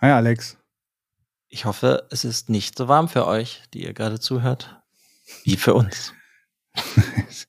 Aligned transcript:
Hi 0.00 0.10
Alex. 0.10 0.56
Ich 1.48 1.64
hoffe, 1.64 2.06
es 2.10 2.24
ist 2.24 2.48
nicht 2.48 2.78
so 2.78 2.88
warm 2.88 3.08
für 3.08 3.26
euch, 3.26 3.62
die 3.74 3.82
ihr 3.84 3.92
gerade 3.92 4.20
zuhört, 4.20 4.80
wie 5.44 5.56
für 5.56 5.74
uns. 5.74 6.14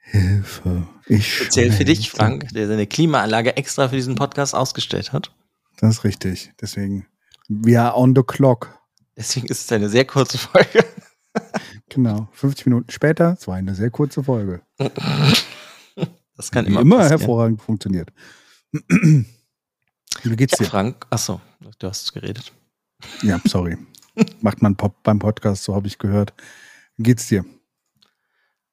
Hilfe. 0.00 0.88
Ich 1.06 1.34
Speziell 1.36 1.70
für 1.72 1.84
dich, 1.84 2.10
Frank, 2.10 2.48
der 2.54 2.66
seine 2.66 2.86
Klimaanlage 2.86 3.56
extra 3.56 3.88
für 3.88 3.96
diesen 3.96 4.14
Podcast 4.14 4.54
ausgestellt 4.54 5.12
hat. 5.12 5.34
Das 5.78 5.96
ist 5.96 6.04
richtig. 6.04 6.52
Deswegen, 6.60 7.06
we 7.48 7.78
are 7.78 7.94
on 7.96 8.14
the 8.16 8.22
clock. 8.22 8.78
Deswegen 9.16 9.46
ist 9.48 9.64
es 9.64 9.72
eine 9.72 9.88
sehr 9.88 10.04
kurze 10.04 10.38
Folge. 10.38 10.84
Genau. 11.88 12.28
50 12.32 12.66
Minuten 12.66 12.90
später, 12.92 13.36
es 13.38 13.48
war 13.48 13.56
eine 13.56 13.74
sehr 13.74 13.90
kurze 13.90 14.22
Folge. 14.22 14.62
Das 16.36 16.50
kann 16.52 16.64
Wie 16.64 16.70
immer, 16.70 16.80
immer 16.80 16.96
passieren. 16.98 17.18
hervorragend 17.18 17.60
funktioniert. 17.60 18.12
Wie 18.72 19.26
geht's 20.36 20.52
Ja, 20.52 20.58
dir? 20.64 20.70
Frank, 20.70 21.04
achso, 21.10 21.40
du 21.78 21.88
hast 21.88 22.12
geredet. 22.12 22.52
Ja, 23.22 23.40
sorry. 23.46 23.76
Macht 24.40 24.62
man 24.62 24.76
Pop 24.76 25.02
beim 25.02 25.18
Podcast, 25.18 25.64
so 25.64 25.74
habe 25.74 25.86
ich 25.86 25.98
gehört. 25.98 26.32
Wie 26.96 27.02
geht's 27.02 27.26
dir? 27.26 27.44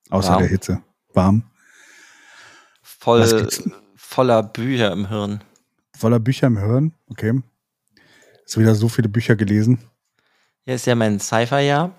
Außer 0.09 0.29
Warm. 0.29 0.39
der 0.39 0.49
Hitze. 0.49 0.83
Warm. 1.13 1.43
Voll, 2.81 3.49
voller 3.95 4.43
Bücher 4.43 4.91
im 4.91 5.07
Hirn. 5.07 5.43
Voller 5.97 6.19
Bücher 6.19 6.47
im 6.47 6.57
Hirn. 6.57 6.93
Okay. 7.09 7.41
Hast 8.43 8.55
du 8.55 8.59
wieder 8.59 8.75
so 8.75 8.89
viele 8.89 9.09
Bücher 9.09 9.35
gelesen? 9.35 9.79
Hier 10.65 10.75
ist 10.75 10.85
ja 10.85 10.93
mein 10.95 11.19
Sci-Fi-Jahr. 11.19 11.95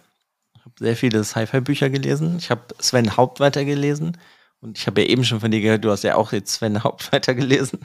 Ich 0.55 0.61
habe 0.65 0.75
sehr 0.79 0.97
viele 0.97 1.25
Sci-Fi-Bücher 1.25 1.91
gelesen. 1.91 2.37
Ich 2.39 2.51
habe 2.51 2.63
Sven 2.79 3.17
Hauptweiter 3.17 3.65
gelesen. 3.65 4.17
Und 4.61 4.79
ich 4.79 4.87
habe 4.87 5.01
ja 5.01 5.09
eben 5.09 5.25
schon 5.25 5.41
von 5.41 5.51
dir 5.51 5.61
gehört, 5.61 5.85
du 5.85 5.91
hast 5.91 6.05
ja 6.05 6.15
auch 6.15 6.33
jetzt 6.33 6.53
Sven 6.55 6.85
Hauptweiter 6.85 7.35
gelesen. 7.35 7.81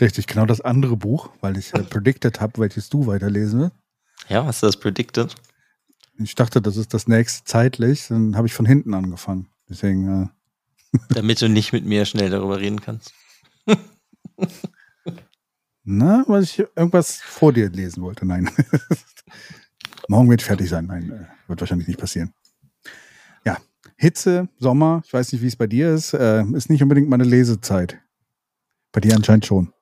Richtig, 0.00 0.26
genau 0.26 0.46
das 0.46 0.60
andere 0.60 0.96
Buch, 0.96 1.30
weil 1.40 1.56
ich 1.56 1.74
äh, 1.74 1.82
predicted 1.90 2.40
habe, 2.40 2.60
welches 2.60 2.88
du 2.88 3.06
weiterlesen 3.06 3.60
wirst. 3.60 3.74
Ja, 4.28 4.44
hast 4.44 4.62
du 4.62 4.66
das 4.66 4.78
predicted? 4.78 5.34
Ich 6.18 6.34
dachte, 6.34 6.60
das 6.60 6.76
ist 6.76 6.94
das 6.94 7.06
nächste 7.06 7.44
zeitlich. 7.44 8.08
Dann 8.08 8.36
habe 8.36 8.46
ich 8.46 8.54
von 8.54 8.66
hinten 8.66 8.94
angefangen. 8.94 9.48
Deswegen, 9.68 10.24
äh, 10.24 10.28
Damit 11.10 11.40
du 11.42 11.48
nicht 11.48 11.72
mit 11.72 11.84
mir 11.84 12.04
schnell 12.04 12.30
darüber 12.30 12.58
reden 12.58 12.80
kannst. 12.80 13.12
na, 15.84 16.24
weil 16.26 16.42
ich 16.42 16.58
irgendwas 16.58 17.20
vor 17.20 17.52
dir 17.52 17.68
lesen 17.70 18.02
wollte. 18.02 18.26
Nein. 18.26 18.50
Morgen 20.08 20.30
wird 20.30 20.42
fertig 20.42 20.68
sein. 20.68 20.86
Nein, 20.86 21.10
äh, 21.10 21.48
wird 21.48 21.60
wahrscheinlich 21.60 21.88
nicht 21.88 22.00
passieren. 22.00 22.32
Ja, 23.44 23.58
Hitze, 23.96 24.48
Sommer, 24.58 25.02
ich 25.04 25.12
weiß 25.12 25.32
nicht, 25.32 25.42
wie 25.42 25.48
es 25.48 25.56
bei 25.56 25.66
dir 25.66 25.92
ist, 25.92 26.14
äh, 26.14 26.42
ist 26.52 26.70
nicht 26.70 26.82
unbedingt 26.82 27.08
meine 27.08 27.24
Lesezeit. 27.24 27.98
Bei 28.92 29.00
dir 29.00 29.14
anscheinend 29.14 29.44
schon. 29.44 29.72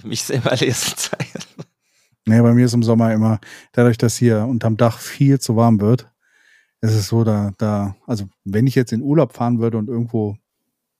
Für 0.00 0.08
mich 0.08 0.28
immer 0.30 0.54
Lesezeit. 0.56 1.48
Nee, 2.26 2.40
bei 2.42 2.52
mir 2.52 2.66
ist 2.66 2.74
im 2.74 2.82
Sommer 2.82 3.12
immer, 3.12 3.40
dadurch, 3.72 3.96
dass 3.96 4.16
hier 4.16 4.44
unterm 4.44 4.76
Dach 4.76 4.98
viel 4.98 5.40
zu 5.40 5.56
warm 5.56 5.80
wird, 5.80 6.12
ist 6.80 6.92
es 6.92 7.08
so, 7.08 7.24
da, 7.24 7.52
da, 7.58 7.96
also 8.06 8.28
wenn 8.44 8.66
ich 8.66 8.74
jetzt 8.74 8.92
in 8.92 9.02
Urlaub 9.02 9.32
fahren 9.32 9.58
würde 9.58 9.78
und 9.78 9.88
irgendwo, 9.88 10.36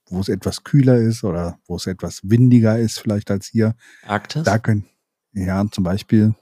wo 0.09 0.19
es 0.19 0.27
etwas 0.27 0.63
kühler 0.63 0.97
ist 0.97 1.23
oder 1.23 1.59
wo 1.67 1.75
es 1.75 1.85
etwas 1.87 2.21
windiger 2.23 2.79
ist, 2.79 2.99
vielleicht 2.99 3.29
als 3.31 3.47
hier, 3.47 3.75
Arktis? 4.05 4.43
da 4.43 4.57
können, 4.57 4.85
ja, 5.33 5.63
zum 5.71 5.83
Beispiel, 5.83 6.33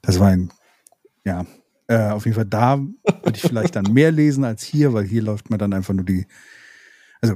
das 0.00 0.20
war 0.20 0.28
ein, 0.28 0.52
Ja, 1.24 1.44
äh, 1.88 2.10
auf 2.10 2.24
jeden 2.24 2.36
Fall 2.36 2.46
da 2.46 2.78
würde 2.78 3.34
ich 3.34 3.42
vielleicht 3.42 3.74
dann 3.74 3.92
mehr 3.92 4.12
lesen 4.12 4.44
als 4.44 4.62
hier, 4.62 4.92
weil 4.92 5.04
hier 5.04 5.22
läuft 5.22 5.50
mir 5.50 5.58
dann 5.58 5.72
einfach 5.72 5.92
nur 5.92 6.04
die. 6.04 6.26
Also 7.20 7.34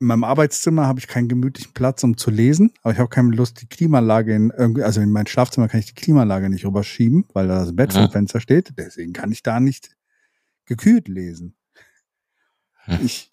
in 0.00 0.06
meinem 0.06 0.24
Arbeitszimmer 0.24 0.86
habe 0.86 1.00
ich 1.00 1.08
keinen 1.08 1.28
gemütlichen 1.28 1.72
Platz, 1.72 2.04
um 2.04 2.16
zu 2.16 2.30
lesen, 2.30 2.72
aber 2.82 2.92
ich 2.92 2.98
habe 2.98 3.08
keine 3.08 3.34
Lust, 3.34 3.60
die 3.62 3.66
Klimaanlage 3.66 4.34
in 4.34 4.50
irgendwie, 4.56 4.82
also 4.84 5.00
in 5.00 5.10
mein 5.10 5.26
Schlafzimmer 5.26 5.68
kann 5.68 5.80
ich 5.80 5.86
die 5.86 5.94
Klimaanlage 5.94 6.48
nicht 6.48 6.64
rüberschieben, 6.64 7.24
weil 7.32 7.48
da 7.48 7.60
das 7.60 7.74
Bett 7.74 7.92
vom 7.92 8.04
Mhm. 8.04 8.10
Fenster 8.10 8.40
steht. 8.40 8.72
Deswegen 8.78 9.12
kann 9.12 9.32
ich 9.32 9.42
da 9.42 9.58
nicht 9.58 9.90
gekühlt 10.66 11.08
lesen. 11.08 11.56
Hm. 12.84 12.98
Ich 13.04 13.32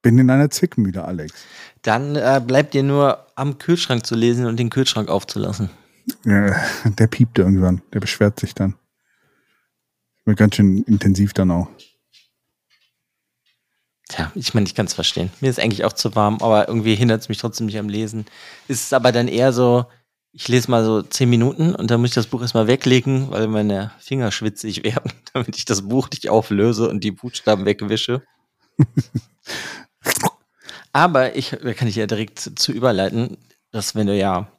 bin 0.00 0.18
in 0.18 0.30
einer 0.30 0.50
Zwickmühle, 0.50 1.04
Alex. 1.04 1.44
Dann 1.82 2.16
äh, 2.16 2.40
bleibt 2.44 2.74
dir 2.74 2.82
nur 2.82 3.26
am 3.36 3.58
Kühlschrank 3.58 4.06
zu 4.06 4.14
lesen 4.14 4.46
und 4.46 4.58
den 4.58 4.70
Kühlschrank 4.70 5.08
aufzulassen. 5.08 5.70
Ja, 6.24 6.56
der 6.84 7.06
piept 7.06 7.38
irgendwann, 7.38 7.82
der 7.92 8.00
beschwert 8.00 8.40
sich 8.40 8.54
dann. 8.54 8.74
Wird 10.24 10.38
ganz 10.38 10.56
schön 10.56 10.82
intensiv 10.84 11.32
dann 11.32 11.50
auch. 11.50 11.68
Tja, 14.12 14.30
ich 14.34 14.52
meine, 14.52 14.66
ich 14.66 14.74
kann 14.74 14.84
es 14.84 14.92
verstehen. 14.92 15.30
Mir 15.40 15.48
ist 15.48 15.58
eigentlich 15.58 15.86
auch 15.86 15.94
zu 15.94 16.14
warm, 16.14 16.36
aber 16.42 16.68
irgendwie 16.68 16.94
hindert 16.94 17.22
es 17.22 17.30
mich 17.30 17.38
trotzdem 17.38 17.64
nicht 17.64 17.78
am 17.78 17.88
Lesen. 17.88 18.26
Ist 18.68 18.84
es 18.84 18.92
aber 18.92 19.10
dann 19.10 19.26
eher 19.26 19.54
so, 19.54 19.86
ich 20.32 20.48
lese 20.48 20.70
mal 20.70 20.84
so 20.84 21.00
zehn 21.00 21.30
Minuten 21.30 21.74
und 21.74 21.90
dann 21.90 21.98
muss 21.98 22.10
ich 22.10 22.14
das 22.16 22.26
Buch 22.26 22.42
erstmal 22.42 22.66
weglegen, 22.66 23.30
weil 23.30 23.48
meine 23.48 23.90
Finger 24.00 24.30
schwitzig 24.30 24.84
werden, 24.84 25.12
damit 25.32 25.56
ich 25.56 25.64
das 25.64 25.88
Buch 25.88 26.10
nicht 26.10 26.28
auflöse 26.28 26.90
und 26.90 27.02
die 27.02 27.10
Buchstaben 27.10 27.64
wegwische. 27.64 28.20
aber 30.92 31.34
ich, 31.34 31.56
da 31.62 31.72
kann 31.72 31.88
ich 31.88 31.96
ja 31.96 32.06
direkt 32.06 32.38
zu 32.38 32.70
überleiten, 32.70 33.38
dass 33.70 33.94
wenn 33.94 34.08
du 34.08 34.14
ja 34.14 34.52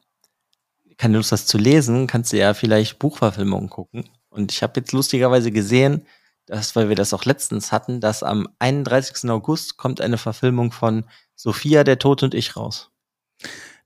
keine 0.97 1.17
Lust 1.17 1.31
hast 1.31 1.47
zu 1.47 1.59
lesen, 1.59 2.07
kannst 2.07 2.33
du 2.33 2.37
ja 2.37 2.55
vielleicht 2.55 2.97
Buchverfilmungen 2.97 3.69
gucken. 3.69 4.09
Und 4.29 4.51
ich 4.51 4.63
habe 4.63 4.79
jetzt 4.79 4.93
lustigerweise 4.93 5.51
gesehen, 5.51 6.07
dass, 6.45 6.75
weil 6.75 6.89
wir 6.89 6.95
das 6.95 7.13
auch 7.13 7.25
letztens 7.25 7.71
hatten, 7.71 8.01
dass 8.01 8.23
am 8.23 8.47
31. 8.59 9.29
August 9.29 9.77
kommt 9.77 10.01
eine 10.01 10.17
Verfilmung 10.17 10.71
von 10.71 11.05
Sophia, 11.35 11.83
der 11.83 11.99
Tod 11.99 12.23
und 12.23 12.33
ich 12.33 12.55
raus. 12.55 12.91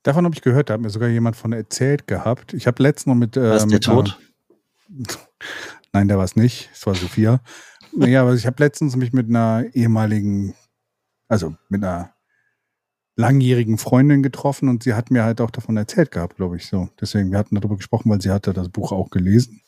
Davon 0.04 0.26
habe 0.26 0.36
ich 0.36 0.42
gehört, 0.42 0.70
da 0.70 0.76
hat 0.76 0.82
mir 0.82 0.90
sogar 0.90 1.10
jemand 1.10 1.36
von 1.36 1.54
erzählt 1.54 2.08
gehabt. 2.08 2.54
Ich 2.54 2.68
habe 2.68 2.82
letztens 2.82 3.08
noch 3.08 3.16
mit. 3.16 3.36
Äh, 3.36 3.50
Was 3.50 3.68
der 3.68 3.82
Tod? 3.82 4.18
Nein, 5.94 6.08
der 6.08 6.18
war 6.18 6.26
es 6.26 6.36
nicht. 6.36 6.70
Es 6.74 6.86
war 6.86 6.96
Sophia. 6.96 7.42
naja, 7.96 8.22
aber 8.22 8.34
ich 8.34 8.46
habe 8.46 8.64
letztens 8.64 8.96
mich 8.96 9.14
mit 9.14 9.28
einer 9.28 9.66
ehemaligen, 9.74 10.54
also 11.28 11.56
mit 11.70 11.84
einer 11.84 12.14
langjährigen 13.16 13.78
Freundin 13.78 14.22
getroffen 14.22 14.70
und 14.70 14.84
sie 14.84 14.94
hat 14.94 15.10
mir 15.10 15.24
halt 15.24 15.42
auch 15.42 15.50
davon 15.50 15.76
erzählt 15.76 16.12
gehabt, 16.12 16.38
glaube 16.38 16.58
ich 16.58 16.68
so. 16.68 16.90
Deswegen, 17.02 17.32
wir 17.32 17.40
hatten 17.40 17.56
darüber 17.56 17.76
gesprochen, 17.76 18.12
weil 18.12 18.22
sie 18.22 18.30
hatte 18.30 18.54
das 18.54 18.70
Buch 18.70 18.92
auch 18.92 19.10
gelesen. 19.10 19.62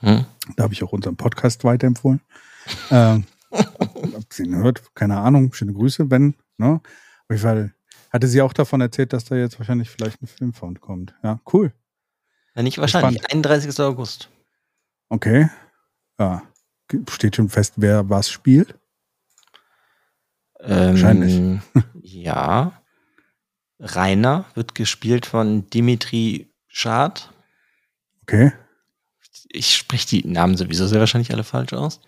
Hm? 0.00 0.24
Da 0.56 0.64
habe 0.64 0.74
ich 0.74 0.82
auch 0.82 0.92
unseren 0.92 1.16
Podcast 1.16 1.64
weiterempfohlen. 1.64 2.20
ähm, 2.90 3.24
ob 3.50 4.32
sie 4.32 4.44
ihn 4.44 4.56
hört, 4.56 4.94
keine 4.94 5.18
Ahnung. 5.18 5.52
Schöne 5.52 5.72
Grüße, 5.72 6.04
Ben. 6.04 6.34
Ne? 6.58 6.80
Auf 6.80 7.30
jeden 7.30 7.42
Fall 7.42 7.74
hatte 8.12 8.28
sie 8.28 8.42
auch 8.42 8.52
davon 8.52 8.80
erzählt, 8.80 9.12
dass 9.12 9.24
da 9.24 9.36
jetzt 9.36 9.58
wahrscheinlich 9.58 9.90
vielleicht 9.90 10.22
ein 10.22 10.26
Film 10.26 10.52
von 10.52 10.80
kommt. 10.80 11.14
Ja, 11.22 11.40
cool. 11.52 11.72
Ja, 12.54 12.62
nicht 12.62 12.78
wahrscheinlich. 12.78 13.24
31. 13.30 13.78
August. 13.80 14.30
Okay. 15.08 15.50
Ja. 16.18 16.42
Steht 17.10 17.36
schon 17.36 17.48
fest, 17.48 17.74
wer 17.76 18.08
was 18.08 18.30
spielt? 18.30 18.78
Ähm, 20.60 20.92
Wahrscheinlich. 20.92 21.60
ja. 22.00 22.80
Rainer 23.78 24.46
wird 24.54 24.74
gespielt 24.74 25.26
von 25.26 25.68
Dimitri 25.68 26.50
Schad. 26.68 27.32
Okay. 28.22 28.52
Ich 29.48 29.74
spreche 29.76 30.06
die 30.08 30.26
Namen 30.28 30.56
sowieso 30.56 30.86
sehr 30.86 31.00
wahrscheinlich 31.00 31.32
alle 31.32 31.44
falsch 31.44 31.72
aus. 31.72 32.00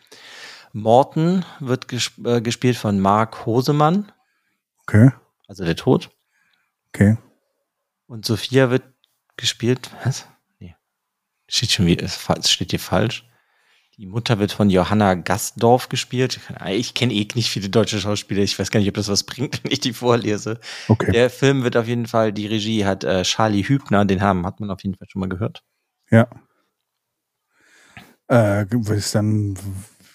Morten 0.72 1.44
wird 1.60 1.88
gesp 1.88 2.24
äh, 2.26 2.40
gespielt 2.40 2.76
von 2.76 3.00
Marc 3.00 3.46
Hosemann, 3.46 4.12
Okay. 4.86 5.10
also 5.46 5.64
der 5.64 5.76
Tod. 5.76 6.10
Okay. 6.94 7.16
Und 8.06 8.24
Sophia 8.26 8.70
wird 8.70 8.82
gespielt, 9.36 9.90
was? 10.04 10.26
Nee. 10.58 10.76
Steht 11.48 11.72
schon 11.72 11.86
wie, 11.86 11.98
es 11.98 12.16
fa- 12.16 12.34
es 12.38 12.50
steht 12.50 12.70
hier 12.70 12.80
falsch. 12.80 13.24
Die 13.96 14.06
Mutter 14.06 14.38
wird 14.38 14.52
von 14.52 14.70
Johanna 14.70 15.14
Gastdorf 15.14 15.88
gespielt. 15.88 16.38
Ich 16.68 16.94
kenne 16.94 17.12
eh 17.12 17.26
nicht 17.34 17.50
viele 17.50 17.68
deutsche 17.68 17.98
Schauspieler. 18.00 18.42
Ich 18.42 18.56
weiß 18.58 18.70
gar 18.70 18.78
nicht, 18.78 18.88
ob 18.88 18.94
das 18.94 19.08
was 19.08 19.24
bringt, 19.24 19.60
wenn 19.64 19.72
ich 19.72 19.80
die 19.80 19.92
vorlese. 19.92 20.60
Okay. 20.88 21.10
Der 21.12 21.30
Film 21.30 21.64
wird 21.64 21.76
auf 21.76 21.86
jeden 21.88 22.06
Fall, 22.06 22.32
die 22.32 22.46
Regie 22.46 22.84
hat 22.84 23.02
äh, 23.04 23.22
Charlie 23.24 23.64
Hübner, 23.64 24.04
den 24.04 24.20
haben, 24.22 24.46
hat 24.46 24.60
man 24.60 24.70
auf 24.70 24.82
jeden 24.84 24.96
Fall 24.96 25.08
schon 25.10 25.20
mal 25.20 25.28
gehört. 25.28 25.62
Ja. 26.10 26.28
Äh, 28.30 28.66
ist 28.94 29.14
dann, 29.14 29.56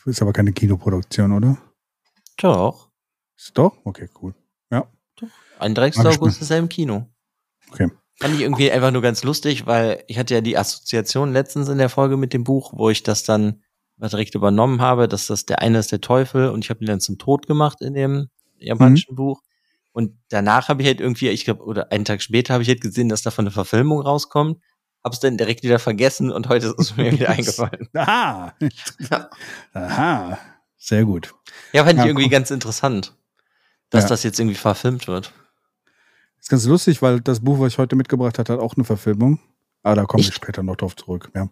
ist 0.06 0.22
aber 0.22 0.34
keine 0.34 0.54
Kinoproduktion, 0.54 1.32
oder? 1.32 1.58
Doch. 2.38 2.90
Ist 3.36 3.58
doch? 3.58 3.78
Okay, 3.84 4.10
cool. 4.22 4.34
31. 5.64 6.04
Mal 6.04 6.14
August 6.14 6.42
ist 6.42 6.52
er 6.52 6.60
im 6.60 6.70
Kino. 6.70 7.08
Okay. 7.72 7.90
Fand 8.20 8.36
ich 8.36 8.42
irgendwie 8.42 8.72
einfach 8.72 8.92
nur 8.92 9.02
ganz 9.02 9.24
lustig, 9.24 9.66
weil 9.66 10.04
ich 10.08 10.20
hatte 10.20 10.36
ja 10.36 10.42
die 10.42 10.58
Assoziation 10.58 11.34
letztens 11.34 11.68
in 11.68 11.78
der 11.78 11.90
Folge 11.90 12.18
mit 12.18 12.34
dem 12.34 12.44
Buch, 12.44 12.74
wo 12.76 12.90
ich 12.90 13.04
das 13.04 13.24
dann 13.24 13.64
direkt 13.98 14.36
übernommen 14.36 14.82
habe, 14.82 15.08
dass 15.08 15.28
das 15.28 15.46
der 15.46 15.62
eine 15.62 15.80
ist 15.80 15.92
der 15.92 16.02
Teufel 16.02 16.50
und 16.50 16.64
ich 16.64 16.70
habe 16.70 16.82
ihn 16.82 16.88
dann 16.88 17.00
zum 17.00 17.18
Tod 17.18 17.48
gemacht 17.48 17.82
in 17.82 17.94
dem 17.94 18.28
japanischen 18.58 19.16
Buch. 19.16 19.42
Und 19.92 20.18
danach 20.30 20.70
habe 20.70 20.82
ich 20.82 20.88
halt 20.88 21.00
irgendwie, 21.00 21.30
ich 21.30 21.46
glaube, 21.46 21.64
oder 21.64 21.92
einen 21.92 22.06
Tag 22.06 22.22
später 22.22 22.54
habe 22.54 22.64
ich 22.64 22.70
halt 22.70 22.82
gesehen, 22.82 23.10
dass 23.10 23.22
davon 23.22 23.46
eine 23.46 23.52
Verfilmung 23.52 24.02
rauskommt. 24.02 24.60
Hab's 25.04 25.20
dann 25.20 25.38
direkt 25.38 25.64
wieder 25.64 25.80
vergessen 25.80 26.32
und 26.32 26.48
heute 26.50 26.68
ist 26.68 26.80
es 26.80 26.98
mir 26.98 27.12
wieder 27.12 27.30
eingefallen. 27.32 27.90
Aha. 27.94 28.54
Ja. 29.10 29.30
Aha. 29.74 30.38
Sehr 30.78 31.04
gut. 31.06 31.34
Ja, 31.74 31.84
fand 31.86 31.98
Ja, 32.00 32.06
ich 32.06 32.10
irgendwie 32.10 32.30
ganz 32.30 32.52
interessant, 32.52 33.16
dass 33.90 34.04
Ja. 34.04 34.10
das 34.10 34.24
jetzt 34.24 34.40
irgendwie 34.40 34.56
verfilmt 34.56 35.08
wird. 35.08 35.34
Ist 36.40 36.50
ganz 36.50 36.66
lustig, 36.66 37.02
weil 37.02 37.22
das 37.22 37.40
Buch, 37.42 37.60
was 37.60 37.74
ich 37.74 37.78
heute 37.78 37.96
mitgebracht 37.96 38.38
habe, 38.40 38.54
hat 38.54 38.60
auch 38.60 38.76
eine 38.76 38.84
Verfilmung. 38.86 39.40
Aber 39.82 39.96
da 39.96 40.06
kommen 40.06 40.24
wir 40.24 40.28
Echt? 40.30 40.36
später 40.36 40.64
noch 40.64 40.76
drauf 40.78 40.96
zurück. 40.96 41.30
Ja. 41.36 41.50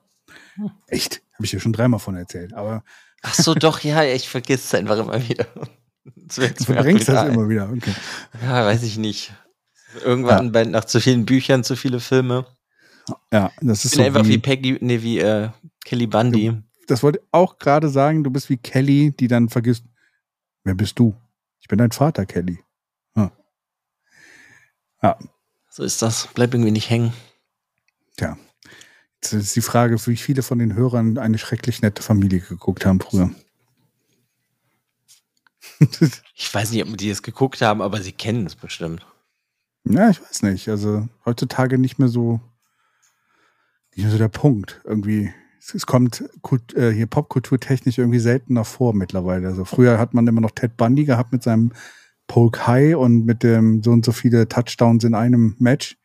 Hm. 0.56 0.71
Echt? 0.88 1.21
Habe 1.33 1.45
ich 1.45 1.51
dir 1.51 1.59
schon 1.59 1.74
dreimal 1.74 2.00
von 2.00 2.15
erzählt. 2.15 2.53
Aber 2.53 2.83
Ach 3.21 3.33
so, 3.33 3.53
doch, 3.53 3.80
ja, 3.81 4.03
ich 4.03 4.27
vergesse 4.30 4.63
es 4.65 4.74
einfach 4.74 4.98
immer 4.98 5.21
wieder. 5.27 5.45
Das 6.15 6.38
du 6.38 6.63
verdrängst 6.63 7.07
das 7.09 7.18
ein. 7.19 7.33
immer 7.36 7.48
wieder. 7.48 7.69
Okay. 7.69 7.94
Ja, 8.42 8.65
weiß 8.65 8.81
ich 8.81 8.98
nicht. 8.98 9.33
Irgendwann 10.03 10.51
bei, 10.51 10.63
nach 10.63 10.86
zu 10.86 11.00
vielen 11.00 11.25
Büchern, 11.27 11.63
zu 11.63 11.75
viele 11.75 12.00
Filme. 12.00 12.48
Ja, 13.31 13.51
das 13.62 13.80
Ich 13.80 13.86
ist 13.86 13.92
bin 13.92 14.00
so 14.00 14.06
einfach 14.06 14.25
wie 14.25 14.30
wie, 14.30 14.38
Peggy, 14.38 14.77
nee, 14.81 15.01
wie 15.01 15.19
äh, 15.19 15.50
Kelly 15.86 16.07
Bundy. 16.07 16.53
das 16.88 17.03
wollte 17.03 17.19
ich 17.19 17.25
auch 17.31 17.57
gerade 17.57 17.89
sagen, 17.89 18.24
du 18.24 18.30
bist 18.30 18.50
wie 18.50 18.58
Kelly, 18.58 19.12
die 19.12 19.27
dann 19.27 19.50
vergisst, 19.50 19.84
wer 20.63 20.75
bist 20.75 20.98
du? 21.00 21.15
Ich 21.60 21.67
bin 21.67 21.77
dein 21.77 21.91
Vater, 21.91 22.25
Kelly. 22.25 22.60
So 25.74 25.84
ist 25.84 26.01
das. 26.01 26.27
Bleib 26.34 26.53
irgendwie 26.53 26.72
nicht 26.72 26.89
hängen. 26.89 27.13
Tja. 28.17 28.38
Jetzt 29.15 29.34
ist 29.34 29.55
die 29.55 29.62
Frage, 29.62 29.96
wie 30.05 30.17
viele 30.17 30.43
von 30.43 30.60
den 30.60 30.74
Hörern 30.75 31.17
eine 31.17 31.38
schrecklich 31.38 31.81
nette 31.81 32.03
Familie 32.03 32.41
geguckt 32.41 32.86
haben 32.86 33.00
früher. 33.00 33.31
Ich 36.36 36.53
weiß 36.53 36.72
nicht, 36.72 36.84
ob 36.86 36.96
die 36.96 37.10
es 37.10 37.24
geguckt 37.24 37.62
haben, 37.62 37.81
aber 37.81 38.03
sie 38.03 38.12
kennen 38.12 38.46
es 38.46 38.55
bestimmt. 38.55 39.03
Ja, 39.84 40.12
ich 40.12 40.22
weiß 40.22 40.43
nicht. 40.43 40.70
Also 40.70 41.08
heutzutage 41.25 41.79
nicht 41.79 41.98
mehr 41.98 42.08
so, 42.08 42.39
nicht 43.95 44.03
mehr 44.03 44.12
so 44.12 44.17
der 44.17 44.27
Punkt. 44.29 44.81
Irgendwie, 44.86 45.31
es, 45.60 45.74
es 45.74 45.86
kommt 45.86 46.24
Kult, 46.41 46.74
äh, 46.75 46.91
hier 46.93 47.07
popkulturtechnisch 47.07 47.98
irgendwie 47.98 48.19
seltener 48.19 48.63
vor 48.65 48.93
mittlerweile. 48.93 49.48
Also 49.48 49.65
früher 49.65 49.98
hat 50.00 50.13
man 50.13 50.27
immer 50.27 50.41
noch 50.41 50.51
Ted 50.51 50.77
Bundy 50.77 51.05
gehabt 51.05 51.31
mit 51.31 51.43
seinem 51.43 51.71
Polk 52.27 52.65
High 52.67 52.95
und 52.95 53.25
mit 53.25 53.43
dem 53.43 53.83
so 53.83 53.91
und 53.91 54.05
so 54.05 54.12
viele 54.12 54.48
Touchdowns 54.48 55.03
in 55.03 55.13
einem 55.15 55.55
Match. 55.60 55.98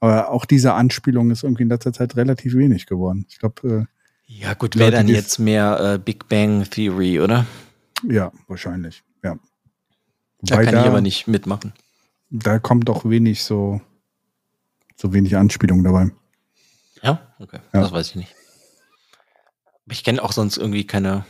Aber 0.00 0.30
auch 0.30 0.44
diese 0.44 0.72
Anspielung 0.74 1.30
ist 1.30 1.44
irgendwie 1.44 1.62
in 1.64 1.68
letzter 1.68 1.92
Zeit 1.92 2.16
relativ 2.16 2.54
wenig 2.54 2.86
geworden. 2.86 3.26
Ich 3.28 3.38
glaube, 3.38 3.86
Ja, 4.26 4.54
gut, 4.54 4.76
wäre 4.78 4.90
dann 4.90 5.08
jetzt 5.08 5.38
mehr 5.38 5.94
äh, 5.94 5.98
Big 5.98 6.28
Bang 6.28 6.64
Theory, 6.68 7.20
oder? 7.20 7.46
äh, 8.08 8.14
ja, 8.14 8.32
wahrscheinlich. 8.48 9.02
Ja. 9.22 9.38
Da 10.42 10.56
Wobei 10.56 10.64
kann 10.64 10.74
ich 10.80 10.86
aber 10.86 11.00
nicht 11.00 11.26
mitmachen. 11.26 11.72
da 12.30 12.58
kommt 12.58 12.88
doch 12.88 13.08
wenig 13.08 13.44
so, 13.44 13.80
so 14.96 15.12
wenig 15.14 15.36
Anspielung 15.36 15.82
dabei. 15.84 16.10
Ja? 17.04 17.34
Okay, 17.38 17.60
Ja. 17.72 17.80
das 17.82 17.92
weiß 17.92 18.08
ich 18.10 18.14
nicht. 18.16 18.34
Ich 19.90 20.02
kenne 20.02 20.22
auch 20.22 20.32
sonst 20.32 20.56
irgendwie 20.56 20.86
keine 20.86 21.24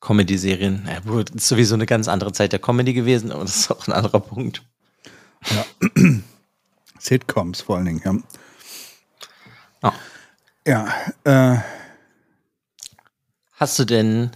Comedy-Serien. 0.00 0.86
Ja, 0.86 1.00
gut, 1.00 1.30
ist 1.30 1.48
sowieso 1.48 1.74
eine 1.74 1.86
ganz 1.86 2.08
andere 2.08 2.32
Zeit 2.32 2.52
der 2.52 2.58
Comedy 2.58 2.92
gewesen, 2.92 3.32
aber 3.32 3.42
das 3.42 3.56
ist 3.56 3.70
auch 3.70 3.86
ein 3.88 3.92
anderer 3.94 4.20
Punkt. 4.20 4.62
Sitcoms 6.98 7.62
vor 7.62 7.76
allen 7.76 7.86
Dingen, 7.86 8.02
ja. 9.82 9.92
Ja. 10.66 10.94
Ja, 11.24 11.54
äh, 11.54 11.60
Hast 13.56 13.78
du 13.78 13.84
denn, 13.84 14.30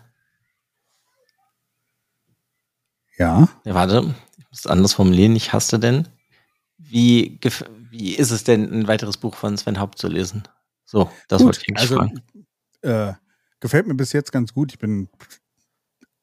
ja. 3.19 3.49
ja, 3.65 3.75
warte, 3.75 4.15
ich 4.39 4.45
muss 4.49 4.61
es 4.61 4.67
anders 4.67 4.95
formulieren, 4.95 5.35
ich 5.37 5.53
hast 5.53 5.73
du 5.73 5.79
denn, 5.79 6.09
wie, 6.79 7.39
gef- 7.43 7.67
wie 7.91 8.15
ist 8.15 8.31
es 8.31 8.45
denn, 8.45 8.73
ein 8.73 8.89
weiteres 8.89 9.17
Buch 9.17 9.35
von 9.35 9.57
Sven 9.57 9.79
Haupt 9.79 9.99
zu 9.99 10.09
lesen? 10.09 10.45
So, 10.85 11.11
das 11.29 11.43
wollte 11.43 11.61
ich 11.61 11.69
eigentlich 11.69 11.91
also 11.91 11.97
fragen. 11.97 12.23
äh, 12.83 13.13
gefällt 13.61 13.87
mir 13.87 13.95
bis 13.95 14.13
jetzt 14.13 14.33
ganz 14.33 14.55
gut. 14.55 14.73
Ich 14.73 14.79
bin 14.79 15.09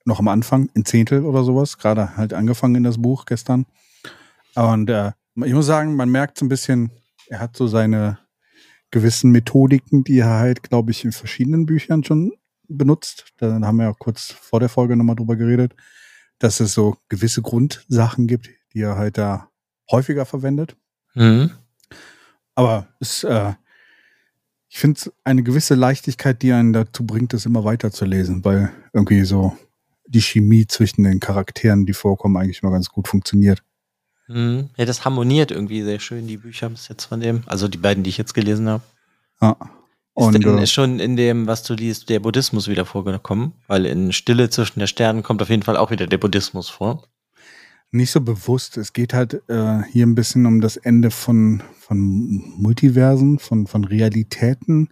noch 0.05 0.19
am 0.19 0.27
Anfang, 0.27 0.69
in 0.73 0.85
Zehntel 0.85 1.25
oder 1.25 1.43
sowas, 1.43 1.77
gerade 1.77 2.15
halt 2.15 2.33
angefangen 2.33 2.75
in 2.75 2.83
das 2.83 3.01
Buch 3.01 3.25
gestern. 3.25 3.65
Und 4.55 4.89
äh, 4.89 5.11
ich 5.43 5.53
muss 5.53 5.65
sagen, 5.65 5.95
man 5.95 6.09
merkt 6.09 6.37
so 6.37 6.45
ein 6.45 6.49
bisschen, 6.49 6.91
er 7.27 7.39
hat 7.39 7.57
so 7.57 7.67
seine 7.67 8.19
gewissen 8.91 9.31
Methodiken, 9.31 10.03
die 10.03 10.19
er 10.19 10.29
halt, 10.29 10.63
glaube 10.63 10.91
ich, 10.91 11.03
in 11.03 11.11
verschiedenen 11.11 11.65
Büchern 11.65 12.03
schon 12.03 12.33
benutzt. 12.67 13.33
Da 13.37 13.59
haben 13.61 13.77
wir 13.77 13.85
ja 13.85 13.93
kurz 13.93 14.31
vor 14.31 14.59
der 14.59 14.69
Folge 14.69 14.95
nochmal 14.95 15.15
drüber 15.15 15.35
geredet, 15.35 15.75
dass 16.39 16.59
es 16.59 16.73
so 16.73 16.97
gewisse 17.09 17.41
Grundsachen 17.41 18.27
gibt, 18.27 18.49
die 18.73 18.81
er 18.81 18.95
halt 18.95 19.17
da 19.17 19.49
häufiger 19.91 20.25
verwendet. 20.25 20.77
Mhm. 21.15 21.51
Aber 22.53 22.87
es, 22.99 23.23
äh, 23.23 23.53
ich 24.69 24.77
finde 24.77 24.99
es 24.99 25.11
eine 25.23 25.43
gewisse 25.43 25.75
Leichtigkeit, 25.75 26.41
die 26.41 26.53
einen 26.53 26.73
dazu 26.73 27.05
bringt, 27.05 27.33
das 27.33 27.45
immer 27.45 27.63
weiter 27.63 27.91
zu 27.91 28.05
lesen, 28.05 28.43
weil 28.45 28.71
irgendwie 28.93 29.23
so 29.23 29.57
die 30.07 30.21
Chemie 30.21 30.67
zwischen 30.67 31.03
den 31.03 31.19
Charakteren, 31.19 31.85
die 31.85 31.93
vorkommen, 31.93 32.37
eigentlich 32.37 32.63
mal 32.63 32.71
ganz 32.71 32.89
gut 32.89 33.07
funktioniert. 33.07 33.63
Mhm. 34.27 34.69
Ja, 34.77 34.85
das 34.85 35.05
harmoniert 35.05 35.51
irgendwie 35.51 35.83
sehr 35.83 35.99
schön, 35.99 36.27
die 36.27 36.37
Bücher 36.37 36.69
bis 36.69 36.87
jetzt 36.87 37.05
von 37.05 37.19
dem. 37.19 37.43
Also 37.45 37.67
die 37.67 37.77
beiden, 37.77 38.03
die 38.03 38.09
ich 38.09 38.17
jetzt 38.17 38.33
gelesen 38.33 38.67
habe. 38.69 38.83
Ja. 39.41 39.57
Und, 40.13 40.33
ist 40.33 40.43
denn 40.45 40.57
äh, 40.57 40.67
schon 40.67 40.99
in 40.99 41.17
dem, 41.17 41.45
was 41.45 41.63
du 41.63 41.73
liest, 41.73 42.09
der 42.09 42.21
Buddhismus 42.21 42.69
wieder 42.69 42.85
vorgekommen? 42.85 43.51
Weil 43.67 43.85
in 43.85 44.13
Stille 44.13 44.49
zwischen 44.49 44.79
der 44.79 44.87
Sternen 44.87 45.23
kommt 45.23 45.41
auf 45.41 45.49
jeden 45.49 45.63
Fall 45.63 45.75
auch 45.75 45.91
wieder 45.91 46.07
der 46.07 46.17
Buddhismus 46.17 46.69
vor. 46.69 47.03
Nicht 47.95 48.11
so 48.11 48.19
bewusst. 48.19 48.75
Es 48.75 48.91
geht 48.91 49.13
halt 49.13 49.41
äh, 49.47 49.81
hier 49.83 50.05
ein 50.05 50.15
bisschen 50.15 50.45
um 50.45 50.59
das 50.59 50.75
Ende 50.75 51.11
von, 51.11 51.63
von 51.79 51.97
Multiversen, 52.57 53.39
von, 53.39 53.67
von 53.67 53.85
Realitäten. 53.85 54.89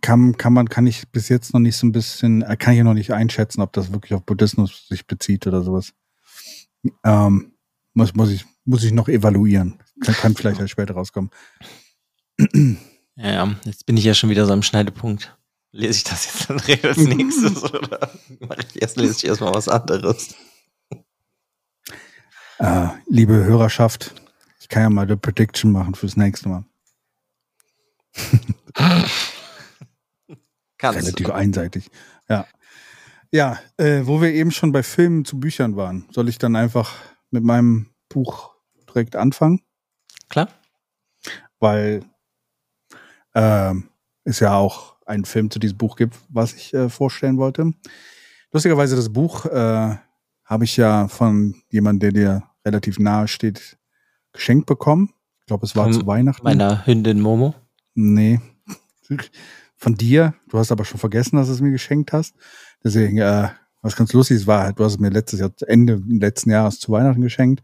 Kann, 0.00 0.36
kann 0.36 0.52
man, 0.52 0.68
kann 0.68 0.88
ich 0.88 1.08
bis 1.10 1.28
jetzt 1.28 1.54
noch 1.54 1.60
nicht 1.60 1.76
so 1.76 1.86
ein 1.86 1.92
bisschen, 1.92 2.42
äh, 2.42 2.56
kann 2.56 2.74
ich 2.74 2.82
noch 2.82 2.94
nicht 2.94 3.12
einschätzen, 3.12 3.60
ob 3.60 3.72
das 3.74 3.92
wirklich 3.92 4.12
auf 4.14 4.24
Buddhismus 4.24 4.88
sich 4.88 5.06
bezieht 5.06 5.46
oder 5.46 5.62
sowas. 5.62 5.92
Ähm, 7.04 7.52
muss, 7.94 8.12
muss, 8.12 8.30
ich, 8.30 8.44
muss 8.64 8.82
ich 8.82 8.90
noch 8.90 9.08
evaluieren. 9.08 9.78
Kann, 10.00 10.14
kann 10.16 10.34
vielleicht 10.34 10.58
halt 10.58 10.70
später 10.70 10.94
rauskommen. 10.94 11.30
Ja, 13.14 13.32
ja, 13.32 13.56
jetzt 13.64 13.86
bin 13.86 13.96
ich 13.96 14.02
ja 14.02 14.14
schon 14.14 14.30
wieder 14.30 14.46
so 14.46 14.52
am 14.52 14.64
Schneidepunkt. 14.64 15.38
Lese 15.70 15.98
ich 15.98 16.04
das 16.04 16.26
jetzt 16.26 16.50
dann 16.50 16.58
rede 16.58 16.88
als 16.88 16.98
nächstes 16.98 17.62
oder 17.72 18.10
mache 18.40 18.66
ich 18.68 18.82
erst, 18.82 18.96
lese 18.96 19.14
ich 19.16 19.26
erstmal 19.26 19.54
was 19.54 19.68
anderes? 19.68 20.34
Äh, 22.58 22.88
liebe 23.06 23.34
Hörerschaft, 23.34 24.14
ich 24.60 24.68
kann 24.68 24.82
ja 24.82 24.90
mal 24.90 25.02
eine 25.02 25.16
Prediction 25.16 25.70
machen 25.70 25.94
fürs 25.94 26.16
nächste 26.16 26.48
Mal. 26.48 26.64
Kannst 30.78 31.00
Relativ 31.00 31.30
einseitig. 31.30 31.88
Ja. 32.28 32.46
Ja, 33.30 33.58
äh, 33.76 34.06
wo 34.06 34.20
wir 34.20 34.32
eben 34.32 34.50
schon 34.50 34.72
bei 34.72 34.82
Filmen 34.82 35.24
zu 35.24 35.38
Büchern 35.38 35.76
waren, 35.76 36.08
soll 36.10 36.28
ich 36.28 36.38
dann 36.38 36.56
einfach 36.56 36.96
mit 37.30 37.44
meinem 37.44 37.90
Buch 38.08 38.54
direkt 38.88 39.14
anfangen? 39.16 39.60
Klar. 40.28 40.48
Weil 41.60 42.04
äh, 43.34 43.74
es 44.24 44.40
ja 44.40 44.56
auch 44.56 44.96
einen 45.04 45.26
Film 45.26 45.50
zu 45.50 45.58
diesem 45.58 45.78
Buch 45.78 45.96
gibt, 45.96 46.16
was 46.28 46.54
ich 46.54 46.72
äh, 46.74 46.88
vorstellen 46.88 47.36
wollte. 47.38 47.72
Lustigerweise, 48.50 48.96
das 48.96 49.12
Buch 49.12 49.44
äh, 49.46 49.96
habe 50.48 50.64
ich 50.64 50.76
ja 50.76 51.08
von 51.08 51.54
jemandem, 51.68 52.12
der 52.12 52.22
dir 52.22 52.42
relativ 52.64 52.98
nahe 52.98 53.28
steht, 53.28 53.78
geschenkt 54.32 54.66
bekommen. 54.66 55.10
Ich 55.40 55.46
glaube, 55.46 55.66
es 55.66 55.76
war 55.76 55.84
von 55.84 55.92
zu 55.92 56.06
Weihnachten. 56.06 56.42
Meiner 56.42 56.86
Hündin 56.86 57.20
Momo? 57.20 57.54
Nee. 57.94 58.40
Von 59.80 59.94
dir. 59.94 60.34
Du 60.48 60.58
hast 60.58 60.72
aber 60.72 60.84
schon 60.84 60.98
vergessen, 60.98 61.36
dass 61.36 61.46
du 61.46 61.52
es 61.52 61.60
mir 61.60 61.70
geschenkt 61.70 62.12
hast. 62.12 62.34
Deswegen, 62.82 63.18
äh, 63.18 63.48
was 63.80 63.94
ganz 63.94 64.12
lustig 64.12 64.38
ist, 64.38 64.46
war 64.48 64.72
du 64.72 64.84
hast 64.84 64.94
es 64.94 64.98
mir 64.98 65.10
letztes 65.10 65.38
Jahr, 65.38 65.52
Ende 65.68 66.02
letzten 66.08 66.50
Jahres 66.50 66.80
zu 66.80 66.90
Weihnachten 66.90 67.20
geschenkt. 67.20 67.62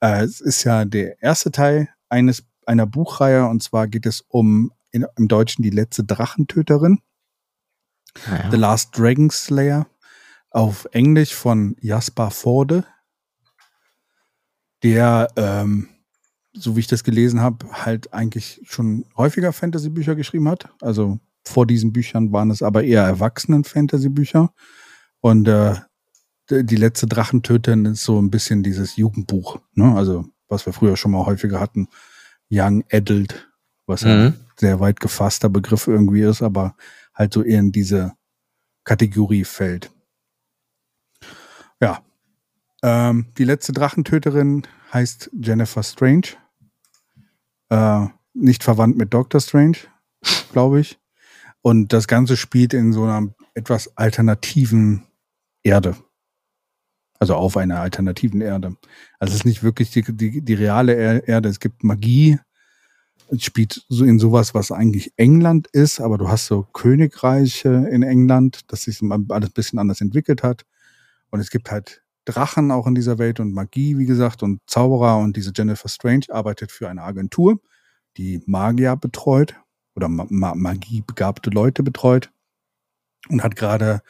Äh, 0.00 0.24
es 0.24 0.40
ist 0.40 0.64
ja 0.64 0.86
der 0.86 1.22
erste 1.22 1.52
Teil 1.52 1.90
eines 2.08 2.44
einer 2.64 2.86
Buchreihe 2.86 3.46
und 3.46 3.62
zwar 3.62 3.86
geht 3.86 4.06
es 4.06 4.22
um 4.28 4.72
in, 4.92 5.06
im 5.16 5.28
Deutschen 5.28 5.62
die 5.62 5.70
letzte 5.70 6.04
Drachentöterin. 6.04 7.00
Ja. 8.26 8.50
The 8.50 8.56
Last 8.56 8.98
Dragon 8.98 9.30
Slayer. 9.30 9.86
Auf 10.52 10.86
Englisch 10.92 11.34
von 11.34 11.76
Jasper 11.80 12.30
Forde. 12.30 12.84
Der, 14.82 15.28
ähm, 15.36 15.88
so 16.52 16.76
wie 16.76 16.80
ich 16.80 16.86
das 16.86 17.04
gelesen 17.04 17.40
habe, 17.40 17.66
halt 17.72 18.12
eigentlich 18.12 18.60
schon 18.64 19.06
häufiger 19.16 19.52
Fantasy-Bücher 19.52 20.14
geschrieben 20.14 20.48
hat. 20.48 20.68
Also 20.80 21.18
vor 21.44 21.66
diesen 21.66 21.92
Büchern 21.92 22.32
waren 22.32 22.50
es 22.50 22.62
aber 22.62 22.84
eher 22.84 23.02
Erwachsenen-Fantasy-Bücher. 23.02 24.52
Und 25.20 25.48
äh, 25.48 25.76
die 26.50 26.76
letzte 26.76 27.06
Drachentöterin 27.06 27.84
ist 27.86 28.04
so 28.04 28.20
ein 28.20 28.30
bisschen 28.30 28.62
dieses 28.62 28.96
Jugendbuch, 28.96 29.60
ne? 29.74 29.94
Also, 29.94 30.26
was 30.48 30.66
wir 30.66 30.72
früher 30.72 30.96
schon 30.96 31.12
mal 31.12 31.24
häufiger 31.24 31.60
hatten. 31.60 31.88
Young 32.50 32.84
Adult, 32.90 33.48
was 33.86 34.02
mhm 34.02 34.34
sehr 34.62 34.80
weit 34.80 35.00
gefasster 35.00 35.48
Begriff 35.48 35.86
irgendwie 35.88 36.22
ist, 36.22 36.40
aber 36.40 36.76
halt 37.14 37.32
so 37.32 37.42
eher 37.42 37.58
in 37.58 37.72
diese 37.72 38.12
Kategorie 38.84 39.44
fällt. 39.44 39.90
Ja. 41.82 42.00
Ähm, 42.84 43.26
die 43.36 43.44
letzte 43.44 43.72
Drachentöterin 43.72 44.62
heißt 44.92 45.30
Jennifer 45.34 45.82
Strange. 45.82 46.28
Äh, 47.70 48.06
nicht 48.34 48.62
verwandt 48.62 48.96
mit 48.96 49.12
Doctor 49.12 49.40
Strange, 49.40 49.78
glaube 50.52 50.80
ich. 50.80 50.98
Und 51.60 51.92
das 51.92 52.06
Ganze 52.06 52.36
spielt 52.36 52.72
in 52.72 52.92
so 52.92 53.02
einer 53.02 53.34
etwas 53.54 53.96
alternativen 53.96 55.02
Erde. 55.64 55.96
Also 57.18 57.34
auf 57.34 57.56
einer 57.56 57.80
alternativen 57.80 58.40
Erde. 58.40 58.76
Also 59.18 59.32
es 59.32 59.40
ist 59.40 59.44
nicht 59.44 59.62
wirklich 59.64 59.90
die, 59.90 60.02
die, 60.02 60.40
die 60.40 60.54
reale 60.54 61.20
Erde. 61.22 61.48
Es 61.48 61.60
gibt 61.60 61.82
Magie, 61.82 62.38
spielt 63.38 63.84
so 63.88 64.04
in 64.04 64.20
sowas, 64.20 64.54
was 64.54 64.70
eigentlich 64.70 65.12
England 65.16 65.66
ist, 65.72 66.00
aber 66.00 66.16
du 66.16 66.28
hast 66.28 66.46
so 66.46 66.62
Königreiche 66.72 67.88
in 67.90 68.02
England, 68.02 68.60
das 68.68 68.84
sich 68.84 69.00
alles 69.02 69.48
ein 69.48 69.52
bisschen 69.52 69.78
anders 69.78 70.00
entwickelt 70.00 70.42
hat. 70.44 70.64
Und 71.32 71.40
es 71.40 71.50
gibt 71.50 71.70
halt 71.70 72.02
Drachen 72.24 72.70
auch 72.70 72.86
in 72.86 72.94
dieser 72.94 73.18
Welt 73.18 73.40
und 73.40 73.52
Magie, 73.52 73.98
wie 73.98 74.04
gesagt, 74.06 74.42
und 74.44 74.60
Zauberer. 74.66 75.18
Und 75.18 75.36
diese 75.36 75.52
Jennifer 75.56 75.88
Strange 75.88 76.26
arbeitet 76.28 76.70
für 76.70 76.88
eine 76.88 77.02
Agentur, 77.02 77.60
die 78.16 78.42
Magier 78.46 78.94
betreut 78.94 79.56
oder 79.96 80.08
Ma 80.08 80.54
magiebegabte 80.54 81.50
Leute 81.50 81.82
betreut. 81.82 82.30
Und 83.28 83.42
hat 83.42 83.56
gerade, 83.56 84.02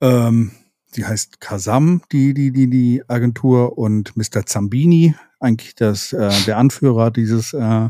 ähm, 0.00 0.50
sie 0.86 1.06
heißt 1.06 1.40
Kasam, 1.40 2.02
die, 2.12 2.34
die, 2.34 2.52
die, 2.52 2.68
die 2.68 3.02
Agentur. 3.08 3.78
Und 3.78 4.16
Mr. 4.16 4.44
Zambini, 4.44 5.14
eigentlich 5.40 5.74
das, 5.74 6.12
äh, 6.12 6.30
der 6.46 6.58
Anführer 6.58 7.10
dieses 7.10 7.52
äh, 7.52 7.88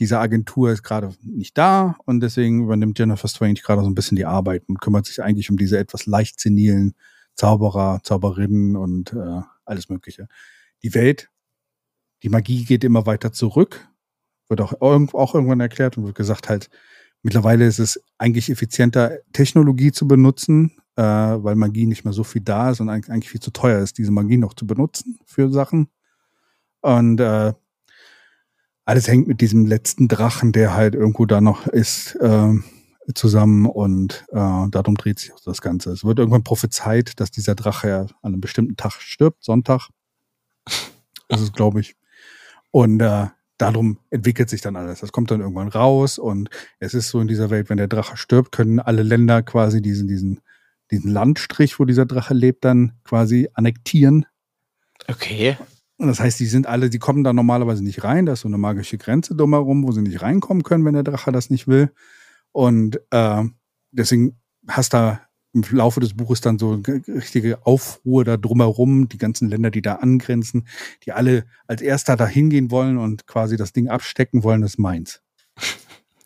diese 0.00 0.18
Agentur 0.18 0.72
ist 0.72 0.82
gerade 0.82 1.14
nicht 1.22 1.56
da. 1.56 1.96
Und 2.06 2.20
deswegen 2.20 2.64
übernimmt 2.64 2.98
Jennifer 2.98 3.28
Strange 3.28 3.60
gerade 3.62 3.82
so 3.82 3.88
ein 3.88 3.94
bisschen 3.94 4.16
die 4.16 4.24
Arbeit 4.24 4.64
und 4.66 4.80
kümmert 4.80 5.04
sich 5.04 5.22
eigentlich 5.22 5.50
um 5.50 5.58
diese 5.58 5.78
etwas 5.78 6.06
leicht 6.06 6.40
senilen 6.40 6.94
Zauberer, 7.40 8.00
Zauberinnen 8.02 8.76
und 8.76 9.14
äh, 9.14 9.40
alles 9.64 9.88
Mögliche. 9.88 10.28
Die 10.82 10.92
Welt, 10.92 11.30
die 12.22 12.28
Magie 12.28 12.66
geht 12.66 12.84
immer 12.84 13.06
weiter 13.06 13.32
zurück, 13.32 13.88
wird 14.50 14.60
auch, 14.60 14.74
auch 14.82 15.34
irgendwann 15.34 15.60
erklärt 15.60 15.96
und 15.96 16.04
wird 16.04 16.16
gesagt 16.16 16.50
halt, 16.50 16.68
mittlerweile 17.22 17.66
ist 17.66 17.78
es 17.78 17.98
eigentlich 18.18 18.50
effizienter, 18.50 19.20
Technologie 19.32 19.90
zu 19.90 20.06
benutzen, 20.06 20.72
äh, 20.96 21.02
weil 21.02 21.54
Magie 21.54 21.86
nicht 21.86 22.04
mehr 22.04 22.12
so 22.12 22.24
viel 22.24 22.42
da 22.42 22.72
ist 22.72 22.80
und 22.80 22.90
eigentlich 22.90 23.30
viel 23.30 23.40
zu 23.40 23.52
teuer 23.52 23.78
ist, 23.80 23.96
diese 23.96 24.12
Magie 24.12 24.36
noch 24.36 24.52
zu 24.52 24.66
benutzen 24.66 25.18
für 25.24 25.50
Sachen. 25.50 25.88
Und 26.82 27.20
äh, 27.20 27.54
alles 28.84 29.08
hängt 29.08 29.28
mit 29.28 29.40
diesem 29.40 29.64
letzten 29.64 30.08
Drachen, 30.08 30.52
der 30.52 30.74
halt 30.74 30.94
irgendwo 30.94 31.24
da 31.24 31.40
noch 31.40 31.66
ist, 31.66 32.16
äh, 32.16 32.52
zusammen 33.14 33.66
und 33.66 34.24
äh, 34.32 34.68
darum 34.70 34.96
dreht 34.96 35.18
sich 35.18 35.32
auch 35.32 35.40
das 35.44 35.60
Ganze. 35.60 35.90
Es 35.92 36.04
wird 36.04 36.18
irgendwann 36.18 36.44
prophezeit, 36.44 37.18
dass 37.20 37.30
dieser 37.30 37.54
Drache 37.54 37.88
ja 37.88 38.00
an 38.00 38.08
einem 38.22 38.40
bestimmten 38.40 38.76
Tag 38.76 38.92
stirbt, 39.00 39.44
Sonntag. 39.44 39.88
Das 41.28 41.40
ist, 41.40 41.52
glaube 41.52 41.80
ich. 41.80 41.96
Und 42.70 43.00
äh, 43.00 43.26
darum 43.58 43.98
entwickelt 44.10 44.48
sich 44.48 44.60
dann 44.60 44.76
alles. 44.76 45.00
Das 45.00 45.12
kommt 45.12 45.30
dann 45.30 45.40
irgendwann 45.40 45.68
raus 45.68 46.18
und 46.18 46.50
es 46.78 46.94
ist 46.94 47.08
so 47.08 47.20
in 47.20 47.28
dieser 47.28 47.50
Welt, 47.50 47.68
wenn 47.70 47.76
der 47.76 47.88
Drache 47.88 48.16
stirbt, 48.16 48.52
können 48.52 48.80
alle 48.80 49.02
Länder 49.02 49.42
quasi 49.42 49.82
diesen, 49.82 50.08
diesen, 50.08 50.40
diesen 50.90 51.10
Landstrich, 51.10 51.78
wo 51.78 51.84
dieser 51.84 52.06
Drache 52.06 52.34
lebt, 52.34 52.64
dann 52.64 52.92
quasi 53.04 53.48
annektieren. 53.54 54.26
Okay. 55.08 55.56
Und 55.98 56.08
das 56.08 56.20
heißt, 56.20 56.40
die 56.40 56.46
sind 56.46 56.66
alle, 56.66 56.88
die 56.88 56.98
kommen 56.98 57.24
da 57.24 57.32
normalerweise 57.32 57.84
nicht 57.84 58.02
rein. 58.04 58.24
Da 58.24 58.32
ist 58.32 58.40
so 58.40 58.48
eine 58.48 58.56
magische 58.56 58.96
Grenze 58.96 59.34
drumherum, 59.34 59.86
wo 59.86 59.92
sie 59.92 60.00
nicht 60.00 60.22
reinkommen 60.22 60.62
können, 60.62 60.84
wenn 60.86 60.94
der 60.94 61.02
Drache 61.02 61.30
das 61.30 61.50
nicht 61.50 61.68
will. 61.68 61.92
Und 62.52 63.00
äh, 63.10 63.44
deswegen 63.92 64.38
hast 64.68 64.94
da 64.94 65.20
im 65.52 65.64
Laufe 65.70 66.00
des 66.00 66.14
Buches 66.14 66.40
dann 66.40 66.58
so 66.58 66.74
eine 66.74 67.02
richtige 67.08 67.66
Aufruhr 67.66 68.24
da 68.24 68.36
drumherum, 68.36 69.08
die 69.08 69.18
ganzen 69.18 69.48
Länder, 69.48 69.70
die 69.70 69.82
da 69.82 69.96
angrenzen, 69.96 70.68
die 71.04 71.12
alle 71.12 71.44
als 71.66 71.82
erster 71.82 72.16
da 72.16 72.26
hingehen 72.26 72.70
wollen 72.70 72.98
und 72.98 73.26
quasi 73.26 73.56
das 73.56 73.72
Ding 73.72 73.88
abstecken 73.88 74.44
wollen, 74.44 74.60
das 74.60 74.72
ist 74.72 74.78
meins. 74.78 75.22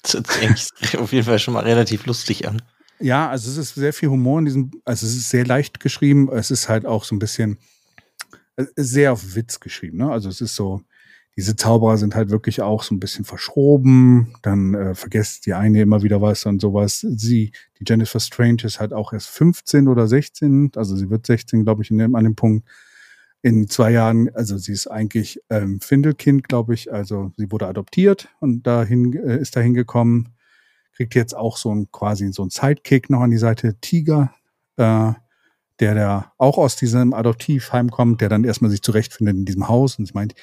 Das 0.02 0.22
sich 0.80 0.98
auf 0.98 1.12
jeden 1.12 1.24
Fall 1.24 1.38
schon 1.38 1.54
mal 1.54 1.64
relativ 1.64 2.04
lustig 2.04 2.46
an. 2.46 2.60
Ja, 3.00 3.28
also 3.28 3.50
es 3.50 3.56
ist 3.56 3.74
sehr 3.74 3.92
viel 3.92 4.10
Humor 4.10 4.38
in 4.38 4.44
diesem, 4.44 4.70
also 4.84 5.06
es 5.06 5.16
ist 5.16 5.30
sehr 5.30 5.46
leicht 5.46 5.80
geschrieben. 5.80 6.30
Es 6.30 6.50
ist 6.50 6.68
halt 6.68 6.86
auch 6.86 7.04
so 7.04 7.14
ein 7.14 7.18
bisschen 7.18 7.58
sehr 8.76 9.12
auf 9.12 9.34
Witz 9.34 9.60
geschrieben. 9.60 9.98
Ne? 9.98 10.10
Also 10.10 10.28
es 10.28 10.40
ist 10.40 10.54
so, 10.54 10.82
diese 11.36 11.56
Zauberer 11.56 11.96
sind 11.98 12.14
halt 12.14 12.30
wirklich 12.30 12.62
auch 12.62 12.84
so 12.84 12.94
ein 12.94 13.00
bisschen 13.00 13.24
verschroben. 13.24 14.34
Dann 14.42 14.74
äh, 14.74 14.94
vergesst 14.94 15.46
die 15.46 15.54
eine 15.54 15.82
immer 15.82 16.02
wieder 16.02 16.22
was 16.22 16.46
und 16.46 16.60
sowas. 16.60 17.00
Sie, 17.00 17.50
die 17.78 17.84
Jennifer 17.86 18.20
Strange 18.20 18.62
ist 18.62 18.78
halt 18.78 18.92
auch 18.92 19.12
erst 19.12 19.28
15 19.28 19.88
oder 19.88 20.06
16. 20.06 20.72
Also 20.76 20.94
sie 20.94 21.10
wird 21.10 21.26
16, 21.26 21.64
glaube 21.64 21.82
ich, 21.82 21.90
in 21.90 21.98
dem, 21.98 22.14
an 22.14 22.24
dem 22.24 22.36
Punkt. 22.36 22.68
In 23.42 23.68
zwei 23.68 23.90
Jahren, 23.90 24.30
also 24.34 24.56
sie 24.56 24.72
ist 24.72 24.86
eigentlich 24.86 25.40
ähm, 25.50 25.80
Findelkind, 25.80 26.48
glaube 26.48 26.72
ich. 26.72 26.92
Also 26.92 27.32
sie 27.36 27.50
wurde 27.50 27.66
adoptiert 27.66 28.28
und 28.40 28.62
dahin 28.62 29.12
äh, 29.12 29.38
ist 29.38 29.56
dahin 29.56 29.74
gekommen. 29.74 30.30
Kriegt 30.92 31.16
jetzt 31.16 31.36
auch 31.36 31.56
so 31.56 31.74
ein 31.74 31.90
quasi 31.90 32.32
so 32.32 32.44
ein 32.44 32.50
Sidekick 32.50 33.10
noch 33.10 33.20
an 33.20 33.32
die 33.32 33.38
Seite 33.38 33.74
Tiger, 33.80 34.32
äh, 34.76 35.12
der 35.80 35.94
der 35.94 36.32
auch 36.38 36.58
aus 36.58 36.76
diesem 36.76 37.12
Adoptivheim 37.12 37.90
kommt, 37.90 38.20
der 38.20 38.28
dann 38.28 38.44
erstmal 38.44 38.70
sich 38.70 38.82
zurechtfindet 38.82 39.36
in 39.36 39.44
diesem 39.44 39.66
Haus 39.68 39.98
und 39.98 40.06
sie 40.06 40.14
meint, 40.14 40.34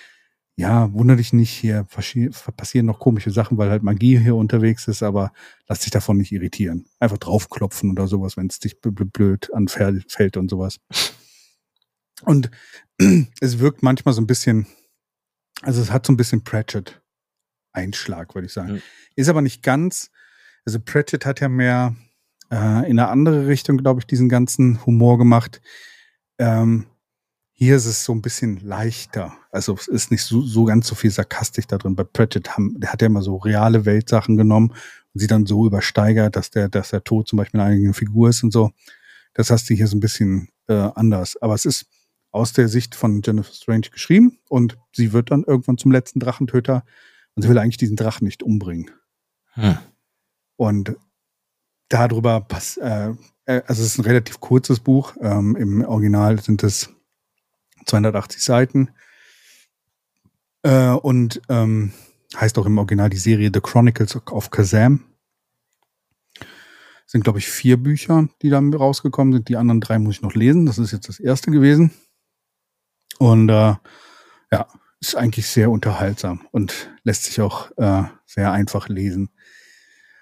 ja, 0.55 0.93
wundere 0.93 1.17
dich 1.17 1.33
nicht, 1.33 1.51
hier 1.51 1.85
passieren 1.85 2.85
noch 2.85 2.99
komische 2.99 3.31
Sachen, 3.31 3.57
weil 3.57 3.69
halt 3.69 3.83
Magie 3.83 4.19
hier 4.19 4.35
unterwegs 4.35 4.87
ist, 4.87 5.01
aber 5.01 5.31
lass 5.67 5.79
dich 5.79 5.91
davon 5.91 6.17
nicht 6.17 6.31
irritieren. 6.31 6.85
Einfach 6.99 7.17
draufklopfen 7.17 7.89
oder 7.91 8.07
sowas, 8.07 8.37
wenn 8.37 8.47
es 8.47 8.59
dich 8.59 8.79
blöd 8.81 9.53
anfällt 9.53 10.37
und 10.37 10.49
sowas. 10.49 10.79
Und 12.23 12.51
es 13.41 13.59
wirkt 13.59 13.81
manchmal 13.81 14.13
so 14.13 14.21
ein 14.21 14.27
bisschen, 14.27 14.67
also 15.61 15.81
es 15.81 15.91
hat 15.91 16.05
so 16.05 16.13
ein 16.13 16.17
bisschen 16.17 16.43
Pratchett-Einschlag, 16.43 18.35
würde 18.35 18.47
ich 18.47 18.53
sagen. 18.53 18.73
Mhm. 18.73 18.81
Ist 19.15 19.29
aber 19.29 19.41
nicht 19.41 19.63
ganz, 19.63 20.11
also 20.65 20.79
Pratchett 20.79 21.25
hat 21.25 21.39
ja 21.39 21.49
mehr 21.49 21.95
äh, 22.51 22.89
in 22.89 22.99
eine 22.99 23.07
andere 23.07 23.47
Richtung, 23.47 23.77
glaube 23.77 24.01
ich, 24.01 24.07
diesen 24.07 24.29
ganzen 24.29 24.85
Humor 24.85 25.17
gemacht. 25.17 25.61
Ähm, 26.37 26.87
hier 27.61 27.75
ist 27.75 27.85
es 27.85 28.03
so 28.03 28.11
ein 28.11 28.23
bisschen 28.23 28.57
leichter. 28.61 29.37
Also 29.51 29.75
es 29.75 29.87
ist 29.87 30.09
nicht 30.09 30.23
so, 30.23 30.41
so 30.41 30.65
ganz 30.65 30.87
so 30.87 30.95
viel 30.95 31.11
Sarkastik 31.11 31.67
da 31.67 31.77
drin. 31.77 31.95
Bei 31.95 32.03
Pratchett 32.03 32.49
haben, 32.57 32.79
der 32.79 32.91
hat 32.91 33.03
ja 33.03 33.05
immer 33.05 33.21
so 33.21 33.37
reale 33.37 33.85
Weltsachen 33.85 34.35
genommen 34.35 34.69
und 34.71 35.19
sie 35.19 35.27
dann 35.27 35.45
so 35.45 35.67
übersteigert, 35.67 36.35
dass 36.35 36.49
der, 36.49 36.69
dass 36.69 36.89
der 36.89 37.03
Tod 37.03 37.27
zum 37.27 37.37
Beispiel 37.37 37.59
eine 37.59 37.69
eigene 37.69 37.93
Figur 37.93 38.29
ist 38.29 38.41
und 38.43 38.51
so. 38.51 38.71
Das 39.35 39.51
hast 39.51 39.69
du 39.69 39.75
hier 39.75 39.85
so 39.85 39.95
ein 39.95 39.99
bisschen 39.99 40.49
äh, 40.69 40.73
anders. 40.73 41.39
Aber 41.39 41.53
es 41.53 41.65
ist 41.65 41.85
aus 42.31 42.51
der 42.51 42.67
Sicht 42.67 42.95
von 42.95 43.21
Jennifer 43.23 43.53
Strange 43.53 43.89
geschrieben 43.91 44.39
und 44.49 44.79
sie 44.91 45.13
wird 45.13 45.29
dann 45.29 45.43
irgendwann 45.43 45.77
zum 45.77 45.91
letzten 45.91 46.19
Drachentöter 46.19 46.83
und 47.35 47.43
sie 47.43 47.49
will 47.49 47.59
eigentlich 47.59 47.77
diesen 47.77 47.95
Drachen 47.95 48.25
nicht 48.25 48.41
umbringen. 48.41 48.89
Hm. 49.53 49.77
Und 50.55 50.95
darüber 51.89 52.41
pass, 52.41 52.77
äh, 52.77 53.11
äh 53.45 53.61
also 53.67 53.83
es 53.83 53.89
ist 53.89 53.99
ein 53.99 54.05
relativ 54.05 54.39
kurzes 54.39 54.79
Buch. 54.79 55.15
Ähm, 55.21 55.55
Im 55.55 55.85
Original 55.85 56.41
sind 56.41 56.63
es 56.63 56.89
280 57.85 58.43
Seiten. 58.43 58.89
Äh, 60.63 60.89
und 60.89 61.41
ähm, 61.49 61.93
heißt 62.35 62.57
auch 62.57 62.65
im 62.65 62.77
Original 62.77 63.09
die 63.09 63.17
Serie 63.17 63.51
The 63.53 63.61
Chronicles 63.61 64.15
of 64.27 64.51
Kazam. 64.51 65.05
Sind, 67.05 67.23
glaube 67.23 67.39
ich, 67.39 67.49
vier 67.49 67.77
Bücher, 67.77 68.29
die 68.41 68.49
da 68.49 68.59
rausgekommen 68.59 69.33
sind. 69.33 69.49
Die 69.49 69.57
anderen 69.57 69.81
drei 69.81 69.99
muss 69.99 70.15
ich 70.15 70.21
noch 70.21 70.33
lesen. 70.33 70.65
Das 70.65 70.77
ist 70.77 70.91
jetzt 70.91 71.09
das 71.09 71.19
erste 71.19 71.51
gewesen. 71.51 71.91
Und 73.19 73.49
äh, 73.49 73.75
ja, 74.51 74.67
ist 75.01 75.15
eigentlich 75.15 75.47
sehr 75.47 75.69
unterhaltsam 75.71 76.47
und 76.51 76.89
lässt 77.03 77.25
sich 77.25 77.41
auch 77.41 77.71
äh, 77.77 78.03
sehr 78.25 78.51
einfach 78.51 78.87
lesen. 78.87 79.29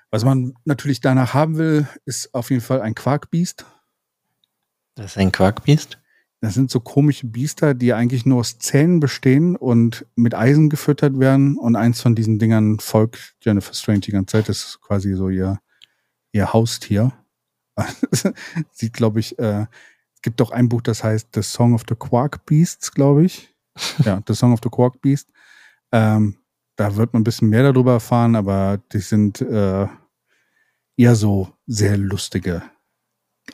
Was 0.09 0.25
man 0.25 0.55
natürlich 0.65 1.01
danach 1.01 1.33
haben 1.33 1.57
will, 1.57 1.87
ist 2.05 2.33
auf 2.33 2.49
jeden 2.49 2.63
Fall 2.63 2.81
ein 2.81 2.95
Quarkbiest. 2.95 3.65
Das 4.95 5.11
ist 5.11 5.17
ein 5.17 5.31
Quarkbiest? 5.31 5.98
Das 6.41 6.53
sind 6.53 6.71
so 6.71 6.79
komische 6.79 7.27
Biester, 7.27 7.73
die 7.73 7.93
eigentlich 7.93 8.25
nur 8.25 8.39
aus 8.39 8.59
Zähnen 8.59 9.01
bestehen 9.01 9.57
und 9.57 10.05
mit 10.15 10.33
Eisen 10.33 10.69
gefüttert 10.69 11.19
werden. 11.19 11.57
Und 11.57 11.75
eins 11.75 12.01
von 12.01 12.15
diesen 12.15 12.39
Dingern 12.39 12.79
folgt 12.79 13.35
Jennifer 13.41 13.73
Strange 13.73 13.99
die 14.01 14.11
ganze 14.11 14.33
Zeit. 14.33 14.49
Das 14.49 14.59
ist 14.59 14.81
quasi 14.81 15.13
so 15.15 15.29
ihr, 15.29 15.59
ihr 16.31 16.53
Haustier. 16.53 17.11
Sieht, 18.71 18.93
glaube 18.93 19.19
ich, 19.19 19.37
äh, 19.37 19.65
es 20.15 20.21
gibt 20.21 20.41
auch 20.41 20.51
ein 20.51 20.69
Buch, 20.69 20.81
das 20.81 21.03
heißt 21.03 21.29
The 21.33 21.41
Song 21.41 21.73
of 21.73 21.83
the 21.87 21.95
Quark 21.95 22.45
Beasts, 22.45 22.91
glaube 22.91 23.25
ich. 23.25 23.53
Ja, 24.03 24.21
The 24.27 24.33
Song 24.33 24.53
of 24.53 24.59
the 24.63 24.69
Quark 24.69 25.01
Beast. 25.01 25.29
Ähm, 25.91 26.37
da 26.75 26.95
wird 26.95 27.13
man 27.13 27.21
ein 27.21 27.23
bisschen 27.23 27.49
mehr 27.49 27.63
darüber 27.63 27.93
erfahren, 27.93 28.35
aber 28.35 28.81
die 28.91 28.99
sind 28.99 29.41
äh, 29.41 29.87
eher 30.97 31.15
so 31.15 31.53
sehr 31.67 31.97
lustige. 31.97 32.61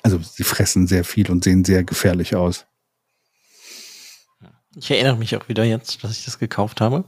Also 0.04 0.20
sie 0.20 0.44
fressen 0.44 0.88
sehr 0.88 1.04
viel 1.04 1.32
und 1.32 1.44
sehen 1.44 1.64
sehr 1.64 1.84
gefährlich 1.84 2.36
aus. 2.36 2.66
Ich 4.76 4.92
erinnere 4.92 5.16
mich 5.18 5.36
auch 5.36 5.48
wieder 5.48 5.64
jetzt, 5.64 6.04
dass 6.04 6.12
ich 6.12 6.26
das 6.26 6.40
gekauft 6.40 6.82
habe. 6.82 7.06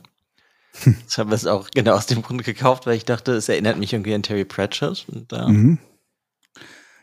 Ich 1.07 1.17
habe 1.17 1.33
es 1.33 1.47
auch 1.47 1.69
genau 1.71 1.95
aus 1.95 2.05
dem 2.05 2.21
Grund 2.21 2.43
gekauft, 2.43 2.85
weil 2.85 2.95
ich 2.95 3.05
dachte, 3.05 3.33
es 3.33 3.49
erinnert 3.49 3.77
mich 3.77 3.93
irgendwie 3.93 4.13
an 4.13 4.23
Terry 4.23 4.45
Pratchett. 4.45 5.05
Und, 5.09 5.33
äh, 5.33 5.47
mhm. 5.47 5.79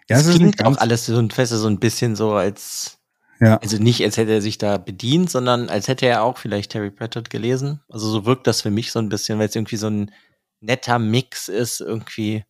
Ja, 0.08 0.18
es 0.18 0.34
klingt 0.34 0.64
auch 0.64 0.76
alles 0.76 1.06
so 1.06 1.18
ein 1.18 1.30
Feste 1.30 1.56
so 1.56 1.66
ein 1.66 1.80
bisschen 1.80 2.14
so 2.14 2.32
als, 2.32 2.98
ja. 3.40 3.56
also 3.56 3.78
nicht 3.78 4.02
als 4.02 4.16
hätte 4.16 4.32
er 4.32 4.42
sich 4.42 4.58
da 4.58 4.76
bedient, 4.76 5.30
sondern 5.30 5.70
als 5.70 5.88
hätte 5.88 6.06
er 6.06 6.22
auch 6.22 6.38
vielleicht 6.38 6.72
Terry 6.72 6.90
Pratchett 6.90 7.30
gelesen. 7.30 7.80
Also 7.88 8.10
so 8.10 8.26
wirkt 8.26 8.46
das 8.46 8.60
für 8.60 8.70
mich 8.70 8.92
so 8.92 8.98
ein 8.98 9.08
bisschen, 9.08 9.38
weil 9.38 9.48
es 9.48 9.56
irgendwie 9.56 9.76
so 9.76 9.88
ein 9.88 10.12
netter 10.60 10.98
Mix 10.98 11.48
ist, 11.48 11.80
irgendwie 11.80 12.44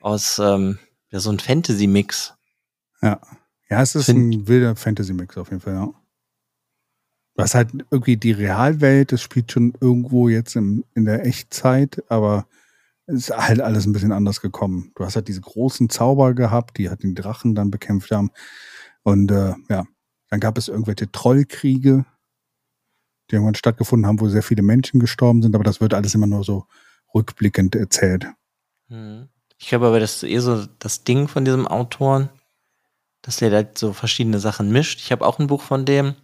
aus, 0.00 0.38
ähm, 0.38 0.78
ja, 1.10 1.18
so 1.18 1.30
ein 1.30 1.38
Fantasy-Mix. 1.38 2.34
Ja. 3.02 3.20
Ja, 3.68 3.82
es 3.82 3.94
ist 3.94 4.06
Find 4.06 4.32
ein 4.34 4.48
wilder 4.48 4.76
Fantasy-Mix 4.76 5.36
auf 5.38 5.50
jeden 5.50 5.60
Fall, 5.60 5.74
ja. 5.74 5.92
Was 7.36 7.54
halt 7.54 7.70
irgendwie 7.90 8.16
die 8.16 8.32
Realwelt, 8.32 9.12
das 9.12 9.22
spielt 9.22 9.52
schon 9.52 9.74
irgendwo 9.80 10.28
jetzt 10.28 10.56
im, 10.56 10.84
in 10.94 11.04
der 11.04 11.24
Echtzeit, 11.26 12.02
aber 12.08 12.46
es 13.06 13.28
ist 13.28 13.36
halt 13.36 13.60
alles 13.60 13.86
ein 13.86 13.92
bisschen 13.92 14.12
anders 14.12 14.40
gekommen. 14.40 14.90
Du 14.96 15.04
hast 15.04 15.16
halt 15.16 15.28
diese 15.28 15.42
großen 15.42 15.88
Zauber 15.90 16.34
gehabt, 16.34 16.78
die 16.78 16.88
halt 16.88 17.02
den 17.02 17.14
Drachen 17.14 17.54
dann 17.54 17.70
bekämpft 17.70 18.10
haben. 18.10 18.30
Und 19.02 19.30
äh, 19.30 19.54
ja, 19.68 19.84
dann 20.30 20.40
gab 20.40 20.58
es 20.58 20.68
irgendwelche 20.68 21.10
Trollkriege, 21.12 22.04
die 23.30 23.34
irgendwann 23.34 23.54
stattgefunden 23.54 24.06
haben, 24.06 24.20
wo 24.20 24.28
sehr 24.28 24.42
viele 24.42 24.62
Menschen 24.62 24.98
gestorben 24.98 25.42
sind, 25.42 25.54
aber 25.54 25.64
das 25.64 25.80
wird 25.80 25.94
alles 25.94 26.14
immer 26.14 26.26
nur 26.26 26.42
so 26.42 26.66
rückblickend 27.14 27.76
erzählt. 27.76 28.26
Hm. 28.88 29.28
Ich 29.58 29.68
glaube 29.68 29.86
aber, 29.86 30.00
das 30.00 30.16
ist 30.16 30.22
eher 30.24 30.42
so 30.42 30.66
das 30.78 31.04
Ding 31.04 31.28
von 31.28 31.44
diesem 31.44 31.66
Autoren, 31.66 32.28
dass 33.22 33.38
der 33.38 33.50
da 33.50 33.68
so 33.74 33.92
verschiedene 33.92 34.38
Sachen 34.38 34.70
mischt. 34.70 35.00
Ich 35.00 35.12
habe 35.12 35.24
auch 35.24 35.38
ein 35.38 35.46
Buch 35.46 35.62
von 35.62 35.84
dem, 35.84 36.14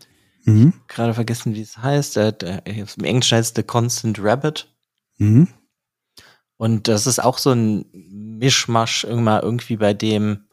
Mhm. 0.44 0.72
Gerade 0.88 1.14
vergessen, 1.14 1.55
wie 1.55 1.62
es 1.62 1.78
heißt. 1.78 2.16
Der, 2.16 2.33
der, 2.33 2.66
Im 2.66 3.05
Englischen 3.05 3.38
heißt 3.38 3.57
The 3.57 3.62
Constant 3.62 4.18
Rabbit. 4.20 4.68
Mhm. 5.18 5.48
Und 6.57 6.88
das 6.88 7.07
ist 7.07 7.22
auch 7.22 7.38
so 7.38 7.52
ein 7.52 7.87
Mischmasch 7.92 9.05
irgendwie 9.05 9.76
bei 9.76 9.94
dem 9.94 10.44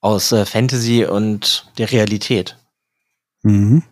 aus 0.00 0.30
äh, 0.32 0.46
Fantasy 0.46 1.04
und 1.04 1.72
der 1.78 1.90
Realität. 1.90 2.56
Mhm. 3.42 3.82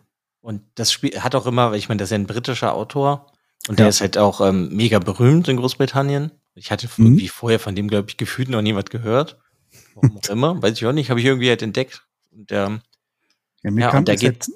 Und 0.41 0.63
das 0.75 0.93
Spiel 0.93 1.21
hat 1.21 1.35
auch 1.35 1.47
immer, 1.47 1.73
ich 1.73 1.89
meine, 1.89 1.99
das 1.99 2.09
ist 2.09 2.13
ja 2.13 2.19
ein 2.19 2.27
britischer 2.27 2.75
Autor 2.75 3.33
und 3.69 3.79
der 3.79 3.89
ist 3.89 4.01
halt 4.01 4.19
auch 4.19 4.41
ähm, 4.41 4.69
mega 4.73 4.99
berühmt 4.99 5.49
in 5.49 5.57
Großbritannien. 5.57 6.33
Ich 6.55 6.71
hatte 6.71 6.89
mhm. 6.97 7.07
irgendwie 7.07 7.29
vorher 7.29 7.59
von 7.59 7.75
dem, 7.75 7.89
glaube 7.89 8.11
ich, 8.11 8.17
gefühlt 8.17 8.49
noch 8.49 8.63
niemand 8.63 8.91
gehört. 8.91 9.39
Warum 9.95 10.19
auch 10.19 10.29
immer, 10.29 10.63
weiß 10.63 10.75
ich 10.75 10.87
auch 10.87 10.93
nicht, 10.93 11.11
habe 11.11 11.21
ich 11.21 11.27
irgendwie 11.27 11.49
halt 11.49 11.63
entdeckt. 11.63 12.07
Und, 12.31 12.53
ähm, 12.53 12.81
ja, 13.63 13.71
mir 13.71 13.81
ja, 13.81 13.91
kam 13.91 14.01
und 14.01 14.09
da 14.09 14.17
geht 14.17 14.51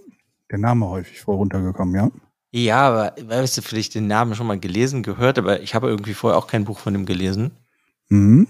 der 0.51 0.59
Name 0.59 0.89
häufig 0.89 1.21
vor 1.21 1.37
runtergekommen, 1.37 1.95
ja. 1.95 2.11
Ja, 2.51 2.89
aber 2.89 3.15
weißt 3.21 3.59
du, 3.59 3.63
vielleicht 3.63 3.95
den 3.95 4.07
Namen 4.07 4.35
schon 4.35 4.47
mal 4.47 4.59
gelesen, 4.59 5.03
gehört, 5.03 5.39
aber 5.39 5.61
ich 5.61 5.75
habe 5.75 5.89
irgendwie 5.89 6.15
vorher 6.15 6.39
auch 6.39 6.47
kein 6.47 6.65
Buch 6.65 6.79
von 6.79 6.95
ihm 6.95 7.05
gelesen. 7.05 7.51
Mhm. 8.09 8.49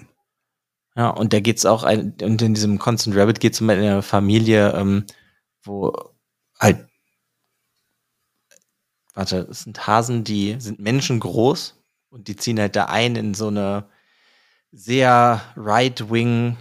Ja, 0.95 1.11
und 1.11 1.33
da 1.33 1.41
geht's 1.41 1.67
auch, 1.67 1.85
ein, 1.85 2.15
und 2.23 2.43
in 2.43 2.55
diesem 2.55 2.79
Constant 2.79 3.17
Rabbit 3.17 3.41
geht 3.41 3.55
es 3.55 3.61
um 3.61 3.71
eine 3.71 4.03
Familie, 4.03 4.73
ähm, 4.75 5.05
wo 5.63 5.93
halt, 6.59 6.89
warte, 9.15 9.49
es 9.51 9.63
sind 9.63 9.87
Hasen, 9.87 10.23
die 10.25 10.57
sind 10.61 10.79
menschengroß 10.81 11.77
und 12.11 12.29
die 12.29 12.37
ziehen 12.37 12.61
halt 12.61 12.77
da 12.77 12.87
ein 12.87 13.17
in 13.17 13.35
so 13.35 13.49
eine 13.49 13.89
sehr 14.71 15.43
right-wing 15.57 16.57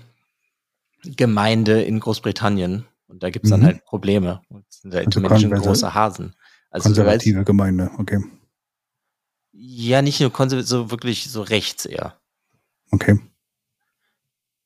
Gemeinde 1.04 1.84
in 1.84 2.00
Großbritannien. 2.00 2.86
Und 3.08 3.24
da 3.24 3.30
gibt's 3.30 3.50
dann 3.50 3.62
mhm. 3.62 3.66
halt 3.66 3.86
Probleme. 3.86 4.42
Und 4.50 4.66
sind 4.70 4.94
halt 4.94 5.08
also 5.08 5.20
Menschen 5.20 5.52
große 5.52 5.94
Hasen. 5.94 6.36
Also 6.70 6.90
konservative 6.90 7.40
weißt, 7.40 7.46
Gemeinde, 7.46 7.92
okay. 7.98 8.24
Ja, 9.54 10.02
nicht 10.02 10.20
nur 10.20 10.32
konservativ, 10.32 10.70
so 10.70 10.92
wirklich 10.92 11.30
so 11.30 11.42
rechts 11.42 11.86
eher. 11.86 12.20
Okay. 12.92 13.20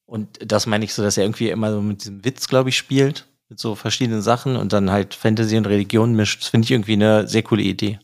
Und 0.06 0.40
das 0.52 0.66
meine 0.66 0.84
ich 0.84 0.94
so, 0.94 1.04
dass 1.04 1.18
er 1.18 1.24
irgendwie 1.24 1.50
immer 1.50 1.72
so 1.72 1.82
mit 1.82 2.02
diesem 2.02 2.26
Witz, 2.26 2.48
glaube 2.48 2.70
ich, 2.70 2.78
spielt, 2.78 3.28
mit 3.48 3.60
so 3.60 3.76
verschiedenen 3.76 4.22
Sachen 4.22 4.56
und 4.56 4.74
dann 4.74 4.92
halt 4.92 5.14
Fantasy 5.14 5.58
und 5.58 5.68
Religion 5.68 6.16
mischt. 6.16 6.42
Das 6.42 6.50
finde 6.50 6.66
ich 6.66 6.72
irgendwie 6.72 6.94
eine 6.94 7.28
sehr 7.28 7.44
coole 7.44 7.64
Idee. 7.64 8.00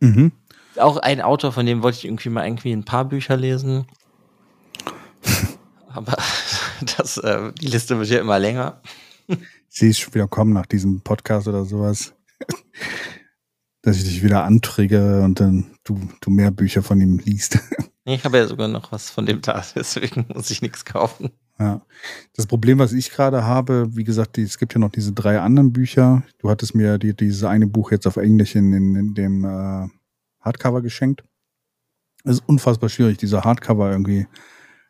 Mhm. 0.00 0.32
Auch 0.76 0.96
ein 0.96 1.20
Autor, 1.20 1.52
von 1.52 1.66
dem 1.66 1.82
wollte 1.82 1.98
ich 1.98 2.04
irgendwie 2.06 2.30
mal 2.30 2.46
irgendwie 2.46 2.72
ein 2.72 2.84
paar 2.84 3.04
Bücher 3.04 3.36
lesen. 3.36 3.86
Aber 5.88 6.16
Das, 6.96 7.16
äh, 7.18 7.52
die 7.60 7.66
Liste 7.66 7.98
wird 7.98 8.08
ja 8.08 8.20
immer 8.20 8.38
länger. 8.38 8.80
Ich 9.70 9.78
sehe 9.78 9.90
es 9.90 9.98
schon 9.98 10.14
wieder 10.14 10.28
kommen 10.28 10.52
nach 10.52 10.66
diesem 10.66 11.00
Podcast 11.00 11.48
oder 11.48 11.64
sowas. 11.64 12.14
Dass 13.82 13.96
ich 13.96 14.04
dich 14.04 14.22
wieder 14.22 14.44
anträge 14.44 15.22
und 15.22 15.40
dann 15.40 15.76
du, 15.84 16.00
du 16.20 16.30
mehr 16.30 16.50
Bücher 16.50 16.82
von 16.82 17.00
ihm 17.00 17.18
liest. 17.18 17.58
Ich 18.14 18.24
habe 18.24 18.38
ja 18.38 18.46
sogar 18.46 18.68
noch 18.68 18.90
was 18.90 19.10
von 19.10 19.26
dem 19.26 19.42
da, 19.42 19.62
deswegen 19.74 20.24
muss 20.34 20.50
ich 20.50 20.62
nichts 20.62 20.86
kaufen. 20.86 21.30
Ja. 21.58 21.82
Das 22.34 22.46
Problem, 22.46 22.78
was 22.78 22.94
ich 22.94 23.10
gerade 23.10 23.44
habe, 23.44 23.96
wie 23.96 24.04
gesagt, 24.04 24.38
es 24.38 24.56
gibt 24.56 24.72
ja 24.72 24.80
noch 24.80 24.90
diese 24.90 25.12
drei 25.12 25.40
anderen 25.40 25.74
Bücher. 25.74 26.22
Du 26.38 26.48
hattest 26.48 26.74
mir 26.74 26.96
die, 26.96 27.14
dieses 27.14 27.44
eine 27.44 27.66
Buch 27.66 27.90
jetzt 27.90 28.06
auf 28.06 28.16
Englisch 28.16 28.54
in, 28.54 28.72
in, 28.72 28.94
in 28.94 29.14
dem 29.14 29.44
äh, 29.44 29.88
Hardcover 30.40 30.80
geschenkt. 30.80 31.22
Es 32.24 32.36
ist 32.36 32.48
unfassbar 32.48 32.88
schwierig, 32.88 33.18
dieser 33.18 33.42
Hardcover 33.42 33.90
irgendwie 33.90 34.26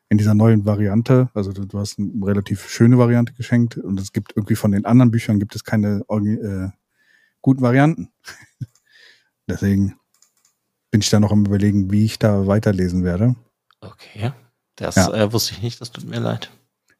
in 0.08 0.18
dieser 0.18 0.34
neuen 0.34 0.64
Variante. 0.64 1.28
Also 1.34 1.52
du, 1.52 1.66
du, 1.66 1.78
hast 1.78 1.98
eine 1.98 2.26
relativ 2.26 2.68
schöne 2.68 2.98
Variante 2.98 3.32
geschenkt 3.34 3.76
und 3.76 4.00
es 4.00 4.12
gibt 4.12 4.32
irgendwie 4.36 4.56
von 4.56 4.72
den 4.72 4.84
anderen 4.84 5.10
Büchern 5.10 5.38
gibt 5.38 5.54
es 5.54 5.64
keine 5.64 6.02
äh, 6.08 6.68
guten 7.42 7.60
Varianten. 7.60 8.10
Deswegen 9.48 9.96
bin 10.90 11.00
ich 11.00 11.10
da 11.10 11.20
noch 11.20 11.32
am 11.32 11.44
überlegen, 11.44 11.90
wie 11.90 12.04
ich 12.04 12.18
da 12.18 12.46
weiterlesen 12.46 13.04
werde. 13.04 13.36
Okay. 13.80 14.32
Das 14.76 14.96
ja. 14.96 15.12
äh, 15.12 15.32
wusste 15.32 15.52
ich 15.52 15.62
nicht, 15.62 15.80
das 15.80 15.92
tut 15.92 16.08
mir 16.08 16.20
leid. 16.20 16.50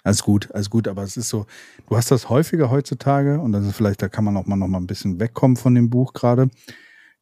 Alles 0.05 0.23
gut, 0.23 0.51
alles 0.53 0.71
gut, 0.71 0.89
aber 0.89 1.03
es 1.03 1.17
ist 1.17 1.29
so, 1.29 1.47
du 1.89 1.97
hast 1.97 2.11
das 2.11 2.29
häufiger 2.29 2.71
heutzutage 2.71 3.41
und 3.41 3.53
das 3.53 3.67
ist 3.67 3.77
vielleicht, 3.77 4.01
da 4.01 4.09
kann 4.09 4.25
man 4.25 4.37
auch 4.37 4.47
mal 4.47 4.57
noch 4.57 4.69
mal 4.69 4.79
ein 4.79 4.87
bisschen 4.87 5.21
wegkommen 5.21 5.57
von 5.57 5.75
dem 5.75 5.91
Buch 5.91 6.13
gerade. 6.13 6.49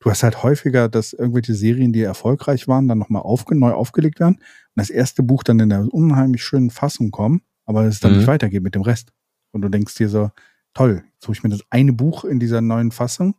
Du 0.00 0.10
hast 0.10 0.22
halt 0.22 0.42
häufiger, 0.42 0.88
dass 0.88 1.12
irgendwelche 1.12 1.54
Serien, 1.54 1.92
die 1.92 2.02
erfolgreich 2.02 2.68
waren, 2.68 2.86
dann 2.86 2.98
nochmal 2.98 3.22
aufge 3.22 3.56
neu 3.56 3.72
aufgelegt 3.72 4.20
werden 4.20 4.40
das 4.76 4.90
erste 4.90 5.22
Buch 5.22 5.42
dann 5.42 5.58
in 5.60 5.70
der 5.70 5.92
unheimlich 5.92 6.44
schönen 6.44 6.70
Fassung 6.70 7.10
kommen, 7.10 7.42
aber 7.64 7.84
es 7.84 8.00
dann 8.00 8.12
mhm. 8.12 8.18
nicht 8.18 8.26
weitergeht 8.26 8.62
mit 8.62 8.74
dem 8.74 8.82
Rest. 8.82 9.12
Und 9.52 9.62
du 9.62 9.68
denkst 9.68 9.94
dir 9.94 10.08
so, 10.08 10.30
toll, 10.74 11.02
jetzt 11.14 11.26
hole 11.26 11.36
ich 11.36 11.42
mir 11.42 11.50
das 11.50 11.62
eine 11.70 11.92
Buch 11.92 12.24
in 12.24 12.38
dieser 12.38 12.60
neuen 12.60 12.92
Fassung. 12.92 13.34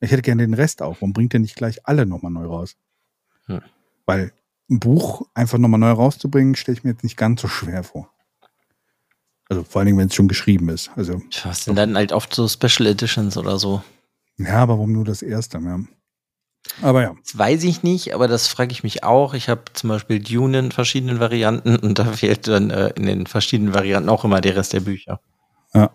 Ich 0.00 0.10
hätte 0.10 0.22
gerne 0.22 0.42
den 0.42 0.54
Rest 0.54 0.82
auch. 0.82 0.96
Warum 0.96 1.12
bringt 1.12 1.32
der 1.32 1.40
nicht 1.40 1.56
gleich 1.56 1.86
alle 1.86 2.06
nochmal 2.06 2.32
neu 2.32 2.46
raus? 2.46 2.76
Hm. 3.46 3.60
Weil 4.06 4.32
ein 4.70 4.80
Buch 4.80 5.28
einfach 5.34 5.58
nochmal 5.58 5.80
neu 5.80 5.90
rauszubringen, 5.90 6.54
stelle 6.54 6.78
ich 6.78 6.84
mir 6.84 6.90
jetzt 6.90 7.04
nicht 7.04 7.16
ganz 7.16 7.42
so 7.42 7.48
schwer 7.48 7.82
vor. 7.82 8.10
Also 9.48 9.64
vor 9.64 9.80
allen 9.80 9.86
Dingen, 9.86 9.98
wenn 9.98 10.06
es 10.06 10.14
schon 10.14 10.28
geschrieben 10.28 10.68
ist. 10.68 10.90
Also, 10.94 11.20
Was 11.42 11.64
sind 11.64 11.76
dann 11.76 11.96
halt 11.96 12.12
oft 12.12 12.32
so 12.34 12.46
Special 12.46 12.86
Editions 12.86 13.36
oder 13.36 13.58
so? 13.58 13.82
Ja, 14.36 14.62
aber 14.62 14.74
warum 14.74 14.92
nur 14.92 15.04
das 15.04 15.22
erste? 15.22 15.58
Ja. 15.58 15.80
Aber 16.82 17.02
ja. 17.02 17.14
Das 17.22 17.36
weiß 17.36 17.64
ich 17.64 17.82
nicht, 17.82 18.14
aber 18.14 18.28
das 18.28 18.48
frage 18.48 18.72
ich 18.72 18.82
mich 18.82 19.04
auch. 19.04 19.34
Ich 19.34 19.48
habe 19.48 19.62
zum 19.72 19.88
Beispiel 19.88 20.20
Dune 20.20 20.58
in 20.58 20.72
verschiedenen 20.72 21.20
Varianten 21.20 21.76
und 21.76 21.98
da 21.98 22.04
fehlt 22.04 22.46
dann 22.48 22.70
äh, 22.70 22.88
in 22.96 23.06
den 23.06 23.26
verschiedenen 23.26 23.74
Varianten 23.74 24.08
auch 24.08 24.24
immer 24.24 24.40
der 24.40 24.56
Rest 24.56 24.72
der 24.72 24.80
Bücher. 24.80 25.20
Ja. 25.74 25.90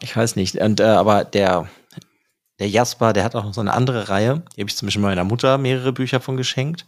Ich 0.00 0.16
weiß 0.16 0.36
nicht. 0.36 0.56
Und 0.56 0.80
äh, 0.80 0.84
aber 0.84 1.24
der, 1.24 1.68
der 2.58 2.68
Jasper, 2.68 3.12
der 3.12 3.24
hat 3.24 3.34
auch 3.34 3.44
noch 3.44 3.54
so 3.54 3.60
eine 3.60 3.72
andere 3.72 4.08
Reihe. 4.08 4.42
Die 4.56 4.60
habe 4.60 4.70
ich 4.70 4.76
zum 4.76 4.86
Beispiel 4.86 5.02
meiner 5.02 5.24
Mutter 5.24 5.58
mehrere 5.58 5.92
Bücher 5.92 6.20
von 6.20 6.36
geschenkt. 6.36 6.86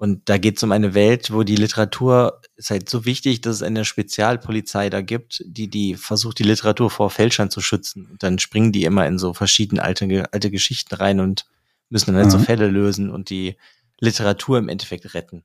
Und 0.00 0.30
da 0.30 0.38
geht 0.38 0.56
es 0.56 0.62
um 0.62 0.72
eine 0.72 0.94
Welt, 0.94 1.30
wo 1.30 1.42
die 1.42 1.56
Literatur 1.56 2.40
ist 2.56 2.70
halt 2.70 2.88
so 2.88 3.04
wichtig, 3.04 3.42
dass 3.42 3.56
es 3.56 3.62
eine 3.62 3.84
Spezialpolizei 3.84 4.88
da 4.88 5.02
gibt, 5.02 5.44
die 5.46 5.68
die 5.68 5.94
versucht, 5.94 6.38
die 6.38 6.42
Literatur 6.42 6.90
vor 6.90 7.10
Fälschern 7.10 7.50
zu 7.50 7.60
schützen. 7.60 8.06
Und 8.06 8.22
dann 8.22 8.38
springen 8.38 8.72
die 8.72 8.84
immer 8.84 9.06
in 9.06 9.18
so 9.18 9.34
verschiedene 9.34 9.82
alte, 9.82 10.24
alte 10.32 10.50
Geschichten 10.50 10.94
rein 10.94 11.20
und 11.20 11.44
müssen 11.90 12.06
dann 12.06 12.16
halt 12.16 12.28
mhm. 12.28 12.30
so 12.30 12.38
Fälle 12.38 12.68
lösen 12.68 13.10
und 13.10 13.28
die 13.28 13.56
Literatur 13.98 14.56
im 14.56 14.70
Endeffekt 14.70 15.12
retten. 15.12 15.44